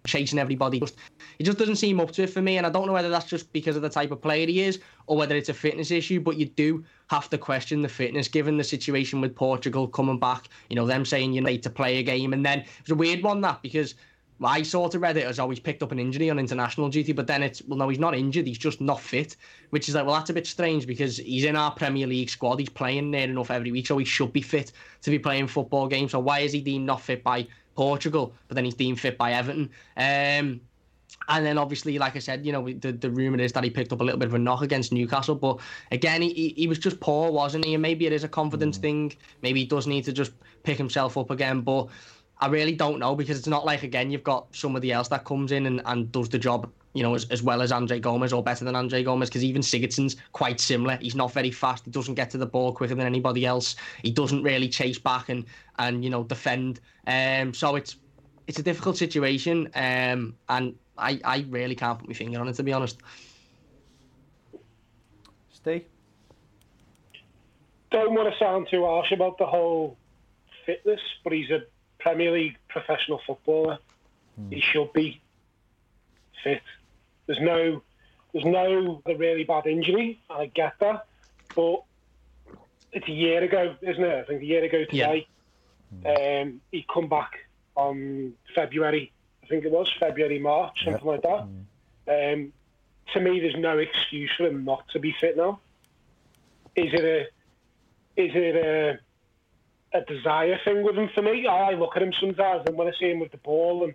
chasing 0.08 0.38
everybody. 0.38 0.80
Just, 0.80 0.96
he 1.38 1.44
just 1.44 1.58
doesn't 1.58 1.76
seem 1.76 2.00
up 2.00 2.10
to 2.12 2.22
it 2.22 2.30
for 2.30 2.42
me, 2.42 2.56
and 2.56 2.66
I 2.66 2.70
don't 2.70 2.86
know 2.86 2.92
whether 2.92 3.08
that's 3.08 3.26
just 3.26 3.52
because 3.52 3.76
of 3.76 3.82
the 3.82 3.88
type 3.88 4.10
of 4.10 4.20
player 4.20 4.46
he 4.46 4.62
is 4.62 4.80
or 5.06 5.16
whether 5.16 5.36
it's 5.36 5.48
a 5.48 5.54
fitness 5.54 5.90
issue. 5.90 6.20
But 6.20 6.36
you 6.36 6.46
do 6.46 6.84
have 7.10 7.30
to 7.30 7.38
question 7.38 7.82
the 7.82 7.88
fitness, 7.88 8.28
given 8.28 8.56
the 8.56 8.64
situation 8.64 9.20
with 9.20 9.34
Portugal 9.34 9.86
coming 9.86 10.18
back. 10.18 10.48
You 10.70 10.76
know, 10.76 10.86
them 10.86 11.04
saying 11.04 11.32
you 11.32 11.40
need 11.40 11.62
to 11.62 11.70
play 11.70 11.98
a 11.98 12.02
game, 12.02 12.32
and 12.32 12.44
then 12.44 12.64
it's 12.80 12.90
a 12.90 12.94
weird 12.94 13.22
one 13.22 13.40
that 13.42 13.62
because. 13.62 13.94
I 14.40 14.62
sort 14.62 14.94
of 14.94 15.02
read 15.02 15.16
it 15.16 15.26
as 15.26 15.40
oh, 15.40 15.42
always 15.42 15.58
picked 15.58 15.82
up 15.82 15.90
an 15.90 15.98
injury 15.98 16.30
on 16.30 16.38
international 16.38 16.88
duty, 16.88 17.12
but 17.12 17.26
then 17.26 17.42
it's 17.42 17.60
well, 17.66 17.76
no, 17.76 17.88
he's 17.88 17.98
not 17.98 18.14
injured, 18.14 18.46
he's 18.46 18.58
just 18.58 18.80
not 18.80 19.00
fit, 19.00 19.34
which 19.70 19.88
is 19.88 19.96
like, 19.96 20.06
well, 20.06 20.14
that's 20.14 20.30
a 20.30 20.32
bit 20.32 20.46
strange 20.46 20.86
because 20.86 21.16
he's 21.16 21.44
in 21.44 21.56
our 21.56 21.72
Premier 21.72 22.06
League 22.06 22.30
squad, 22.30 22.60
he's 22.60 22.68
playing 22.68 23.10
near 23.10 23.24
enough 23.24 23.50
every 23.50 23.72
week, 23.72 23.88
so 23.88 23.98
he 23.98 24.04
should 24.04 24.32
be 24.32 24.40
fit 24.40 24.70
to 25.02 25.10
be 25.10 25.18
playing 25.18 25.48
football 25.48 25.88
games. 25.88 26.12
So 26.12 26.20
why 26.20 26.38
is 26.38 26.52
he 26.52 26.60
deemed 26.60 26.86
not 26.86 27.00
fit 27.00 27.24
by 27.24 27.48
Portugal, 27.78 28.34
but 28.48 28.56
then 28.56 28.64
he's 28.64 28.74
deemed 28.74 28.98
fit 28.98 29.16
by 29.16 29.32
Everton? 29.32 29.70
Um, 29.96 30.60
and 31.28 31.44
then 31.46 31.58
obviously, 31.58 31.98
like 31.98 32.16
I 32.16 32.18
said, 32.18 32.44
you 32.44 32.52
know, 32.52 32.64
the, 32.68 32.92
the 32.92 33.10
rumour 33.10 33.40
is 33.40 33.52
that 33.52 33.62
he 33.64 33.70
picked 33.70 33.92
up 33.92 34.00
a 34.00 34.04
little 34.04 34.18
bit 34.18 34.28
of 34.28 34.34
a 34.34 34.38
knock 34.38 34.62
against 34.62 34.92
Newcastle. 34.92 35.34
But 35.34 35.60
again, 35.92 36.22
he, 36.22 36.54
he- 36.56 36.66
was 36.66 36.78
just 36.78 37.00
poor, 37.00 37.30
wasn't 37.30 37.64
he? 37.64 37.74
And 37.74 37.82
maybe 37.82 38.06
it 38.06 38.12
is 38.12 38.24
a 38.24 38.28
confidence 38.28 38.78
thing. 38.78 39.14
Maybe 39.42 39.60
he 39.60 39.66
does 39.66 39.86
need 39.86 40.04
to 40.04 40.12
just 40.12 40.32
pick 40.64 40.76
himself 40.76 41.16
up 41.16 41.30
again. 41.30 41.60
But 41.60 41.88
I 42.40 42.48
really 42.48 42.74
don't 42.74 42.98
know 42.98 43.14
because 43.14 43.38
it's 43.38 43.46
not 43.46 43.64
like, 43.64 43.82
again, 43.84 44.10
you've 44.10 44.24
got 44.24 44.54
somebody 44.54 44.92
else 44.92 45.08
that 45.08 45.24
comes 45.24 45.52
in 45.52 45.66
and, 45.66 45.82
and 45.84 46.10
does 46.12 46.28
the 46.28 46.38
job, 46.38 46.70
you 46.94 47.02
know, 47.02 47.14
as, 47.14 47.24
as 47.30 47.42
well 47.42 47.62
as 47.62 47.70
Andre 47.70 48.00
Gomes 48.00 48.32
or 48.32 48.42
better 48.42 48.64
than 48.64 48.74
Andre 48.74 49.02
Gomes 49.02 49.28
because 49.28 49.44
even 49.44 49.62
Sigurdsson's 49.62 50.16
quite 50.32 50.60
similar. 50.60 50.96
He's 50.96 51.14
not 51.14 51.32
very 51.32 51.50
fast. 51.50 51.84
He 51.84 51.90
doesn't 51.90 52.14
get 52.14 52.30
to 52.30 52.38
the 52.38 52.46
ball 52.46 52.72
quicker 52.72 52.94
than 52.94 53.06
anybody 53.06 53.44
else. 53.44 53.76
He 54.02 54.10
doesn't 54.10 54.42
really 54.42 54.68
chase 54.68 54.98
back 54.98 55.28
and, 55.28 55.44
and 55.78 56.02
you 56.02 56.10
know, 56.10 56.24
defend. 56.24 56.80
Um, 57.06 57.54
so 57.54 57.76
it's 57.76 57.96
it's 58.46 58.58
a 58.58 58.62
difficult 58.62 58.96
situation, 58.96 59.68
um, 59.74 60.34
and 60.48 60.74
I, 60.96 61.20
I 61.22 61.44
really 61.50 61.74
can't 61.74 61.98
put 61.98 62.08
my 62.08 62.14
finger 62.14 62.40
on 62.40 62.48
it 62.48 62.54
to 62.54 62.62
be 62.62 62.72
honest. 62.72 62.98
Steve? 65.52 65.84
Don't 67.90 68.14
want 68.14 68.32
to 68.32 68.38
sound 68.38 68.68
too 68.70 68.84
harsh 68.86 69.12
about 69.12 69.36
the 69.36 69.44
whole 69.44 69.98
fitness, 70.64 71.00
but 71.24 71.32
he's 71.34 71.50
a 71.50 71.60
Premier 71.98 72.32
League 72.32 72.56
professional 72.68 73.20
footballer. 73.26 73.78
He 74.50 74.60
should 74.60 74.92
be 74.92 75.20
fit. 76.44 76.62
There's 77.28 77.40
no, 77.40 77.82
there's 78.32 78.44
no 78.44 79.00
really 79.06 79.44
bad 79.44 79.66
injury. 79.68 80.20
I 80.28 80.46
get 80.46 80.72
that, 80.80 81.06
but 81.54 81.84
it's 82.92 83.06
a 83.06 83.12
year 83.12 83.44
ago, 83.44 83.76
isn't 83.82 84.02
it? 84.02 84.18
I 84.18 84.24
think 84.24 84.42
a 84.42 84.46
year 84.46 84.64
ago 84.64 84.84
today. 84.84 85.28
Um, 86.42 86.60
he 86.72 86.84
come 86.92 87.08
back 87.08 87.46
on 87.76 88.32
February, 88.54 89.12
I 89.44 89.46
think 89.46 89.64
it 89.64 89.70
was 89.70 89.90
February, 89.98 90.38
March, 90.38 90.84
something 90.84 91.06
like 91.06 91.22
that. 91.22 91.46
Um, 92.34 92.52
to 93.14 93.20
me, 93.20 93.40
there's 93.40 93.56
no 93.56 93.78
excuse 93.78 94.30
for 94.36 94.46
him 94.46 94.64
not 94.64 94.86
to 94.90 94.98
be 94.98 95.14
fit 95.18 95.36
now. 95.36 95.60
Is 96.76 96.92
it 96.92 97.04
a 97.04 97.20
is 98.20 98.32
it 98.34 98.56
a 98.56 98.98
a 99.96 100.00
desire 100.04 100.58
thing 100.64 100.82
with 100.82 100.96
him 100.96 101.08
for 101.14 101.22
me? 101.22 101.46
I 101.46 101.70
look 101.72 101.96
at 101.96 102.02
him 102.02 102.12
sometimes 102.20 102.64
and 102.66 102.76
when 102.76 102.88
I 102.88 102.92
see 102.98 103.10
him 103.10 103.20
with 103.20 103.30
the 103.30 103.38
ball 103.38 103.84
and 103.84 103.94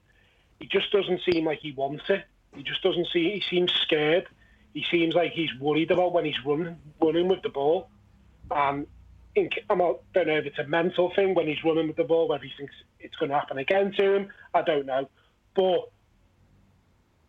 he 0.59 0.67
just 0.67 0.91
doesn't 0.91 1.21
seem 1.29 1.45
like 1.45 1.59
he 1.59 1.71
wants 1.71 2.05
it. 2.09 2.23
He 2.55 2.63
just 2.63 2.81
doesn't 2.83 3.07
see 3.11 3.31
he 3.31 3.43
seems 3.49 3.71
scared. 3.81 4.27
He 4.73 4.85
seems 4.89 5.13
like 5.13 5.31
he's 5.31 5.53
worried 5.59 5.91
about 5.91 6.13
when 6.13 6.25
he's 6.25 6.43
running 6.45 6.77
running 7.01 7.27
with 7.27 7.41
the 7.41 7.49
ball. 7.49 7.89
And 8.51 8.87
in, 9.35 9.49
I'm 9.69 9.79
not, 9.79 9.99
don't 10.13 10.27
know 10.27 10.37
if 10.37 10.45
it's 10.45 10.59
a 10.59 10.67
mental 10.67 11.11
thing 11.15 11.33
when 11.33 11.47
he's 11.47 11.63
running 11.63 11.87
with 11.87 11.95
the 11.95 12.03
ball, 12.03 12.27
whether 12.27 12.43
he 12.43 12.51
thinks 12.57 12.73
it's 12.99 13.15
going 13.15 13.29
to 13.29 13.35
happen 13.35 13.57
again 13.57 13.91
to 13.97 14.15
him. 14.15 14.29
I 14.53 14.61
don't 14.61 14.85
know. 14.85 15.09
But 15.55 15.89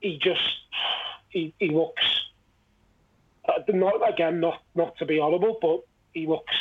he 0.01 0.19
just 0.19 0.41
he, 1.31 1.55
he 1.59 1.71
looks 1.71 2.03
uh, 3.49 3.63
not 3.69 4.09
again 4.09 4.41
not 4.41 4.63
not 4.75 4.97
to 4.99 5.07
be 5.07 5.19
horrible, 5.19 5.59
but 5.61 5.85
he 6.13 6.27
looks 6.27 6.55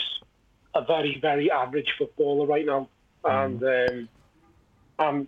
a 0.73 0.83
very 0.83 1.19
very 1.21 1.51
average 1.51 1.93
footballer 1.97 2.45
right 2.45 2.65
now, 2.65 2.89
and 3.23 3.63
um, 3.63 4.09
and 4.99 5.27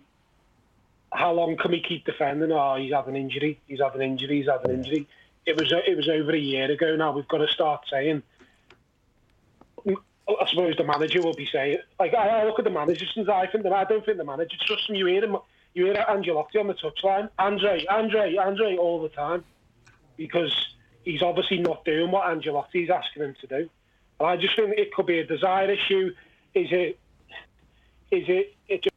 how 1.12 1.32
long 1.32 1.56
can 1.56 1.70
we 1.70 1.80
keep 1.80 2.04
defending? 2.04 2.52
Oh, 2.52 2.76
he's 2.76 2.92
had 2.92 3.06
an 3.06 3.16
injury. 3.16 3.60
He's 3.66 3.80
had 3.80 3.94
an 3.94 4.02
injury. 4.02 4.38
He's 4.38 4.48
had 4.48 4.64
an 4.64 4.72
injury. 4.72 5.08
It 5.44 5.56
was 5.56 5.72
it 5.72 5.96
was 5.96 6.08
over 6.08 6.32
a 6.32 6.38
year 6.38 6.70
ago 6.70 6.96
now. 6.96 7.12
We've 7.12 7.28
got 7.28 7.38
to 7.38 7.48
start 7.48 7.82
saying. 7.90 8.22
I 10.28 10.46
suppose 10.48 10.76
the 10.76 10.82
manager 10.82 11.22
will 11.22 11.34
be 11.34 11.46
saying, 11.46 11.78
like 12.00 12.12
I, 12.12 12.44
look 12.44 12.58
at 12.58 12.64
the 12.64 12.70
managers 12.70 13.12
and 13.14 13.30
I 13.30 13.46
think 13.46 13.62
that 13.62 13.72
I 13.72 13.84
don't 13.84 14.04
think 14.04 14.18
the 14.18 14.24
manager 14.24 14.56
trusts 14.60 14.88
him. 14.88 14.96
You 14.96 15.06
hear 15.06 15.22
him, 15.22 15.36
you 15.72 15.84
hear 15.84 15.94
Ancelotti 15.94 16.58
on 16.58 16.66
the 16.66 16.74
touchline, 16.74 17.30
Andre, 17.38 17.86
Andre, 17.88 18.34
Andre 18.34 18.76
all 18.76 19.00
the 19.00 19.08
time, 19.08 19.44
because 20.16 20.52
he's 21.04 21.22
obviously 21.22 21.58
not 21.58 21.84
doing 21.84 22.10
what 22.10 22.26
Ancelotti's 22.26 22.90
asking 22.90 23.22
him 23.22 23.36
to 23.40 23.46
do. 23.46 23.70
And 24.18 24.28
I 24.28 24.36
just 24.36 24.56
think 24.56 24.76
it 24.76 24.92
could 24.92 25.06
be 25.06 25.20
a 25.20 25.26
desire 25.26 25.70
issue. 25.70 26.12
Is 26.54 26.72
it? 26.72 26.98
Is 28.10 28.24
it? 28.28 28.56
It 28.68 28.82
just 28.82 28.95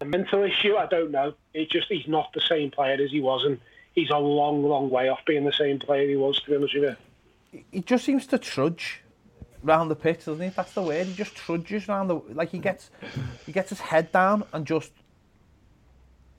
a 0.00 0.04
mental 0.04 0.42
issue? 0.42 0.76
I 0.76 0.86
don't 0.86 1.10
know. 1.10 1.34
It 1.54 1.70
just 1.70 1.88
he's 1.88 2.08
not 2.08 2.32
the 2.32 2.40
same 2.40 2.70
player 2.70 2.96
as 3.02 3.10
he 3.10 3.20
was, 3.20 3.44
and 3.44 3.60
he's 3.94 4.10
a 4.10 4.18
long, 4.18 4.62
long 4.62 4.90
way 4.90 5.08
off 5.08 5.20
being 5.26 5.44
the 5.44 5.52
same 5.52 5.78
player 5.78 6.08
he 6.08 6.16
was. 6.16 6.40
To 6.42 6.50
be 6.50 6.56
honest 6.56 6.74
with 6.74 6.96
you. 7.52 7.64
He 7.70 7.80
just 7.80 8.04
seems 8.04 8.26
to 8.26 8.38
trudge 8.38 9.02
round 9.62 9.90
the 9.90 9.96
pitch, 9.96 10.24
doesn't 10.26 10.40
he? 10.42 10.48
That's 10.50 10.72
the 10.72 10.82
word. 10.82 11.06
He 11.06 11.14
just 11.14 11.34
trudges 11.34 11.88
round 11.88 12.10
the 12.10 12.16
like 12.32 12.50
he 12.50 12.58
gets 12.58 12.90
he 13.44 13.52
gets 13.52 13.70
his 13.70 13.80
head 13.80 14.12
down 14.12 14.44
and 14.52 14.66
just 14.66 14.92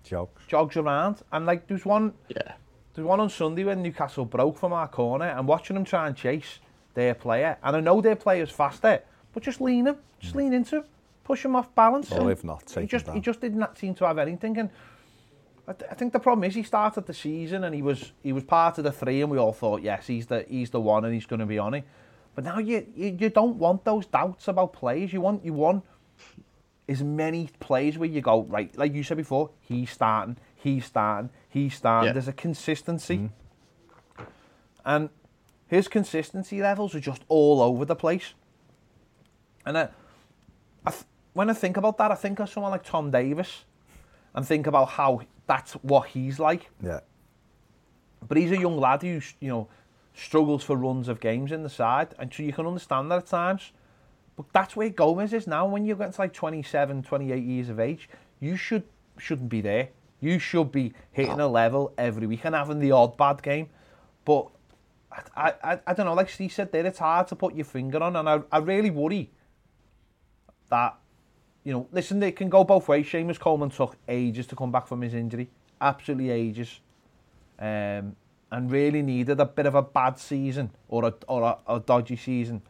Jokes. 0.03 0.43
jogs 0.47 0.77
around. 0.77 1.21
And 1.31 1.45
like 1.45 1.67
there's 1.67 1.85
one 1.85 2.13
Yeah. 2.29 2.53
There's 2.93 3.05
one 3.05 3.19
on 3.19 3.29
Sunday 3.29 3.63
when 3.63 3.83
Newcastle 3.83 4.25
broke 4.25 4.57
from 4.57 4.73
our 4.73 4.87
corner 4.87 5.25
and 5.25 5.47
watching 5.47 5.75
them 5.75 5.83
try 5.83 6.07
and 6.07 6.15
chase 6.15 6.57
their 6.95 7.13
player. 7.13 7.57
And 7.61 7.75
I 7.75 7.79
know 7.79 8.01
their 8.01 8.15
player's 8.15 8.49
faster, 8.49 9.03
but 9.33 9.43
just 9.43 9.61
lean 9.61 9.85
him, 9.85 9.97
just 10.19 10.33
mm. 10.33 10.37
lean 10.37 10.53
into 10.53 10.77
him, 10.77 10.85
push 11.27 11.43
him 11.43 11.55
off 11.55 11.73
balance. 11.75 12.11
Or 12.11 12.21
and 12.21 12.31
if 12.31 12.43
not, 12.43 12.65
take 12.65 12.83
he 12.83 12.87
just 12.87 13.05
down. 13.05 13.15
he 13.15 13.21
just 13.21 13.41
did 13.41 13.55
not 13.55 13.77
seem 13.77 13.93
to 13.95 14.05
have 14.05 14.17
anything. 14.17 14.57
And 14.57 14.69
I, 15.67 15.73
th- 15.73 15.91
I 15.91 15.95
think 15.95 16.13
the 16.13 16.19
problem 16.19 16.45
is 16.45 16.55
he 16.55 16.63
started 16.63 17.05
the 17.05 17.13
season 17.13 17.65
and 17.65 17.75
he 17.75 17.81
was 17.81 18.13
he 18.23 18.31
was 18.31 18.45
part 18.45 18.77
of 18.77 18.85
the 18.85 18.91
three, 18.91 19.21
and 19.21 19.29
we 19.29 19.37
all 19.37 19.53
thought 19.53 19.81
yes 19.81 20.07
he's 20.07 20.27
the 20.27 20.45
he's 20.47 20.69
the 20.69 20.79
one 20.79 21.03
and 21.05 21.13
he's 21.13 21.25
going 21.25 21.41
to 21.41 21.45
be 21.45 21.59
on 21.59 21.73
it. 21.73 21.83
But 22.33 22.45
now 22.45 22.59
you, 22.59 22.87
you 22.95 23.17
you 23.19 23.29
don't 23.29 23.57
want 23.57 23.83
those 23.83 24.05
doubts 24.05 24.47
about 24.47 24.71
players. 24.71 25.11
You 25.11 25.21
want 25.21 25.43
you 25.43 25.53
want 25.53 25.83
as 26.89 27.03
many 27.03 27.49
plays 27.59 27.97
where 27.97 28.09
you 28.09 28.21
go 28.21 28.43
right, 28.43 28.75
like 28.77 28.93
you 28.93 29.03
said 29.03 29.17
before, 29.17 29.49
he's 29.59 29.91
starting, 29.91 30.37
he's 30.55 30.85
starting, 30.85 31.29
he's 31.49 31.75
starting. 31.75 32.07
Yeah. 32.07 32.13
There's 32.13 32.29
a 32.29 32.33
consistency, 32.33 33.17
mm-hmm. 33.17 34.23
and 34.85 35.09
his 35.67 35.89
consistency 35.89 36.61
levels 36.61 36.95
are 36.95 37.01
just 37.01 37.23
all 37.27 37.61
over 37.61 37.83
the 37.83 37.95
place. 37.95 38.33
And 39.65 39.77
I, 39.77 39.89
I 40.85 40.91
th- 40.91 41.03
when 41.37 41.51
I 41.51 41.53
think 41.53 41.77
about 41.77 41.99
that, 41.99 42.11
I 42.11 42.15
think 42.15 42.39
of 42.39 42.49
someone 42.49 42.71
like 42.71 42.83
Tom 42.83 43.11
Davies, 43.11 43.65
and 44.33 44.43
think 44.43 44.65
about 44.65 44.89
how 44.89 45.21
that's 45.45 45.73
what 45.73 46.07
he's 46.07 46.39
like. 46.39 46.71
Yeah. 46.81 47.01
But 48.27 48.37
he's 48.37 48.51
a 48.51 48.57
young 48.57 48.79
lad 48.79 49.03
who, 49.03 49.21
you 49.39 49.47
know, 49.47 49.67
struggles 50.15 50.63
for 50.63 50.75
runs 50.75 51.07
of 51.07 51.19
games 51.19 51.51
in 51.51 51.61
the 51.61 51.69
side, 51.69 52.15
and 52.17 52.33
so 52.33 52.41
you 52.41 52.51
can 52.51 52.65
understand 52.65 53.11
that 53.11 53.19
at 53.19 53.27
times. 53.27 53.71
But 54.35 54.47
that's 54.51 54.75
where 54.75 54.89
Gomes 54.89 55.31
is 55.31 55.45
now. 55.45 55.67
When 55.67 55.85
you 55.85 55.95
get 55.95 56.11
to 56.11 56.21
like 56.21 56.33
27, 56.33 57.03
28 57.03 57.43
years 57.43 57.69
of 57.69 57.79
age, 57.79 58.09
you 58.39 58.57
should 58.57 58.83
shouldn't 59.19 59.49
be 59.49 59.61
there. 59.61 59.89
You 60.19 60.39
should 60.39 60.71
be 60.71 60.93
hitting 61.11 61.39
a 61.39 61.47
level 61.47 61.93
every 61.99 62.25
week 62.25 62.45
and 62.45 62.55
having 62.55 62.79
the 62.79 62.91
odd 62.91 63.15
bad 63.15 63.43
game. 63.43 63.69
But 64.25 64.47
I, 65.35 65.53
I, 65.63 65.79
I 65.85 65.93
don't 65.93 66.07
know. 66.07 66.15
Like 66.15 66.31
Steve 66.31 66.51
said 66.51 66.71
there, 66.71 66.85
it's 66.87 66.97
hard 66.97 67.27
to 67.27 67.35
put 67.35 67.53
your 67.53 67.65
finger 67.65 68.01
on, 68.01 68.15
and 68.15 68.27
I, 68.27 68.41
I 68.51 68.57
really 68.57 68.89
worry 68.89 69.29
that 70.69 70.97
you 71.67 71.73
know, 71.73 71.85
listen, 71.91 72.23
it 72.23 72.37
can 72.37 72.47
go 72.47 72.63
both 72.63 72.87
ways. 72.87 73.05
Seamus 73.07 73.37
Coleman 73.37 73.69
took 73.69 73.97
ages 74.07 74.47
to 74.47 74.55
come 74.55 74.71
back 74.71 74.87
from 74.87 75.01
his 75.01 75.13
injury, 75.13 75.49
absolutely 75.81 76.29
ages, 76.29 76.79
um, 77.59 78.15
and 78.49 78.71
really 78.71 79.01
needed 79.01 79.41
a 79.41 79.45
bit 79.45 79.65
of 79.65 79.75
a 79.75 79.81
bad 79.81 80.17
season 80.17 80.71
or 80.87 81.03
a 81.03 81.13
or 81.27 81.43
a, 81.43 81.75
a 81.75 81.79
dodgy 81.81 82.15
season. 82.15 82.61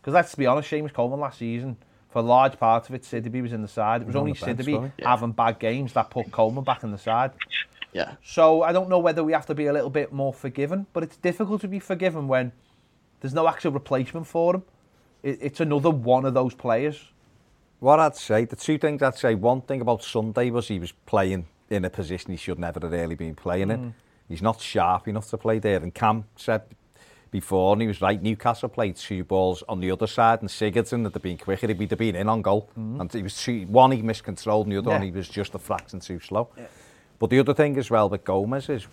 Because 0.00 0.14
let's 0.14 0.34
be 0.34 0.46
honest, 0.46 0.70
Seamus 0.70 0.94
Coleman 0.94 1.20
last 1.20 1.36
season, 1.36 1.76
for 2.08 2.20
a 2.20 2.22
large 2.22 2.58
part 2.58 2.88
of 2.88 2.94
it, 2.94 3.02
Sidibé 3.02 3.42
was 3.42 3.52
in 3.52 3.60
the 3.60 3.68
side. 3.68 4.00
It 4.00 4.06
was 4.06 4.16
only 4.16 4.32
the 4.32 4.38
Sidibé 4.38 4.76
wasn't 4.76 5.04
having 5.04 5.32
bad 5.32 5.58
games 5.58 5.92
that 5.92 6.08
put 6.08 6.32
Coleman 6.32 6.64
back 6.64 6.82
in 6.82 6.90
the 6.90 6.96
side. 6.96 7.32
Yeah. 7.92 8.14
So 8.24 8.62
I 8.62 8.72
don't 8.72 8.88
know 8.88 8.98
whether 8.98 9.22
we 9.22 9.34
have 9.34 9.44
to 9.44 9.54
be 9.54 9.66
a 9.66 9.74
little 9.74 9.90
bit 9.90 10.10
more 10.10 10.32
forgiving, 10.32 10.86
but 10.94 11.02
it's 11.02 11.18
difficult 11.18 11.60
to 11.60 11.68
be 11.68 11.80
forgiven 11.80 12.28
when 12.28 12.52
there's 13.20 13.34
no 13.34 13.46
actual 13.46 13.72
replacement 13.72 14.26
for 14.26 14.54
him. 14.54 14.62
It, 15.22 15.38
it's 15.42 15.60
another 15.60 15.90
one 15.90 16.24
of 16.24 16.32
those 16.32 16.54
players. 16.54 17.12
What 17.80 18.00
I'd 18.00 18.16
say, 18.16 18.44
the 18.44 18.56
two 18.56 18.76
things 18.78 19.02
I'd 19.02 19.16
say, 19.16 19.34
one 19.34 19.60
thing 19.60 19.80
about 19.80 20.02
Sunday 20.02 20.50
was 20.50 20.66
he 20.68 20.80
was 20.80 20.92
playing 21.06 21.46
in 21.70 21.84
a 21.84 21.90
position 21.90 22.32
he 22.32 22.36
should 22.36 22.58
never 22.58 22.80
have 22.80 22.90
really 22.90 23.14
been 23.14 23.34
playing 23.36 23.70
in. 23.70 23.78
Mm. 23.78 23.92
He's 24.28 24.42
not 24.42 24.60
sharp 24.60 25.06
enough 25.06 25.30
to 25.30 25.38
play 25.38 25.58
there. 25.58 25.76
And 25.80 25.94
Cam 25.94 26.24
said 26.34 26.62
before, 27.30 27.74
and 27.74 27.82
he 27.82 27.86
was 27.88 28.00
right, 28.00 28.20
Newcastle 28.20 28.68
played 28.68 28.96
two 28.96 29.22
balls 29.22 29.62
on 29.68 29.80
the 29.80 29.90
other 29.90 30.06
side, 30.06 30.40
and 30.40 30.50
Sigurdsson, 30.50 31.04
had 31.04 31.22
been 31.22 31.38
quicker, 31.38 31.66
he'd 31.68 31.90
have 31.90 31.98
been 31.98 32.16
in 32.16 32.28
on 32.28 32.42
goal. 32.42 32.68
Mm. 32.76 33.00
And 33.00 33.12
he 33.12 33.22
was 33.22 33.40
two, 33.40 33.66
one 33.66 33.92
he 33.92 34.02
miscontrolled, 34.02 34.66
and 34.66 34.72
the 34.72 34.78
other 34.78 34.90
Yeah. 34.90 34.96
one 34.98 35.06
he 35.06 35.12
was 35.12 35.28
just 35.28 35.54
a 35.54 35.58
fraction 35.58 36.00
too 36.00 36.18
slow. 36.20 36.48
But 37.18 37.30
the 37.30 37.38
other 37.38 37.54
thing 37.54 37.76
as 37.78 37.90
well 37.90 38.08
with 38.08 38.24
Gomes 38.24 38.68
is, 38.68 38.86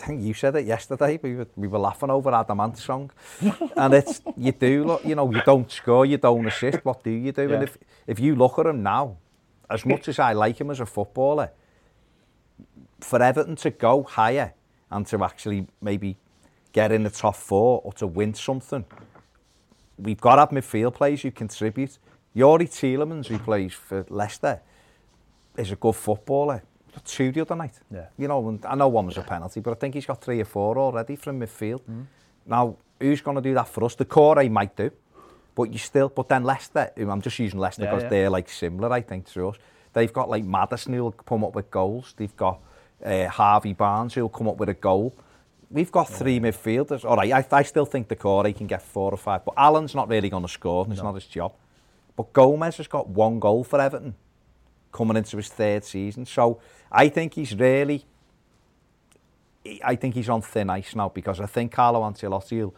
I 0.00 0.06
think 0.06 0.22
you 0.22 0.32
said 0.32 0.54
it 0.56 0.64
yesterday. 0.66 1.18
We 1.20 1.34
were, 1.34 1.46
we 1.56 1.66
were 1.66 1.78
laughing 1.78 2.10
over 2.10 2.32
Adam 2.32 2.60
Ant 2.60 2.78
song, 2.78 3.10
and 3.76 3.94
it's 3.94 4.22
you 4.36 4.52
do 4.52 4.84
look. 4.84 5.04
You 5.04 5.16
know, 5.16 5.30
you 5.30 5.42
don't 5.42 5.70
score, 5.70 6.06
you 6.06 6.18
don't 6.18 6.46
assist. 6.46 6.84
What 6.84 7.02
do 7.02 7.10
you 7.10 7.32
do? 7.32 7.52
And 7.52 7.64
if 7.64 7.78
if 8.06 8.20
you 8.20 8.36
look 8.36 8.58
at 8.58 8.66
him 8.66 8.82
now, 8.82 9.16
as 9.68 9.84
much 9.84 10.08
as 10.08 10.18
I 10.18 10.32
like 10.34 10.60
him 10.60 10.70
as 10.70 10.80
a 10.80 10.86
footballer, 10.86 11.50
for 13.00 13.20
Everton 13.20 13.56
to 13.56 13.70
go 13.70 14.02
higher 14.04 14.54
and 14.90 15.06
to 15.08 15.22
actually 15.24 15.66
maybe 15.80 16.16
get 16.72 16.92
in 16.92 17.02
the 17.02 17.10
top 17.10 17.34
four 17.36 17.80
or 17.84 17.92
to 17.94 18.06
win 18.06 18.34
something, 18.34 18.84
we've 19.98 20.20
got 20.20 20.36
to 20.36 20.42
have 20.42 20.50
midfield 20.50 20.94
players 20.94 21.22
who 21.22 21.30
contribute. 21.30 21.98
Youri 22.36 22.68
Tielemans, 22.68 23.26
who 23.26 23.38
plays 23.38 23.72
for 23.72 24.06
Leicester, 24.08 24.60
is 25.56 25.72
a 25.72 25.76
good 25.76 25.94
footballer. 25.96 26.62
got 26.98 27.04
two 27.04 27.32
the 27.32 27.40
other 27.40 27.56
night. 27.56 27.78
Yeah. 27.90 28.06
You 28.16 28.28
know, 28.28 28.48
and 28.48 28.64
I 28.66 28.74
know 28.74 28.88
one 28.88 29.06
was 29.06 29.16
yeah. 29.16 29.22
a 29.22 29.26
penalty, 29.26 29.60
but 29.60 29.70
I 29.70 29.74
think 29.74 29.94
he's 29.94 30.06
got 30.06 30.20
three 30.20 30.40
or 30.40 30.44
four 30.44 30.78
already 30.78 31.16
from 31.16 31.40
midfield. 31.40 31.80
Mm. 31.82 32.06
Now, 32.46 32.76
who's 33.00 33.20
going 33.20 33.36
to 33.36 33.42
do 33.42 33.54
that 33.54 33.68
for 33.68 33.84
us? 33.84 33.94
The 33.94 34.04
core 34.04 34.42
might 34.48 34.76
do, 34.76 34.90
but 35.54 35.72
you 35.72 35.78
still, 35.78 36.08
but 36.08 36.28
then 36.28 36.44
Leicester, 36.44 36.90
I'm 36.96 37.22
just 37.22 37.38
using 37.38 37.58
Leicester 37.58 37.82
because 37.82 38.02
yeah, 38.02 38.06
yeah. 38.06 38.10
they're 38.10 38.30
like 38.30 38.48
similar, 38.48 38.92
I 38.92 39.02
think, 39.02 39.26
to 39.32 39.48
us. 39.48 39.56
They've 39.92 40.12
got 40.12 40.28
like 40.28 40.44
Madison 40.44 40.92
who'll 40.94 41.12
come 41.12 41.44
up 41.44 41.54
with 41.54 41.70
goals. 41.70 42.14
They've 42.16 42.36
got 42.36 42.60
uh, 43.04 43.28
Harvey 43.28 43.72
Barnes 43.72 44.14
who'll 44.14 44.28
come 44.28 44.48
up 44.48 44.56
with 44.56 44.68
a 44.68 44.74
goal. 44.74 45.14
We've 45.70 45.92
got 45.92 46.08
three 46.08 46.34
yeah. 46.34 46.40
midfielders. 46.40 47.04
All 47.04 47.16
right, 47.16 47.32
I, 47.32 47.44
I 47.52 47.62
still 47.62 47.86
think 47.86 48.08
the 48.08 48.16
core 48.16 48.46
he 48.46 48.52
can 48.52 48.66
get 48.66 48.82
four 48.82 49.12
or 49.12 49.18
five, 49.18 49.44
but 49.44 49.54
Allen's 49.56 49.94
not 49.94 50.08
really 50.08 50.30
going 50.30 50.44
to 50.44 50.48
score, 50.48 50.84
and 50.84 50.88
no. 50.88 50.94
it's 50.94 51.02
not 51.02 51.14
his 51.14 51.26
job. 51.26 51.52
But 52.16 52.32
Gomez 52.32 52.78
has 52.78 52.88
got 52.88 53.08
one 53.08 53.38
goal 53.38 53.62
for 53.64 53.80
Everton 53.80 54.14
coming 54.92 55.16
into 55.16 55.36
his 55.36 55.48
third 55.48 55.84
season. 55.84 56.24
So 56.24 56.60
I 56.90 57.08
think 57.08 57.34
he's 57.34 57.54
really, 57.54 58.04
I 59.84 59.96
think 59.96 60.14
he's 60.14 60.28
on 60.28 60.42
thin 60.42 60.70
ice 60.70 60.94
now 60.94 61.10
because 61.10 61.40
I 61.40 61.46
think 61.46 61.72
Carlo 61.72 62.00
Ancelotti 62.02 62.60
will- 62.60 62.74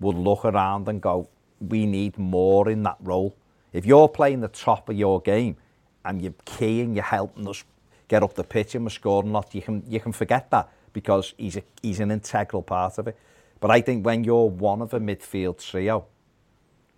would 0.00 0.16
look 0.16 0.44
around 0.44 0.88
and 0.88 1.00
go, 1.00 1.28
we 1.60 1.86
need 1.86 2.18
more 2.18 2.70
in 2.70 2.82
that 2.84 2.96
role. 3.00 3.34
If 3.72 3.84
you're 3.84 4.08
playing 4.08 4.40
the 4.40 4.48
top 4.48 4.88
of 4.88 4.96
your 4.96 5.20
game 5.20 5.56
and 6.04 6.22
you're 6.22 6.34
keying, 6.44 6.94
you're 6.94 7.04
helping 7.04 7.48
us 7.48 7.64
get 8.08 8.22
up 8.22 8.34
the 8.34 8.44
pitch 8.44 8.74
and 8.74 8.84
we're 8.84 8.90
scoring 8.90 9.30
a 9.30 9.32
lot, 9.32 9.54
you 9.54 9.62
can, 9.62 9.82
you 9.88 10.00
can 10.00 10.12
forget 10.12 10.50
that 10.50 10.68
because 10.92 11.34
he's, 11.36 11.56
a, 11.56 11.62
he's 11.82 12.00
an 12.00 12.10
integral 12.10 12.62
part 12.62 12.98
of 12.98 13.08
it. 13.08 13.16
But 13.60 13.70
I 13.70 13.80
think 13.80 14.06
when 14.06 14.24
you're 14.24 14.48
one 14.48 14.80
of 14.80 14.94
a 14.94 15.00
midfield 15.00 15.58
trio, 15.58 16.06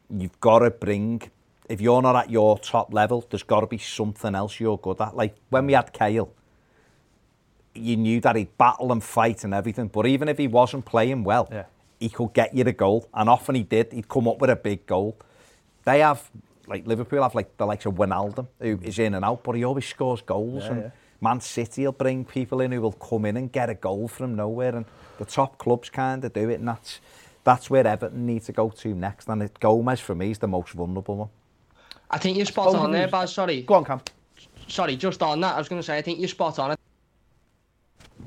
you've 0.09 0.41
got 0.41 0.61
to 0.61 0.71
bring 0.71 1.23
if 1.69 1.81
you're 1.81 2.03
not 2.03 2.17
at 2.17 2.31
your 2.31 2.59
top 2.59 2.93
level, 2.93 3.25
there's 3.31 3.43
got 3.43 3.61
to 3.61 3.67
be 3.67 3.79
something 3.79 4.35
else 4.35 4.61
you're 4.61 4.79
good 4.79 5.01
at. 5.01 5.17
Like 5.17 5.37
when 5.49 5.67
we 5.67 5.73
had 5.73 5.93
Cahill, 5.93 6.33
you 7.75 7.97
knew 7.97 8.21
that 8.21 8.37
he'd 8.37 8.57
battle 8.59 8.93
and 8.93 9.03
fight 9.03 9.45
and 9.45 9.55
everything. 9.55 9.89
But 9.89 10.07
even 10.07 10.29
if 10.29 10.39
he 10.39 10.49
wasn't 10.49 10.85
playing 10.85 11.25
well, 11.25 11.49
Yeah. 11.51 11.65
he 11.99 12.09
could 12.09 12.33
get 12.33 12.55
you 12.55 12.65
the 12.65 12.73
goal. 12.73 13.09
And 13.15 13.29
often 13.29 13.55
he 13.55 13.63
did. 13.63 13.93
He'd 13.93 14.09
come 14.09 14.29
up 14.29 14.39
with 14.41 14.51
a 14.51 14.57
big 14.57 14.87
goal. 14.87 15.17
They 15.85 16.01
have, 16.01 16.31
like 16.67 16.87
Liverpool 16.87 17.23
have 17.23 17.35
like 17.35 17.57
the 17.57 17.67
likes 17.67 17.87
of 17.87 17.95
Wijnaldum, 17.95 18.47
who 18.61 18.77
mm. 18.77 18.85
is 18.85 18.99
in 18.99 19.15
and 19.15 19.25
out, 19.25 19.43
but 19.43 19.57
he 19.57 19.65
always 19.65 19.87
scores 19.87 20.23
goals. 20.23 20.65
Yeah, 20.65 20.71
and 20.71 20.83
yeah. 20.83 20.91
Man 21.21 21.41
City 21.41 21.85
will 21.85 21.93
bring 21.93 22.25
people 22.25 22.61
in 22.61 22.73
who 22.73 22.81
will 22.81 22.93
come 22.93 23.25
in 23.25 23.37
and 23.37 23.51
get 23.51 23.71
a 23.71 23.75
goal 23.75 24.09
from 24.09 24.35
nowhere. 24.35 24.75
And 24.75 24.85
the 25.19 25.25
top 25.25 25.59
clubs 25.59 25.89
kind 25.89 26.25
of 26.25 26.33
do 26.33 26.49
it. 26.51 26.59
And 26.59 26.69
that's, 26.69 27.01
that's 27.45 27.71
where 27.71 27.87
Everton 27.87 28.27
need 28.27 28.43
to 28.43 28.53
go 28.53 28.71
to 28.71 28.95
next. 28.95 29.29
And 29.29 29.43
it, 29.43 29.59
Gomes, 29.61 30.01
for 30.01 30.15
me, 30.15 30.33
is 30.33 30.39
the 30.39 30.49
most 30.49 30.73
vulnerable 30.73 31.17
one. 31.17 31.29
I 32.11 32.19
think 32.19 32.37
you're 32.37 32.47
spot 32.47 32.75
oh, 32.75 32.77
on 32.77 32.93
there, 32.93 33.09
Baz. 33.09 33.33
Sorry. 33.33 33.63
Go 33.63 33.75
on, 33.75 33.85
Cam. 33.85 34.01
sorry, 34.69 34.97
just 34.97 35.23
on 35.23 35.41
that, 35.41 35.55
I 35.55 35.59
was 35.59 35.69
going 35.69 35.81
to 35.81 35.87
say, 35.87 35.97
I 35.97 36.03
think 36.03 36.19
you're 36.19 36.29
spot 36.29 36.59
on. 36.59 36.77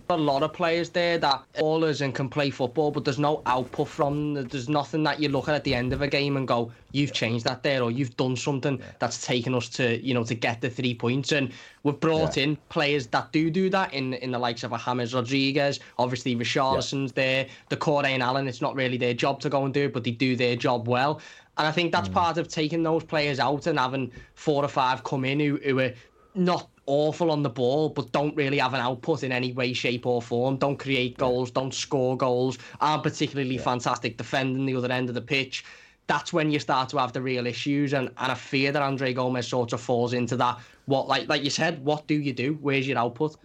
A 0.07 0.15
lot 0.15 0.43
of 0.43 0.53
players 0.53 0.91
there 0.91 1.17
that 1.17 1.41
ballers 1.57 2.01
and 2.01 2.13
can 2.13 2.29
play 2.29 2.51
football, 2.51 2.91
but 2.91 3.03
there's 3.03 3.17
no 3.17 3.41
output 3.47 3.87
from. 3.87 4.35
them. 4.35 4.47
There's 4.47 4.69
nothing 4.69 5.01
that 5.03 5.19
you 5.19 5.29
look 5.29 5.49
at 5.49 5.55
at 5.55 5.63
the 5.63 5.73
end 5.73 5.93
of 5.93 6.03
a 6.03 6.07
game 6.07 6.37
and 6.37 6.47
go, 6.47 6.71
"You've 6.91 7.11
changed 7.11 7.45
that 7.45 7.63
there," 7.63 7.81
or 7.81 7.89
"You've 7.89 8.15
done 8.15 8.35
something 8.35 8.79
that's 8.99 9.25
taken 9.25 9.55
us 9.55 9.67
to, 9.69 9.99
you 10.05 10.13
know, 10.13 10.23
to 10.23 10.35
get 10.35 10.61
the 10.61 10.69
three 10.69 10.93
points." 10.93 11.31
And 11.31 11.51
we've 11.81 11.99
brought 11.99 12.37
in 12.37 12.55
players 12.69 13.07
that 13.07 13.31
do 13.31 13.49
do 13.49 13.67
that 13.71 13.93
in 13.95 14.13
in 14.15 14.29
the 14.29 14.39
likes 14.39 14.63
of 14.63 14.73
a 14.73 14.77
James 14.77 15.13
Rodriguez. 15.15 15.79
Obviously, 15.97 16.35
Richarlison's 16.35 17.11
there. 17.13 17.47
Doucouré 17.71 18.09
and 18.09 18.21
Allen. 18.21 18.47
It's 18.47 18.61
not 18.61 18.75
really 18.75 18.97
their 18.97 19.15
job 19.15 19.39
to 19.41 19.49
go 19.49 19.65
and 19.65 19.73
do 19.73 19.85
it, 19.85 19.93
but 19.93 20.03
they 20.03 20.11
do 20.11 20.35
their 20.35 20.55
job 20.55 20.87
well. 20.87 21.19
And 21.57 21.65
I 21.67 21.71
think 21.71 21.91
that's 21.91 22.09
mm. 22.09 22.13
part 22.13 22.37
of 22.37 22.47
taking 22.47 22.83
those 22.83 23.03
players 23.03 23.39
out 23.39 23.65
and 23.65 23.79
having 23.79 24.11
four 24.35 24.63
or 24.63 24.67
five 24.67 25.03
come 25.03 25.25
in 25.25 25.39
who, 25.39 25.57
who 25.63 25.79
are 25.79 25.93
not 26.35 26.69
awful 26.87 27.31
on 27.31 27.43
the 27.43 27.49
ball, 27.49 27.89
but 27.89 28.11
don't 28.11 28.35
really 28.35 28.59
have 28.59 28.73
an 28.73 28.81
output 28.81 29.23
in 29.23 29.31
any 29.31 29.51
way, 29.53 29.73
shape, 29.73 30.05
or 30.05 30.21
form. 30.21 30.57
Don't 30.57 30.77
create 30.77 31.17
goals, 31.17 31.51
don't 31.51 31.73
score 31.73 32.15
goals, 32.15 32.57
aren't 32.81 33.03
particularly 33.03 33.57
fantastic 33.57 34.17
defending 34.17 34.65
the 34.65 34.75
other 34.75 34.91
end 34.91 35.09
of 35.09 35.15
the 35.15 35.21
pitch. 35.21 35.65
That's 36.07 36.31
when 36.31 36.51
you 36.51 36.59
start 36.59 36.89
to 36.89 36.97
have 36.99 37.13
the 37.13 37.21
real 37.21 37.47
issues, 37.47 37.93
and, 37.93 38.09
and 38.17 38.31
I 38.31 38.35
fear 38.35 38.71
that 38.71 38.81
Andre 38.81 39.13
Gomes 39.13 39.47
sort 39.47 39.73
of 39.73 39.81
falls 39.81 40.13
into 40.13 40.37
that. 40.37 40.59
What, 40.85 41.07
like 41.07 41.27
like 41.27 41.43
you 41.43 41.49
said, 41.49 41.83
what 41.83 42.05
do 42.05 42.13
you 42.13 42.31
do? 42.33 42.59
Where's 42.61 42.87
your 42.87 42.99
output? 42.99 43.37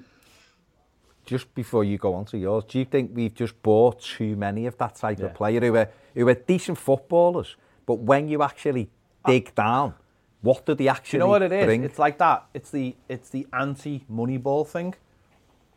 just 1.26 1.54
before 1.54 1.84
you 1.84 1.96
go 1.96 2.12
on 2.14 2.24
to 2.24 2.36
yours, 2.36 2.64
do 2.66 2.76
you 2.78 2.84
think 2.84 3.12
we've 3.14 3.34
just 3.34 3.60
bought 3.62 4.00
too 4.00 4.34
many 4.34 4.66
of 4.66 4.76
that 4.78 4.96
type 4.96 5.20
Yeah. 5.20 5.26
of 5.26 5.34
player 5.34 5.60
who 5.60 5.76
are, 5.76 5.88
who 6.16 6.28
are 6.28 6.34
decent 6.34 6.76
footballers, 6.76 7.54
but 7.86 8.00
when 8.00 8.26
you 8.26 8.42
actually 8.42 8.88
dig 9.24 9.54
down, 9.54 9.94
what 10.42 10.64
did 10.66 10.78
they 10.78 10.84
Do 10.84 10.90
actually 10.90 11.18
you 11.18 11.20
know 11.20 11.28
what 11.28 11.42
it 11.42 11.52
is? 11.52 11.64
bring? 11.64 11.84
It's 11.84 11.98
like 11.98 12.18
that. 12.18 12.46
It's 12.54 12.70
the 12.70 12.96
it's 13.08 13.28
the 13.30 13.46
anti 13.52 14.04
Moneyball 14.10 14.66
thing. 14.66 14.94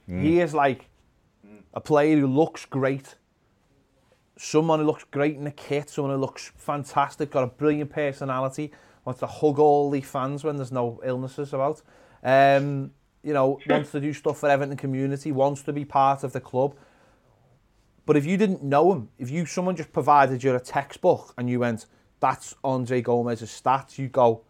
He 0.08 0.42
is 0.42 0.54
like 0.54 0.90
a 1.74 1.80
player 1.82 2.18
who 2.20 2.28
looks 2.28 2.66
great. 2.66 3.16
Someone 4.38 4.80
who 4.80 4.86
looks 4.86 5.06
great 5.06 5.38
in 5.38 5.46
the 5.46 5.52
kit. 5.52 5.90
Someone 5.90 6.14
who 6.14 6.20
looks 6.20 6.52
fantastic. 6.58 7.32
Got 7.32 7.44
a 7.44 7.48
brilliant 7.48 7.90
personality. 7.90 8.72
Wants 9.06 9.20
to 9.20 9.28
hug 9.28 9.60
all 9.60 9.90
the 9.90 10.02
fans 10.02 10.44
when 10.44 10.58
there's 10.58 10.72
no 10.72 11.00
illnesses 11.04 11.54
about. 11.54 11.82
Um, 12.24 12.92
you 13.22 13.34
know, 13.34 13.60
wants 13.70 13.92
to 13.92 14.02
do 14.02 14.12
stuff 14.14 14.40
for 14.40 14.50
Everton 14.50 14.76
community. 14.78 15.32
Wants 15.32 15.62
to 15.64 15.74
be 15.74 15.86
part 15.86 16.24
of 16.24 16.34
the 16.34 16.42
club. 16.42 16.76
But 18.06 18.18
if 18.18 18.26
you 18.26 18.36
didn't 18.38 18.62
know 18.64 18.92
him, 18.92 19.10
if 19.18 19.30
you 19.30 19.46
someone 19.46 19.76
just 19.76 19.94
provided 19.94 20.44
you 20.44 20.54
a 20.56 20.60
textbook 20.60 21.34
and 21.38 21.50
you 21.50 21.60
went, 21.60 21.86
"That's 22.20 22.56
Andre 22.64 23.02
Gomes's 23.02 23.50
stats," 23.50 23.98
you 23.98 24.10
go, 24.10 24.42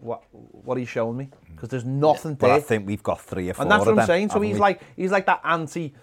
"What? 0.00 0.22
What 0.32 0.76
are 0.76 0.80
you 0.80 0.86
showing 0.86 1.16
me?" 1.16 1.28
Because 1.54 1.68
there's 1.68 1.84
nothing 1.84 2.34
but 2.34 2.46
there. 2.48 2.56
I 2.56 2.60
think 2.60 2.86
we've 2.86 3.02
got 3.02 3.20
three 3.20 3.50
or 3.50 3.54
four 3.54 3.62
and 3.62 3.70
that's 3.70 3.80
what 3.84 3.90
I'm 3.90 3.96
them, 3.96 4.06
saying. 4.06 4.30
So 4.30 4.40
he's 4.40 4.54
we? 4.54 4.60
like 4.60 4.80
he's 4.96 5.10
like 5.10 5.26
that 5.26 5.40
anti 5.44 5.94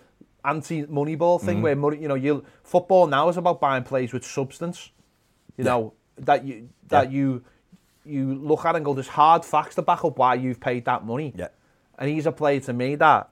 anti 0.45 0.83
Moneyball 0.85 1.39
Mm. 1.41 1.45
thing 1.45 1.61
where 1.61 1.75
money, 1.75 1.97
you 1.97 2.07
know, 2.07 2.15
you 2.15 2.43
football 2.63 3.07
now 3.07 3.27
is 3.29 3.37
about 3.37 3.59
buying 3.59 3.83
plays 3.83 4.13
with 4.13 4.23
substance. 4.25 4.91
You 5.57 5.63
know 5.63 5.93
that 6.17 6.45
you 6.45 6.69
that 6.89 7.11
Yeah. 7.11 7.17
you 7.17 7.43
you 8.05 8.35
look 8.35 8.63
at 8.65 8.75
and 8.75 8.85
go, 8.85 8.93
there's 8.93 9.09
hard 9.09 9.43
facts 9.43 9.75
to 9.75 9.81
back 9.81 10.05
up 10.05 10.17
why 10.17 10.35
you've 10.35 10.59
paid 10.61 10.85
that 10.85 11.05
money. 11.05 11.33
Yeah. 11.35 11.49
And 11.99 12.09
he's 12.09 12.25
a 12.25 12.31
player 12.31 12.59
to 12.61 12.71
me 12.73 12.95
that 12.95 13.29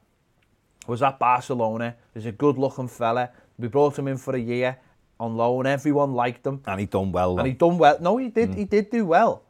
was 0.88 1.02
at 1.02 1.18
Barcelona. 1.18 1.96
He's 2.14 2.26
a 2.26 2.32
good 2.34 2.58
looking 2.58 2.90
fella. 2.90 3.30
We 3.58 3.70
brought 3.70 3.98
him 3.98 4.08
in 4.10 4.18
for 4.18 4.36
a 4.36 4.40
year 4.40 4.78
on 5.18 5.38
loan. 5.38 5.66
Everyone 5.66 6.14
liked 6.14 6.46
him. 6.46 6.62
and 6.68 6.80
he 6.82 6.86
done 6.88 7.12
well. 7.14 7.38
And 7.40 7.48
he 7.48 7.54
done 7.54 7.78
well. 7.78 7.98
No, 8.02 8.18
he 8.18 8.28
did. 8.30 8.54
He 8.54 8.66
did 8.66 8.90
do 8.90 9.06
well. 9.06 9.44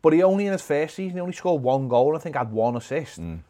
But 0.00 0.12
he 0.12 0.22
only 0.22 0.46
in 0.46 0.52
his 0.52 0.62
first 0.62 0.94
season, 0.94 1.16
he 1.16 1.20
only 1.20 1.32
scored 1.32 1.62
one 1.62 1.88
goal. 1.88 2.16
I 2.16 2.20
think 2.20 2.36
had 2.36 2.52
one 2.52 2.76
assist. 2.76 3.20
Mm. 3.20 3.40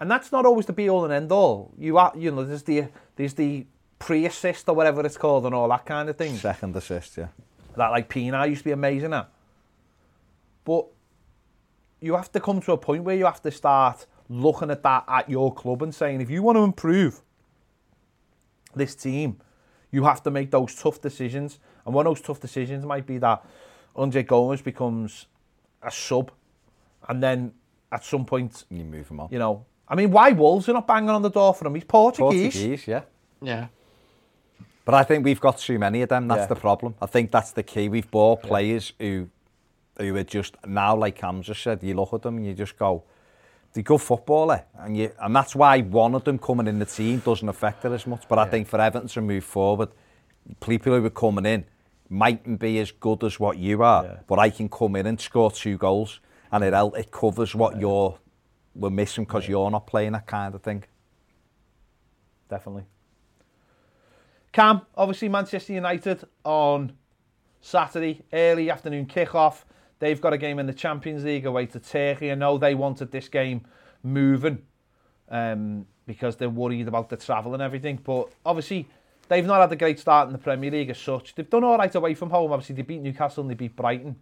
And 0.00 0.10
that's 0.10 0.32
not 0.32 0.46
always 0.46 0.66
the 0.66 0.72
be 0.72 0.88
all 0.88 1.04
and 1.04 1.12
end 1.12 1.30
all. 1.30 1.72
You 1.78 1.98
are, 1.98 2.12
you 2.16 2.30
know, 2.30 2.44
there's 2.44 2.62
the 2.62 2.88
there's 3.16 3.34
the 3.34 3.66
pre-assist 3.98 4.68
or 4.68 4.74
whatever 4.74 5.04
it's 5.06 5.16
called 5.16 5.46
and 5.46 5.54
all 5.54 5.68
that 5.68 5.86
kind 5.86 6.08
of 6.08 6.16
thing. 6.16 6.36
Second 6.36 6.74
assist, 6.76 7.16
yeah. 7.16 7.28
That 7.76 7.88
like 7.88 8.08
Pienaar 8.08 8.48
used 8.48 8.60
to 8.60 8.64
be 8.64 8.72
amazing 8.72 9.12
at. 9.12 9.28
But 10.64 10.86
you 12.00 12.14
have 12.14 12.30
to 12.32 12.40
come 12.40 12.60
to 12.62 12.72
a 12.72 12.76
point 12.76 13.04
where 13.04 13.16
you 13.16 13.24
have 13.24 13.42
to 13.42 13.50
start 13.50 14.06
looking 14.28 14.70
at 14.70 14.82
that 14.82 15.04
at 15.08 15.28
your 15.28 15.54
club 15.54 15.82
and 15.82 15.94
saying, 15.94 16.20
if 16.20 16.30
you 16.30 16.42
want 16.42 16.56
to 16.56 16.62
improve 16.62 17.20
this 18.74 18.94
team, 18.94 19.40
you 19.90 20.04
have 20.04 20.22
to 20.24 20.30
make 20.30 20.50
those 20.50 20.74
tough 20.74 21.00
decisions. 21.00 21.58
And 21.86 21.94
one 21.94 22.06
of 22.06 22.14
those 22.14 22.26
tough 22.26 22.40
decisions 22.40 22.84
might 22.84 23.06
be 23.06 23.18
that 23.18 23.44
Andre 23.94 24.22
Gomes 24.22 24.60
becomes 24.60 25.26
a 25.84 25.90
sub, 25.90 26.30
and 27.08 27.22
then 27.22 27.52
at 27.92 28.04
some 28.04 28.24
point, 28.24 28.64
You 28.70 28.84
move 28.84 29.08
him 29.08 29.20
on. 29.20 29.28
you 29.30 29.38
know, 29.38 29.64
I 29.88 29.94
mean, 29.94 30.10
why 30.10 30.32
Wolves 30.32 30.68
are 30.68 30.72
not 30.72 30.86
banging 30.86 31.10
on 31.10 31.22
the 31.22 31.30
door 31.30 31.54
for 31.54 31.66
him? 31.66 31.74
He's 31.74 31.84
Portuguese. 31.84 32.54
Portuguese, 32.54 32.86
yeah. 32.88 33.02
Yeah. 33.42 33.66
But 34.84 34.94
I 34.94 35.02
think 35.04 35.24
we've 35.24 35.40
got 35.40 35.58
too 35.58 35.78
many 35.78 36.02
of 36.02 36.08
them. 36.08 36.28
That's 36.28 36.40
Yeah. 36.42 36.46
the 36.46 36.56
problem. 36.56 36.94
I 37.00 37.06
think 37.06 37.30
that's 37.30 37.52
the 37.52 37.62
key. 37.62 37.88
We've 37.88 38.10
bought 38.10 38.42
players 38.42 38.92
who 38.98 39.28
who 39.96 40.16
are 40.16 40.24
just 40.24 40.56
now, 40.66 40.96
like 40.96 41.14
Cam 41.16 41.40
just 41.40 41.62
said, 41.62 41.80
you 41.84 41.94
look 41.94 42.12
at 42.12 42.22
them 42.22 42.36
and 42.38 42.44
you 42.44 42.52
just 42.52 42.76
go, 42.76 43.04
they're 43.72 43.84
good 43.84 44.00
footballer, 44.00 44.64
and 44.78 44.96
you 44.96 45.12
and 45.20 45.34
that's 45.36 45.54
why 45.54 45.80
one 45.82 46.16
of 46.16 46.24
them 46.24 46.36
coming 46.38 46.66
in 46.66 46.80
the 46.80 46.84
team 46.86 47.20
doesn't 47.20 47.48
affect 47.48 47.84
it 47.84 47.92
as 47.92 48.04
much. 48.06 48.24
But 48.28 48.38
I 48.40 48.46
think 48.46 48.66
for 48.66 48.80
Everton 48.80 49.08
to 49.08 49.20
move 49.20 49.44
forward, 49.44 49.90
people 50.60 50.92
who 50.98 51.04
are 51.06 51.10
coming 51.10 51.46
in 51.46 51.64
mightn't 52.14 52.60
be 52.60 52.78
as 52.78 52.90
good 52.92 53.24
as 53.24 53.40
what 53.40 53.58
you 53.58 53.82
are, 53.82 54.04
Yeah. 54.04 54.20
but 54.26 54.38
I 54.38 54.50
can 54.50 54.68
come 54.68 54.96
in 54.96 55.06
and 55.06 55.20
score 55.20 55.50
two 55.50 55.76
goals, 55.76 56.20
and 56.52 56.62
it 56.64 56.72
it 56.96 57.10
covers 57.10 57.54
what 57.54 57.78
you're 57.80 58.18
we're 58.74 58.90
missing 58.90 59.24
because 59.24 59.48
you're 59.48 59.70
not 59.70 59.86
playing 59.86 60.12
that 60.12 60.26
kind 60.26 60.54
of 60.54 60.62
thing. 60.62 60.84
Definitely. 62.48 62.84
Cam, 64.52 64.82
obviously 64.96 65.28
Manchester 65.28 65.72
United 65.72 66.24
on 66.44 66.92
Saturday, 67.60 68.22
early 68.32 68.70
afternoon 68.70 69.06
kick-off. 69.06 69.64
They've 69.98 70.20
got 70.20 70.32
a 70.32 70.38
game 70.38 70.58
in 70.58 70.66
the 70.66 70.74
Champions 70.74 71.24
League 71.24 71.46
away 71.46 71.66
to 71.66 71.80
Turkey. 71.80 72.30
I 72.30 72.34
know 72.34 72.58
they 72.58 72.74
wanted 72.74 73.10
this 73.10 73.28
game 73.28 73.62
moving 74.02 74.58
um, 75.28 75.86
because 76.06 76.36
they're 76.36 76.50
worried 76.50 76.86
about 76.88 77.08
the 77.08 77.16
travel 77.16 77.54
and 77.54 77.62
everything. 77.62 77.98
But 78.02 78.28
obviously, 78.44 78.88
They've 79.28 79.46
not 79.46 79.60
had 79.60 79.72
a 79.72 79.76
great 79.76 79.98
start 79.98 80.26
in 80.28 80.32
the 80.32 80.38
Premier 80.38 80.70
League 80.70 80.90
as 80.90 80.98
such. 80.98 81.34
They've 81.34 81.48
done 81.48 81.64
all 81.64 81.78
right 81.78 81.94
away 81.94 82.14
from 82.14 82.30
home. 82.30 82.52
Obviously, 82.52 82.76
they 82.76 82.82
beat 82.82 83.00
Newcastle 83.00 83.42
and 83.42 83.50
they 83.50 83.54
beat 83.54 83.74
Brighton. 83.74 84.16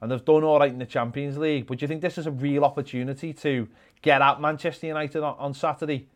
And 0.00 0.10
they've 0.10 0.24
done 0.24 0.44
all 0.44 0.58
right 0.58 0.72
in 0.72 0.78
the 0.78 0.86
Champions 0.86 1.36
League. 1.38 1.66
But 1.66 1.78
do 1.78 1.84
you 1.84 1.88
think 1.88 2.00
this 2.00 2.18
is 2.18 2.26
a 2.26 2.30
real 2.30 2.64
opportunity 2.64 3.32
to 3.34 3.68
get 4.02 4.22
at 4.22 4.40
Manchester 4.40 4.86
United 4.86 5.22
on, 5.22 5.36
on 5.38 5.54
Saturday? 5.54 6.08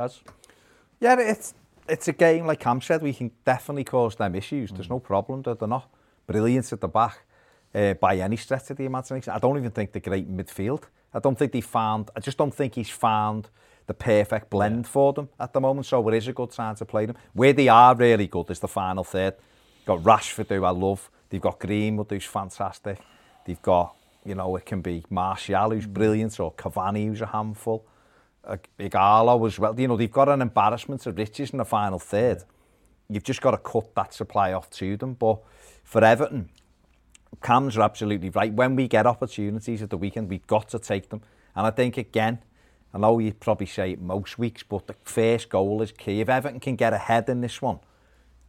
has. 0.00 0.20
Yeah, 1.00 1.16
it's 1.18 1.54
it's 1.88 2.08
a 2.08 2.12
game, 2.12 2.46
like 2.46 2.60
Cam 2.60 2.80
said, 2.80 3.02
we 3.02 3.12
can 3.12 3.30
definitely 3.44 3.84
cause 3.84 4.16
them 4.16 4.34
issues. 4.34 4.70
Mm. 4.70 4.76
There's 4.76 4.90
no 4.90 5.00
problem. 5.00 5.42
They're, 5.42 5.54
they're 5.54 5.68
not 5.68 5.88
brilliant 6.26 6.72
at 6.72 6.80
the 6.80 6.88
back 6.88 7.18
uh, 7.74 7.94
by 7.94 8.18
any 8.18 8.36
stretch 8.36 8.70
of 8.70 8.76
the 8.76 8.84
imagination. 8.84 9.32
I 9.32 9.38
don't 9.38 9.56
even 9.56 9.70
think 9.70 9.92
they're 9.92 10.00
great 10.00 10.30
midfield. 10.30 10.84
I 11.12 11.18
don't 11.18 11.36
think 11.36 11.52
they 11.52 11.60
found, 11.60 12.10
I 12.14 12.20
just 12.20 12.38
don't 12.38 12.54
think 12.54 12.76
he's 12.76 12.90
found 12.90 13.48
the 13.86 13.94
perfect 13.94 14.50
blend 14.50 14.84
yeah. 14.84 14.90
for 14.90 15.12
them 15.12 15.28
at 15.40 15.52
the 15.52 15.60
moment. 15.60 15.86
So 15.86 16.08
it 16.08 16.14
is 16.14 16.28
a 16.28 16.32
good 16.32 16.52
time 16.52 16.76
to 16.76 16.84
play 16.84 17.06
them. 17.06 17.16
Where 17.32 17.52
they 17.52 17.66
are 17.68 17.94
really 17.96 18.28
good 18.28 18.50
is 18.50 18.60
the 18.60 18.68
final 18.68 19.02
third. 19.02 19.34
Got 19.86 20.00
Rashford, 20.04 20.48
who 20.48 20.64
I 20.64 20.70
love. 20.70 21.10
They've 21.28 21.40
got 21.40 21.58
Greenwood, 21.58 22.10
who's 22.10 22.24
fantastic. 22.24 22.98
They've 23.44 23.62
got, 23.62 23.96
you 24.24 24.36
know, 24.36 24.54
it 24.54 24.66
can 24.66 24.80
be 24.80 25.04
Martial, 25.10 25.70
who's 25.70 25.86
mm. 25.86 25.94
brilliant, 25.94 26.38
or 26.38 26.52
Cavani, 26.52 27.06
who's 27.08 27.20
a 27.20 27.26
handful. 27.26 27.84
Igalo 28.78 29.46
as 29.46 29.58
well. 29.58 29.78
You 29.78 29.88
know, 29.88 29.96
they've 29.96 30.10
got 30.10 30.28
an 30.28 30.42
embarrassment 30.42 31.06
of 31.06 31.16
riches 31.16 31.50
in 31.50 31.58
the 31.58 31.64
final 31.64 31.98
third. 31.98 32.38
Yeah. 32.38 32.44
You've 33.14 33.24
just 33.24 33.40
got 33.40 33.52
to 33.52 33.58
cut 33.58 33.94
that 33.94 34.14
supply 34.14 34.52
off 34.52 34.70
to 34.70 34.96
them. 34.96 35.14
But 35.14 35.40
for 35.84 36.02
Everton, 36.02 36.48
Cam's 37.42 37.76
are 37.76 37.82
absolutely 37.82 38.30
right. 38.30 38.52
When 38.52 38.76
we 38.76 38.88
get 38.88 39.06
opportunities 39.06 39.82
at 39.82 39.90
the 39.90 39.96
weekend, 39.96 40.28
we've 40.28 40.46
got 40.46 40.68
to 40.70 40.78
take 40.78 41.08
them. 41.10 41.22
And 41.54 41.66
I 41.66 41.70
think, 41.70 41.96
again, 41.96 42.38
I 42.94 42.98
know 42.98 43.18
you 43.18 43.32
probably 43.32 43.66
say 43.66 43.92
it 43.92 44.00
most 44.00 44.38
weeks, 44.38 44.62
but 44.62 44.86
the 44.86 44.94
first 45.04 45.48
goal 45.48 45.82
is 45.82 45.92
key. 45.92 46.20
If 46.20 46.28
Everton 46.28 46.60
can 46.60 46.76
get 46.76 46.92
ahead 46.92 47.28
in 47.28 47.40
this 47.40 47.60
one 47.60 47.80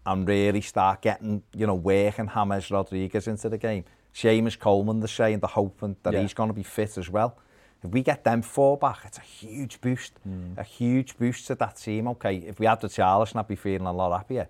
and 0.05 0.27
really 0.27 0.61
start 0.61 1.01
getting, 1.01 1.43
you 1.55 1.67
know, 1.67 1.75
working 1.75 2.29
James 2.33 2.71
Rodriguez 2.71 3.27
into 3.27 3.49
the 3.49 3.57
game, 3.57 3.83
Seamus 4.13 4.57
Coleman, 4.57 4.99
they're 4.99 5.07
saying, 5.07 5.39
they're 5.39 5.47
hoping 5.47 5.95
that 6.03 6.13
yeah. 6.13 6.21
he's 6.21 6.33
going 6.33 6.49
to 6.49 6.53
be 6.53 6.63
fit 6.63 6.97
as 6.97 7.09
well. 7.09 7.37
If 7.83 7.89
we 7.89 8.03
get 8.03 8.23
them 8.23 8.41
four 8.43 8.77
back, 8.77 8.99
it's 9.05 9.17
a 9.17 9.21
huge 9.21 9.81
boost, 9.81 10.13
mm. 10.27 10.57
a 10.57 10.63
huge 10.63 11.17
boost 11.17 11.47
to 11.47 11.55
that 11.55 11.77
team. 11.77 12.07
Okay, 12.09 12.37
if 12.37 12.59
we 12.59 12.67
had 12.67 12.79
the 12.79 12.89
Charles, 12.89 13.35
I'd 13.35 13.47
be 13.47 13.55
feeling 13.55 13.87
a 13.87 13.91
lot 13.91 14.15
happier. 14.15 14.47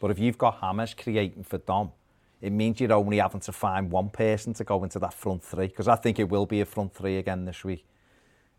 But 0.00 0.10
if 0.10 0.18
you've 0.18 0.38
got 0.38 0.58
Hammers 0.60 0.94
creating 0.94 1.44
for 1.44 1.58
Dom, 1.58 1.92
it 2.40 2.50
means 2.50 2.80
you're 2.80 2.92
only 2.92 3.18
having 3.18 3.40
to 3.40 3.52
find 3.52 3.90
one 3.90 4.08
person 4.08 4.54
to 4.54 4.64
go 4.64 4.82
into 4.82 4.98
that 4.98 5.14
front 5.14 5.44
three, 5.44 5.68
because 5.68 5.86
I 5.86 5.96
think 5.96 6.18
it 6.18 6.28
will 6.28 6.46
be 6.46 6.60
a 6.60 6.64
front 6.64 6.94
three 6.94 7.18
again 7.18 7.44
this 7.44 7.62
week. 7.62 7.84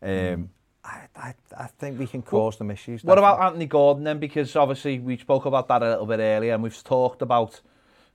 Um, 0.01 0.09
mm. 0.09 0.47
I, 0.85 1.07
I, 1.15 1.33
I 1.57 1.67
think 1.67 1.97
we 1.97 2.07
can 2.07 2.21
cause 2.21 2.53
well, 2.53 2.57
them 2.59 2.71
issues. 2.71 3.01
Definitely. 3.01 3.09
What 3.09 3.17
about 3.17 3.45
Anthony 3.47 3.65
Gordon 3.65 4.03
then? 4.03 4.19
Because 4.19 4.55
obviously 4.55 4.99
we 4.99 5.17
spoke 5.17 5.45
about 5.45 5.67
that 5.69 5.81
a 5.81 5.89
little 5.89 6.05
bit 6.05 6.19
earlier, 6.19 6.53
and 6.53 6.61
we've 6.61 6.83
talked 6.83 7.21
about 7.21 7.59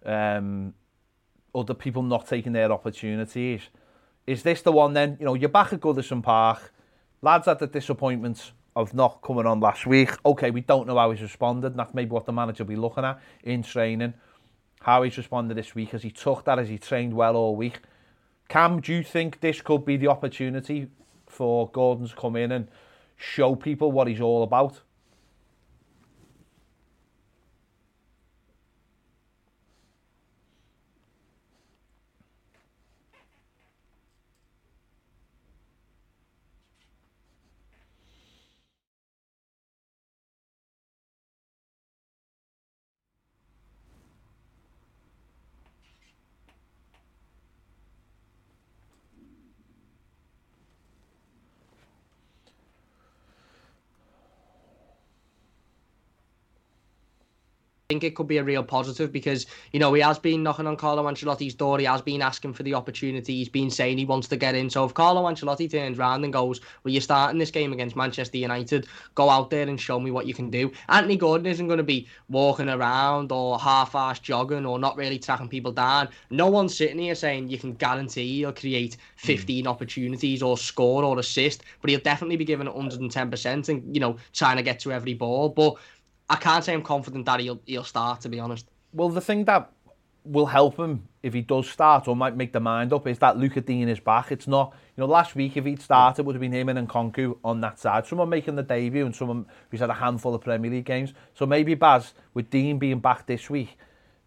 um, 0.06 0.74
other 1.54 1.74
people 1.74 2.02
not 2.02 2.28
taking 2.28 2.52
their 2.52 2.70
opportunities 2.70 3.62
is 4.28 4.42
this 4.42 4.60
the 4.60 4.70
one 4.70 4.92
then? 4.92 5.16
You 5.18 5.24
know, 5.24 5.32
you're 5.32 5.48
back 5.48 5.72
at 5.72 5.80
Goodison 5.80 6.22
Park. 6.22 6.70
Lads 7.22 7.46
had 7.46 7.58
the 7.60 7.66
disappointment 7.66 8.52
of 8.76 8.92
not 8.92 9.22
coming 9.22 9.46
on 9.46 9.58
last 9.58 9.86
week. 9.86 10.10
Okay, 10.24 10.50
we 10.50 10.60
don't 10.60 10.86
know 10.86 10.98
how 10.98 11.10
he's 11.10 11.22
responded, 11.22 11.68
and 11.68 11.78
that's 11.78 11.94
maybe 11.94 12.10
what 12.10 12.26
the 12.26 12.32
manager 12.32 12.62
will 12.62 12.68
be 12.68 12.76
looking 12.76 13.04
at 13.04 13.18
in 13.42 13.62
training. 13.62 14.12
How 14.80 15.02
he's 15.02 15.16
responded 15.16 15.54
this 15.54 15.74
week, 15.74 15.94
as 15.94 16.02
he 16.02 16.10
took 16.10 16.44
that, 16.44 16.58
as 16.58 16.68
he 16.68 16.76
trained 16.76 17.14
well 17.14 17.36
all 17.36 17.56
week. 17.56 17.80
Cam, 18.50 18.82
do 18.82 18.92
you 18.92 19.02
think 19.02 19.40
this 19.40 19.62
could 19.62 19.86
be 19.86 19.96
the 19.96 20.08
opportunity 20.08 20.88
for 21.26 21.70
Gordon 21.70 22.06
to 22.06 22.14
come 22.14 22.36
in 22.36 22.52
and 22.52 22.68
show 23.16 23.54
people 23.54 23.90
what 23.92 24.08
he's 24.08 24.20
all 24.20 24.42
about? 24.42 24.82
Think 57.90 58.04
it 58.04 58.14
could 58.14 58.28
be 58.28 58.36
a 58.36 58.44
real 58.44 58.62
positive 58.62 59.10
because 59.10 59.46
you 59.72 59.80
know 59.80 59.94
he 59.94 60.02
has 60.02 60.18
been 60.18 60.42
knocking 60.42 60.66
on 60.66 60.76
Carlo 60.76 61.04
Ancelotti's 61.04 61.54
door. 61.54 61.78
He 61.78 61.86
has 61.86 62.02
been 62.02 62.20
asking 62.20 62.52
for 62.52 62.62
the 62.62 62.74
opportunity. 62.74 63.36
He's 63.36 63.48
been 63.48 63.70
saying 63.70 63.96
he 63.96 64.04
wants 64.04 64.28
to 64.28 64.36
get 64.36 64.54
in. 64.54 64.68
So 64.68 64.84
if 64.84 64.92
Carlo 64.92 65.22
Ancelotti 65.22 65.70
turns 65.70 65.98
around 65.98 66.22
and 66.22 66.30
goes, 66.30 66.60
"Well, 66.84 66.92
you're 66.92 67.00
starting 67.00 67.38
this 67.38 67.50
game 67.50 67.72
against 67.72 67.96
Manchester 67.96 68.36
United. 68.36 68.86
Go 69.14 69.30
out 69.30 69.48
there 69.48 69.66
and 69.66 69.80
show 69.80 69.98
me 69.98 70.10
what 70.10 70.26
you 70.26 70.34
can 70.34 70.50
do." 70.50 70.70
Anthony 70.90 71.16
Gordon 71.16 71.46
isn't 71.46 71.66
going 71.66 71.78
to 71.78 71.82
be 71.82 72.06
walking 72.28 72.68
around 72.68 73.32
or 73.32 73.58
half-assed 73.58 74.20
jogging 74.20 74.66
or 74.66 74.78
not 74.78 74.98
really 74.98 75.18
tracking 75.18 75.48
people 75.48 75.72
down. 75.72 76.10
No 76.28 76.48
one's 76.48 76.76
sitting 76.76 76.98
here 76.98 77.14
saying 77.14 77.48
you 77.48 77.56
can 77.56 77.72
guarantee 77.72 78.40
he'll 78.40 78.52
create 78.52 78.98
15 79.16 79.64
mm. 79.64 79.66
opportunities 79.66 80.42
or 80.42 80.58
score 80.58 81.04
or 81.04 81.18
assist, 81.18 81.62
but 81.80 81.88
he'll 81.88 82.00
definitely 82.00 82.36
be 82.36 82.44
given 82.44 82.66
110 82.66 83.30
percent 83.30 83.70
and 83.70 83.94
you 83.94 84.00
know 84.00 84.18
trying 84.34 84.58
to 84.58 84.62
get 84.62 84.78
to 84.80 84.92
every 84.92 85.14
ball, 85.14 85.48
but 85.48 85.78
I 86.30 86.36
can't 86.36 86.64
say 86.64 86.74
I'm 86.74 86.82
confident 86.82 87.26
that 87.26 87.40
he'll 87.40 87.60
he'll 87.66 87.84
start. 87.84 88.20
To 88.22 88.28
be 88.28 88.40
honest. 88.40 88.66
Well, 88.92 89.08
the 89.08 89.20
thing 89.20 89.44
that 89.44 89.70
will 90.24 90.46
help 90.46 90.78
him 90.78 91.08
if 91.22 91.32
he 91.32 91.40
does 91.40 91.68
start 91.68 92.06
or 92.06 92.14
might 92.14 92.36
make 92.36 92.52
the 92.52 92.60
mind 92.60 92.92
up 92.92 93.06
is 93.06 93.18
that 93.18 93.38
Lucas 93.38 93.64
Digne 93.64 93.90
is 93.90 94.00
back. 94.00 94.30
It's 94.30 94.46
not, 94.46 94.74
you 94.96 95.00
know, 95.00 95.06
last 95.06 95.34
week 95.34 95.56
if 95.56 95.64
he'd 95.64 95.80
started, 95.80 96.20
it 96.20 96.26
would 96.26 96.34
have 96.34 96.40
been 96.40 96.52
him 96.52 96.68
and 96.68 96.88
Nkounkou 96.88 97.38
on 97.42 97.60
that 97.62 97.78
side. 97.78 98.06
Someone 98.06 98.28
making 98.28 98.56
the 98.56 98.62
debut 98.62 99.06
and 99.06 99.16
someone 99.16 99.46
who's 99.70 99.80
had 99.80 99.90
a 99.90 99.94
handful 99.94 100.34
of 100.34 100.42
Premier 100.42 100.70
League 100.70 100.84
games. 100.84 101.14
So 101.34 101.46
maybe 101.46 101.74
Baz, 101.74 102.12
with 102.34 102.50
Digne 102.50 102.78
being 102.78 103.00
back 103.00 103.26
this 103.26 103.48
week, 103.48 103.78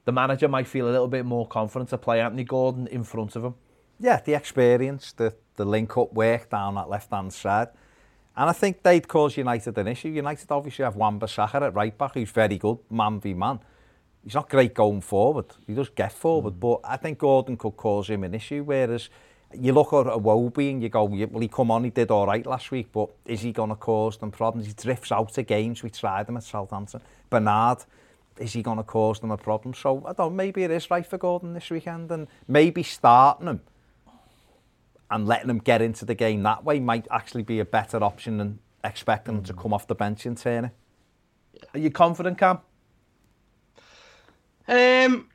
the 0.05 0.11
manager 0.11 0.47
might 0.47 0.67
feel 0.67 0.89
a 0.89 0.91
little 0.91 1.07
bit 1.07 1.25
more 1.25 1.47
confident 1.47 1.89
to 1.91 1.97
play 1.97 2.19
Anthony 2.19 2.43
Gordon 2.43 2.87
in 2.87 3.03
front 3.03 3.35
of 3.35 3.45
him. 3.45 3.55
Yeah, 3.99 4.19
the 4.19 4.33
experience, 4.33 5.11
the, 5.13 5.35
the 5.55 5.65
link-up 5.65 6.13
work 6.13 6.49
down 6.49 6.75
that 6.75 6.89
left-hand 6.89 7.31
side. 7.31 7.69
And 8.35 8.49
I 8.49 8.53
think 8.53 8.81
they'd 8.81 9.07
cause 9.07 9.35
United 9.35 9.77
an 9.77 9.87
issue. 9.87 10.09
United 10.09 10.51
obviously 10.51 10.83
have 10.83 10.95
Wan-Bissaka 10.95 11.67
at 11.67 11.73
right 11.73 11.97
back, 11.97 12.13
who's 12.13 12.31
very 12.31 12.57
good, 12.57 12.77
man 12.89 13.19
v 13.19 13.33
man. 13.33 13.59
He's 14.23 14.35
not 14.35 14.49
great 14.49 14.73
going 14.73 15.01
forward. 15.01 15.45
He 15.65 15.73
does 15.73 15.89
get 15.89 16.11
forward, 16.11 16.53
mm. 16.53 16.59
but 16.59 16.79
I 16.83 16.97
think 16.97 17.17
Gordon 17.17 17.57
could 17.57 17.75
cause 17.75 18.09
him 18.09 18.23
an 18.23 18.33
issue. 18.33 18.63
Whereas 18.63 19.09
you 19.53 19.73
look 19.73 19.87
at 19.93 20.05
Iwobi 20.05 20.71
and 20.71 20.81
you 20.81 20.89
go, 20.89 21.03
well, 21.05 21.41
he 21.41 21.47
come 21.47 21.71
on, 21.71 21.83
he 21.83 21.89
did 21.89 22.11
all 22.11 22.27
right 22.27 22.45
last 22.45 22.71
week, 22.71 22.89
but 22.93 23.09
is 23.25 23.41
he 23.41 23.51
going 23.51 23.69
to 23.69 23.75
cause 23.75 24.17
them 24.17 24.31
problems? 24.31 24.67
He 24.67 24.73
drifts 24.73 25.11
out 25.11 25.37
of 25.37 25.47
games. 25.47 25.83
We 25.83 25.89
tried 25.89 26.29
him 26.29 26.37
at 26.37 26.43
Southampton. 26.43 27.01
Bernard, 27.29 27.79
is 28.37 28.53
he 28.53 28.61
going 28.61 28.77
to 28.77 28.83
cause 28.83 29.19
them 29.19 29.31
a 29.31 29.37
problem? 29.37 29.73
So, 29.73 29.97
I 30.05 30.13
don't 30.13 30.17
know, 30.17 30.29
maybe 30.29 30.63
it 30.63 30.71
is 30.71 30.89
right 30.89 31.05
for 31.05 31.17
Gordon 31.17 31.53
this 31.53 31.69
weekend 31.69 32.11
and 32.11 32.27
maybe 32.47 32.83
starting 32.83 33.47
him 33.47 33.61
and 35.11 35.27
letting 35.27 35.47
them 35.47 35.59
get 35.59 35.81
into 35.81 36.05
the 36.05 36.15
game 36.15 36.41
that 36.43 36.63
way 36.63 36.79
might 36.79 37.05
actually 37.11 37.43
be 37.43 37.59
a 37.59 37.65
better 37.65 38.03
option 38.03 38.37
than 38.37 38.59
expecting 38.83 39.35
them 39.35 39.43
to 39.43 39.53
come 39.53 39.73
off 39.73 39.85
the 39.85 39.93
bench 39.93 40.25
and 40.25 40.37
turn 40.37 40.65
it. 40.65 40.71
Are 41.73 41.79
you 41.79 41.91
confident, 41.91 42.37
Cam? 42.37 42.59
Um, 44.67 45.29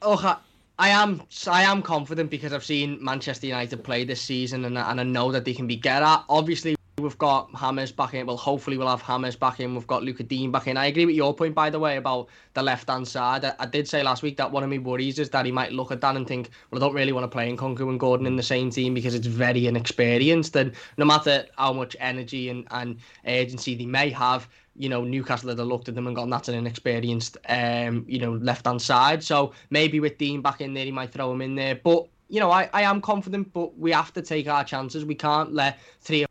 oh, 0.00 0.16
I, 0.16 0.36
I 0.78 0.88
am. 0.90 1.22
I 1.46 1.62
am 1.64 1.82
confident 1.82 2.30
because 2.30 2.52
I've 2.52 2.64
seen 2.64 3.02
Manchester 3.02 3.46
United 3.46 3.82
play 3.82 4.04
this 4.04 4.20
season, 4.20 4.64
and, 4.64 4.78
and 4.78 5.00
I 5.00 5.02
know 5.02 5.32
that 5.32 5.44
they 5.44 5.52
can 5.52 5.66
be 5.66 5.76
get 5.76 6.02
at. 6.02 6.24
Obviously, 6.28 6.76
we've 7.02 7.18
got 7.18 7.50
Hames 7.54 7.92
back 7.92 8.14
in. 8.14 8.26
Well, 8.26 8.36
hopefully 8.36 8.78
we'll 8.78 8.88
have 8.88 9.02
Hames 9.02 9.36
back 9.36 9.60
in. 9.60 9.74
We've 9.74 9.86
got 9.86 10.02
Luca 10.02 10.22
Digne 10.22 10.50
back 10.50 10.66
in. 10.68 10.76
I 10.76 10.86
agree 10.86 11.06
with 11.06 11.14
your 11.14 11.34
point, 11.34 11.54
by 11.54 11.68
the 11.68 11.78
way, 11.78 11.96
about 11.96 12.28
the 12.54 12.62
left-hand 12.62 13.06
side. 13.06 13.44
I, 13.44 13.54
I, 13.58 13.66
did 13.66 13.88
say 13.88 14.02
last 14.02 14.22
week 14.22 14.36
that 14.36 14.50
one 14.50 14.62
of 14.62 14.70
my 14.70 14.78
worries 14.78 15.18
is 15.18 15.30
that 15.30 15.44
he 15.44 15.52
might 15.52 15.72
look 15.72 15.90
at 15.90 16.00
that 16.00 16.16
and 16.16 16.26
think, 16.26 16.50
well, 16.70 16.82
I 16.82 16.86
don't 16.86 16.94
really 16.94 17.12
want 17.12 17.24
to 17.24 17.28
play 17.28 17.50
in 17.50 17.56
Nkounkou 17.56 17.88
and 17.88 18.00
Gordon 18.00 18.26
in 18.26 18.36
the 18.36 18.42
same 18.42 18.70
team 18.70 18.94
because 18.94 19.14
it's 19.14 19.26
very 19.26 19.66
inexperienced. 19.66 20.56
And 20.56 20.72
no 20.96 21.04
matter 21.04 21.46
how 21.58 21.72
much 21.72 21.96
energy 22.00 22.48
and, 22.48 22.66
and 22.70 22.98
urgency 23.26 23.74
they 23.74 23.86
may 23.86 24.10
have, 24.10 24.48
you 24.76 24.88
know, 24.88 25.04
Newcastle 25.04 25.50
had 25.50 25.58
looked 25.58 25.88
at 25.88 25.94
them 25.94 26.06
and 26.06 26.16
gone, 26.16 26.30
that's 26.30 26.48
an 26.48 26.54
inexperienced, 26.54 27.36
um, 27.48 28.04
you 28.08 28.18
know, 28.18 28.32
left-hand 28.34 28.80
side. 28.80 29.22
So 29.22 29.52
maybe 29.70 30.00
with 30.00 30.18
Digne 30.18 30.40
back 30.40 30.60
in 30.60 30.72
there, 30.74 30.84
he 30.84 30.92
might 30.92 31.12
throw 31.12 31.32
him 31.32 31.42
in 31.42 31.54
there. 31.54 31.74
But, 31.74 32.06
you 32.28 32.40
know, 32.40 32.50
I, 32.50 32.70
I 32.72 32.82
am 32.82 33.00
confident, 33.00 33.52
but 33.52 33.76
we 33.76 33.92
have 33.92 34.12
to 34.14 34.22
take 34.22 34.48
our 34.48 34.64
chances. 34.64 35.04
We 35.04 35.14
can't 35.14 35.52
let 35.52 35.78
three 36.00 36.24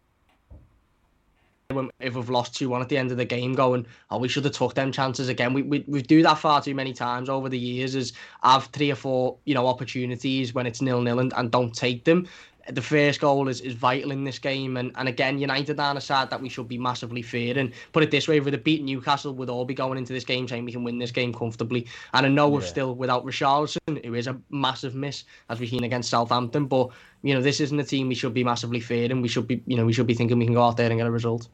if 2.00 2.16
we've 2.16 2.30
lost 2.30 2.56
2 2.56 2.70
1 2.70 2.82
at 2.82 2.90
the 2.90 2.98
end 2.98 3.12
of 3.12 3.18
the 3.18 3.26
game 3.26 3.54
going, 3.54 3.86
oh, 4.10 4.18
we 4.18 4.28
should 4.28 4.46
have 4.46 4.54
took 4.54 4.74
them 4.74 4.92
chances 4.92 5.30
again. 5.30 5.54
We, 5.54 5.62
we, 5.62 5.84
we 5.88 6.02
do 6.02 6.22
that 6.24 6.38
far 6.38 6.62
too 6.62 6.76
many 6.76 6.94
times 6.94 7.30
over 7.30 7.50
the 7.50 7.58
years 7.58 7.96
is 7.96 8.14
have 8.44 8.66
three 8.68 8.92
or 8.92 8.96
four, 8.96 9.38
you 9.46 9.54
know, 9.54 9.68
opportunities 9.68 10.54
when 10.54 10.66
it's 10.66 10.82
nil 10.82 11.02
nil 11.02 11.20
and, 11.20 11.34
and 11.36 11.52
don't 11.52 11.74
take 11.74 12.06
them. 12.06 12.28
The 12.70 12.82
first 12.82 13.20
goal 13.20 13.48
is, 13.48 13.60
is 13.62 13.74
vital 13.74 14.12
in 14.12 14.24
this 14.24 14.38
game. 14.38 14.78
And, 14.78 14.92
and 14.96 15.08
again, 15.08 15.40
United 15.40 15.80
are 15.80 15.90
on 15.90 15.98
a 15.98 16.02
side 16.02 16.30
that 16.30 16.42
we 16.42 16.48
should 16.48 16.68
be 16.68 16.78
massively 16.78 17.24
fearing. 17.24 17.74
Put 17.92 18.04
it 18.04 18.12
this 18.12 18.28
way, 18.28 18.38
if 18.38 18.46
we'd 18.46 18.54
have 18.54 18.64
beaten 18.64 18.86
Newcastle, 18.86 19.34
we'd 19.34 19.50
all 19.50 19.66
be 19.66 19.74
going 19.74 19.98
into 19.98 20.14
this 20.14 20.24
game 20.24 20.48
saying 20.48 20.66
we 20.66 20.72
can 20.72 20.84
win 20.84 21.00
this 21.00 21.12
game 21.12 21.34
comfortably. 21.34 21.88
And 22.14 22.26
I 22.26 22.30
know 22.30 22.50
we're 22.50 22.62
still 22.62 22.94
without 22.94 23.26
Richarlison, 23.26 24.06
who 24.06 24.14
is 24.14 24.28
a 24.28 24.40
massive 24.52 24.94
miss, 24.94 25.24
as 25.50 25.60
we've 25.60 25.70
seen 25.70 25.84
against 25.84 26.12
Southampton. 26.12 26.68
But, 26.68 26.90
you 27.24 27.34
know, 27.34 27.42
this 27.42 27.60
isn't 27.60 27.80
a 27.80 27.84
team 27.84 28.08
we 28.08 28.16
should 28.16 28.34
be 28.34 28.44
massively 28.44 28.80
fearing. 28.80 29.22
We 29.22 29.28
should 29.28 29.48
be, 29.48 29.64
you 29.66 29.76
know, 29.76 29.86
we 29.86 29.94
should 29.94 30.08
be 30.08 30.14
thinking 30.14 30.38
we 30.38 30.46
can 30.46 30.54
go 30.54 30.64
out 30.64 30.78
there 30.78 30.90
and 30.90 31.00
get 31.00 31.08
a 31.08 31.12
result. 31.12 31.48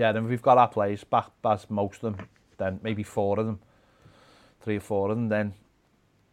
yeah, 0.00 0.12
then 0.12 0.26
we've 0.26 0.40
got 0.40 0.56
our 0.56 0.68
players 0.68 1.04
back 1.04 1.26
as 1.44 1.68
most 1.68 2.02
of 2.02 2.16
them, 2.16 2.26
then 2.56 2.80
maybe 2.82 3.02
four 3.02 3.38
of 3.38 3.44
them, 3.46 3.58
three 4.62 4.78
or 4.78 4.80
four 4.80 5.10
of 5.10 5.16
them, 5.16 5.28
then 5.28 5.52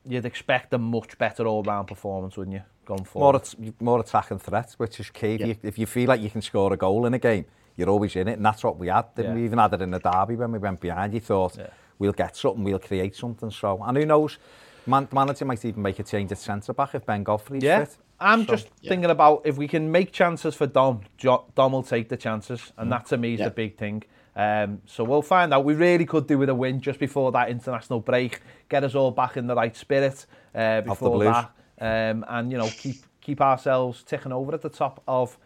you'd 0.05 0.25
expect 0.25 0.73
a 0.73 0.77
much 0.77 1.17
better 1.17 1.45
all-round 1.45 1.87
performance, 1.87 2.37
wouldn't 2.37 2.55
you, 2.55 2.63
going 2.85 3.03
forward? 3.03 3.33
More, 3.33 3.67
at 3.67 3.81
more 3.81 3.99
attack 3.99 4.31
and 4.31 4.41
threat, 4.41 4.73
which 4.77 5.01
is 5.01 5.09
key. 5.09 5.35
Yeah. 5.35 5.47
If, 5.47 5.47
you, 5.47 5.55
if 5.63 5.79
you 5.79 5.85
feel 5.85 6.07
like 6.07 6.21
you 6.21 6.29
can 6.29 6.41
score 6.41 6.71
a 6.71 6.77
goal 6.77 7.05
in 7.05 7.13
a 7.13 7.19
game, 7.19 7.45
you're 7.75 7.89
always 7.89 8.15
in 8.15 8.29
it, 8.29 8.37
and 8.37 8.45
that's 8.45 8.63
what 8.63 8.77
we 8.79 8.87
had. 8.87 9.13
Didn't 9.15 9.31
yeah. 9.31 9.37
we 9.37 9.45
even 9.45 9.59
had 9.59 9.73
it 9.73 9.81
in 9.81 9.91
the 9.91 9.99
derby 9.99 10.35
when 10.37 10.53
we 10.53 10.59
went 10.59 10.79
behind? 10.79 11.13
You 11.13 11.19
thought, 11.19 11.57
yeah. 11.57 11.67
we'll 11.99 12.13
get 12.13 12.37
something, 12.37 12.63
we'll 12.63 12.79
create 12.79 13.15
something. 13.17 13.51
So, 13.51 13.83
and 13.83 13.97
who 13.97 14.05
knows, 14.05 14.37
man, 14.85 15.09
manager 15.11 15.43
might 15.43 15.65
even 15.65 15.81
make 15.81 15.99
a 15.99 16.03
change 16.03 16.31
at 16.31 16.37
centre-back 16.37 16.95
if 16.95 17.05
Ben 17.05 17.23
Godfrey's 17.23 17.63
yeah. 17.63 17.83
fit. 17.83 17.97
I'm 18.19 18.41
So- 18.45 18.53
just 18.53 18.69
thinking 18.87 19.09
about 19.11 19.41
if 19.45 19.57
we 19.57 19.67
can 19.67 19.91
make 19.91 20.11
chances 20.11 20.55
for 20.55 20.65
Dom, 20.67 21.01
Dom 21.19 21.71
will 21.71 21.83
take 21.83 22.09
the 22.09 22.17
chances, 22.17 22.73
and 22.77 22.87
Mm. 22.87 22.91
that 22.91 23.05
to 23.07 23.17
me 23.17 23.33
is 23.33 23.39
Yeah. 23.39 23.45
the 23.49 23.51
big 23.55 23.77
thing. 23.77 24.03
Um, 24.35 24.81
so 24.85 25.03
we'll 25.03 25.21
find 25.23 25.53
out. 25.53 25.65
We 25.65 25.73
really 25.73 26.05
could 26.05 26.27
do 26.27 26.37
with 26.37 26.49
a 26.49 26.55
win 26.55 26.79
just 26.79 26.99
before 26.99 27.31
that 27.31 27.49
international 27.49 27.99
break, 27.99 28.41
get 28.69 28.83
us 28.83 28.93
all 28.95 29.11
back 29.11 29.35
in 29.37 29.47
the 29.47 29.55
right 29.55 29.75
spirit 29.75 30.25
uh, 30.53 30.81
before 30.81 31.23
that, 31.23 31.51
um, 31.79 32.25
and 32.27 32.51
you 32.51 32.57
know 32.57 32.69
keep 32.69 32.97
keep 33.21 33.41
ourselves 33.41 34.03
ticking 34.03 34.31
over 34.31 34.53
at 34.53 34.61
the 34.61 34.69
top 34.69 35.01
of 35.07 35.37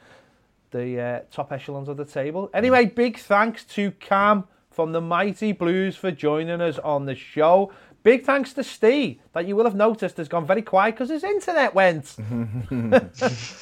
the 0.72 0.99
uh, 1.01 1.19
top 1.32 1.51
echelons 1.51 1.89
of 1.89 1.97
the 1.97 2.05
table. 2.05 2.49
Anyway, 2.53 2.86
big 2.86 3.17
thanks 3.17 3.63
to 3.65 3.91
Cam 3.91 4.45
from 4.69 4.91
the 4.93 5.01
Mighty 5.01 5.51
Blues 5.51 5.97
for 5.97 6.11
joining 6.11 6.61
us 6.61 6.78
on 6.80 7.05
the 7.05 7.15
show. 7.15 7.72
Big 8.04 8.24
thanks 8.26 8.54
to 8.54 8.64
Steve, 8.64 9.20
that 9.34 9.45
you 9.45 9.56
will 9.56 9.66
have 9.66 9.76
noticed 9.76 10.18
has 10.18 10.28
gone 10.28 10.45
very 10.47 10.64
quiet 10.64 10.95
because 10.95 11.10
his 11.10 11.24
internet 11.24 11.76
went. 11.76 12.16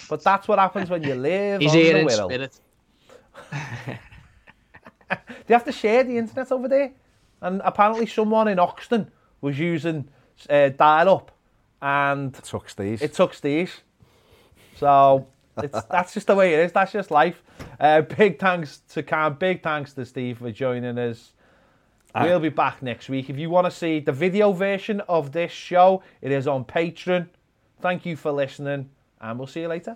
but 0.10 0.24
that's 0.24 0.48
what 0.48 0.60
happens 0.60 0.90
when 0.90 1.04
you 1.04 1.14
live 1.16 1.60
He's 1.62 1.72
on 1.72 1.78
here 1.78 1.94
the 1.94 2.00
in 2.00 2.08
Wirral. 2.08 2.26
spirit. 2.30 2.60
Do 3.52 5.18
you 5.50 5.54
have 5.54 5.66
to 5.66 5.72
share 5.74 6.04
the 6.04 6.18
internet 6.18 6.52
over 6.52 6.68
there? 6.70 6.92
And 7.42 7.62
apparently 7.66 8.06
someone 8.06 8.48
in 8.48 8.58
Oxton 8.60 9.08
was 9.42 9.60
using 9.60 10.08
uh, 10.50 10.70
dial-up 10.70 11.32
and 11.82 12.36
it 12.36 12.44
Took 12.44 12.70
Steve. 12.70 13.02
it 13.02 13.14
took 13.14 13.34
Steve. 13.34 13.82
So 14.78 15.28
it's, 15.58 15.82
that's 15.92 16.14
just 16.14 16.28
the 16.28 16.36
way 16.36 16.54
it 16.54 16.60
is. 16.60 16.72
That's 16.72 16.92
just 16.92 17.12
life. 17.12 17.42
Uh, 17.80 18.02
big 18.02 18.40
thanks 18.40 18.80
to 18.90 19.04
Cam. 19.04 19.34
Big 19.36 19.64
thanks 19.64 19.94
to 19.94 20.06
Steve 20.06 20.38
for 20.40 20.52
joining 20.52 20.98
us. 20.98 21.34
Ah. 22.16 22.24
We'll 22.24 22.39
be 22.39 22.49
back 22.49 22.82
next 22.82 23.07
week. 23.10 23.30
If 23.30 23.38
you 23.38 23.49
want 23.49 23.66
to 23.66 23.72
see 23.72 23.99
the 23.99 24.12
video 24.12 24.51
version 24.51 25.01
of 25.01 25.32
this 25.32 25.51
show, 25.51 26.01
it 26.22 26.32
is 26.32 26.47
on 26.47 26.66
Patreon. 26.66 27.28
Thank 27.82 28.05
you 28.05 28.16
for 28.16 28.32
listening, 28.32 28.89
and 29.22 29.38
we'll 29.38 29.47
see 29.47 29.62
you 29.62 29.68
later. 29.68 29.95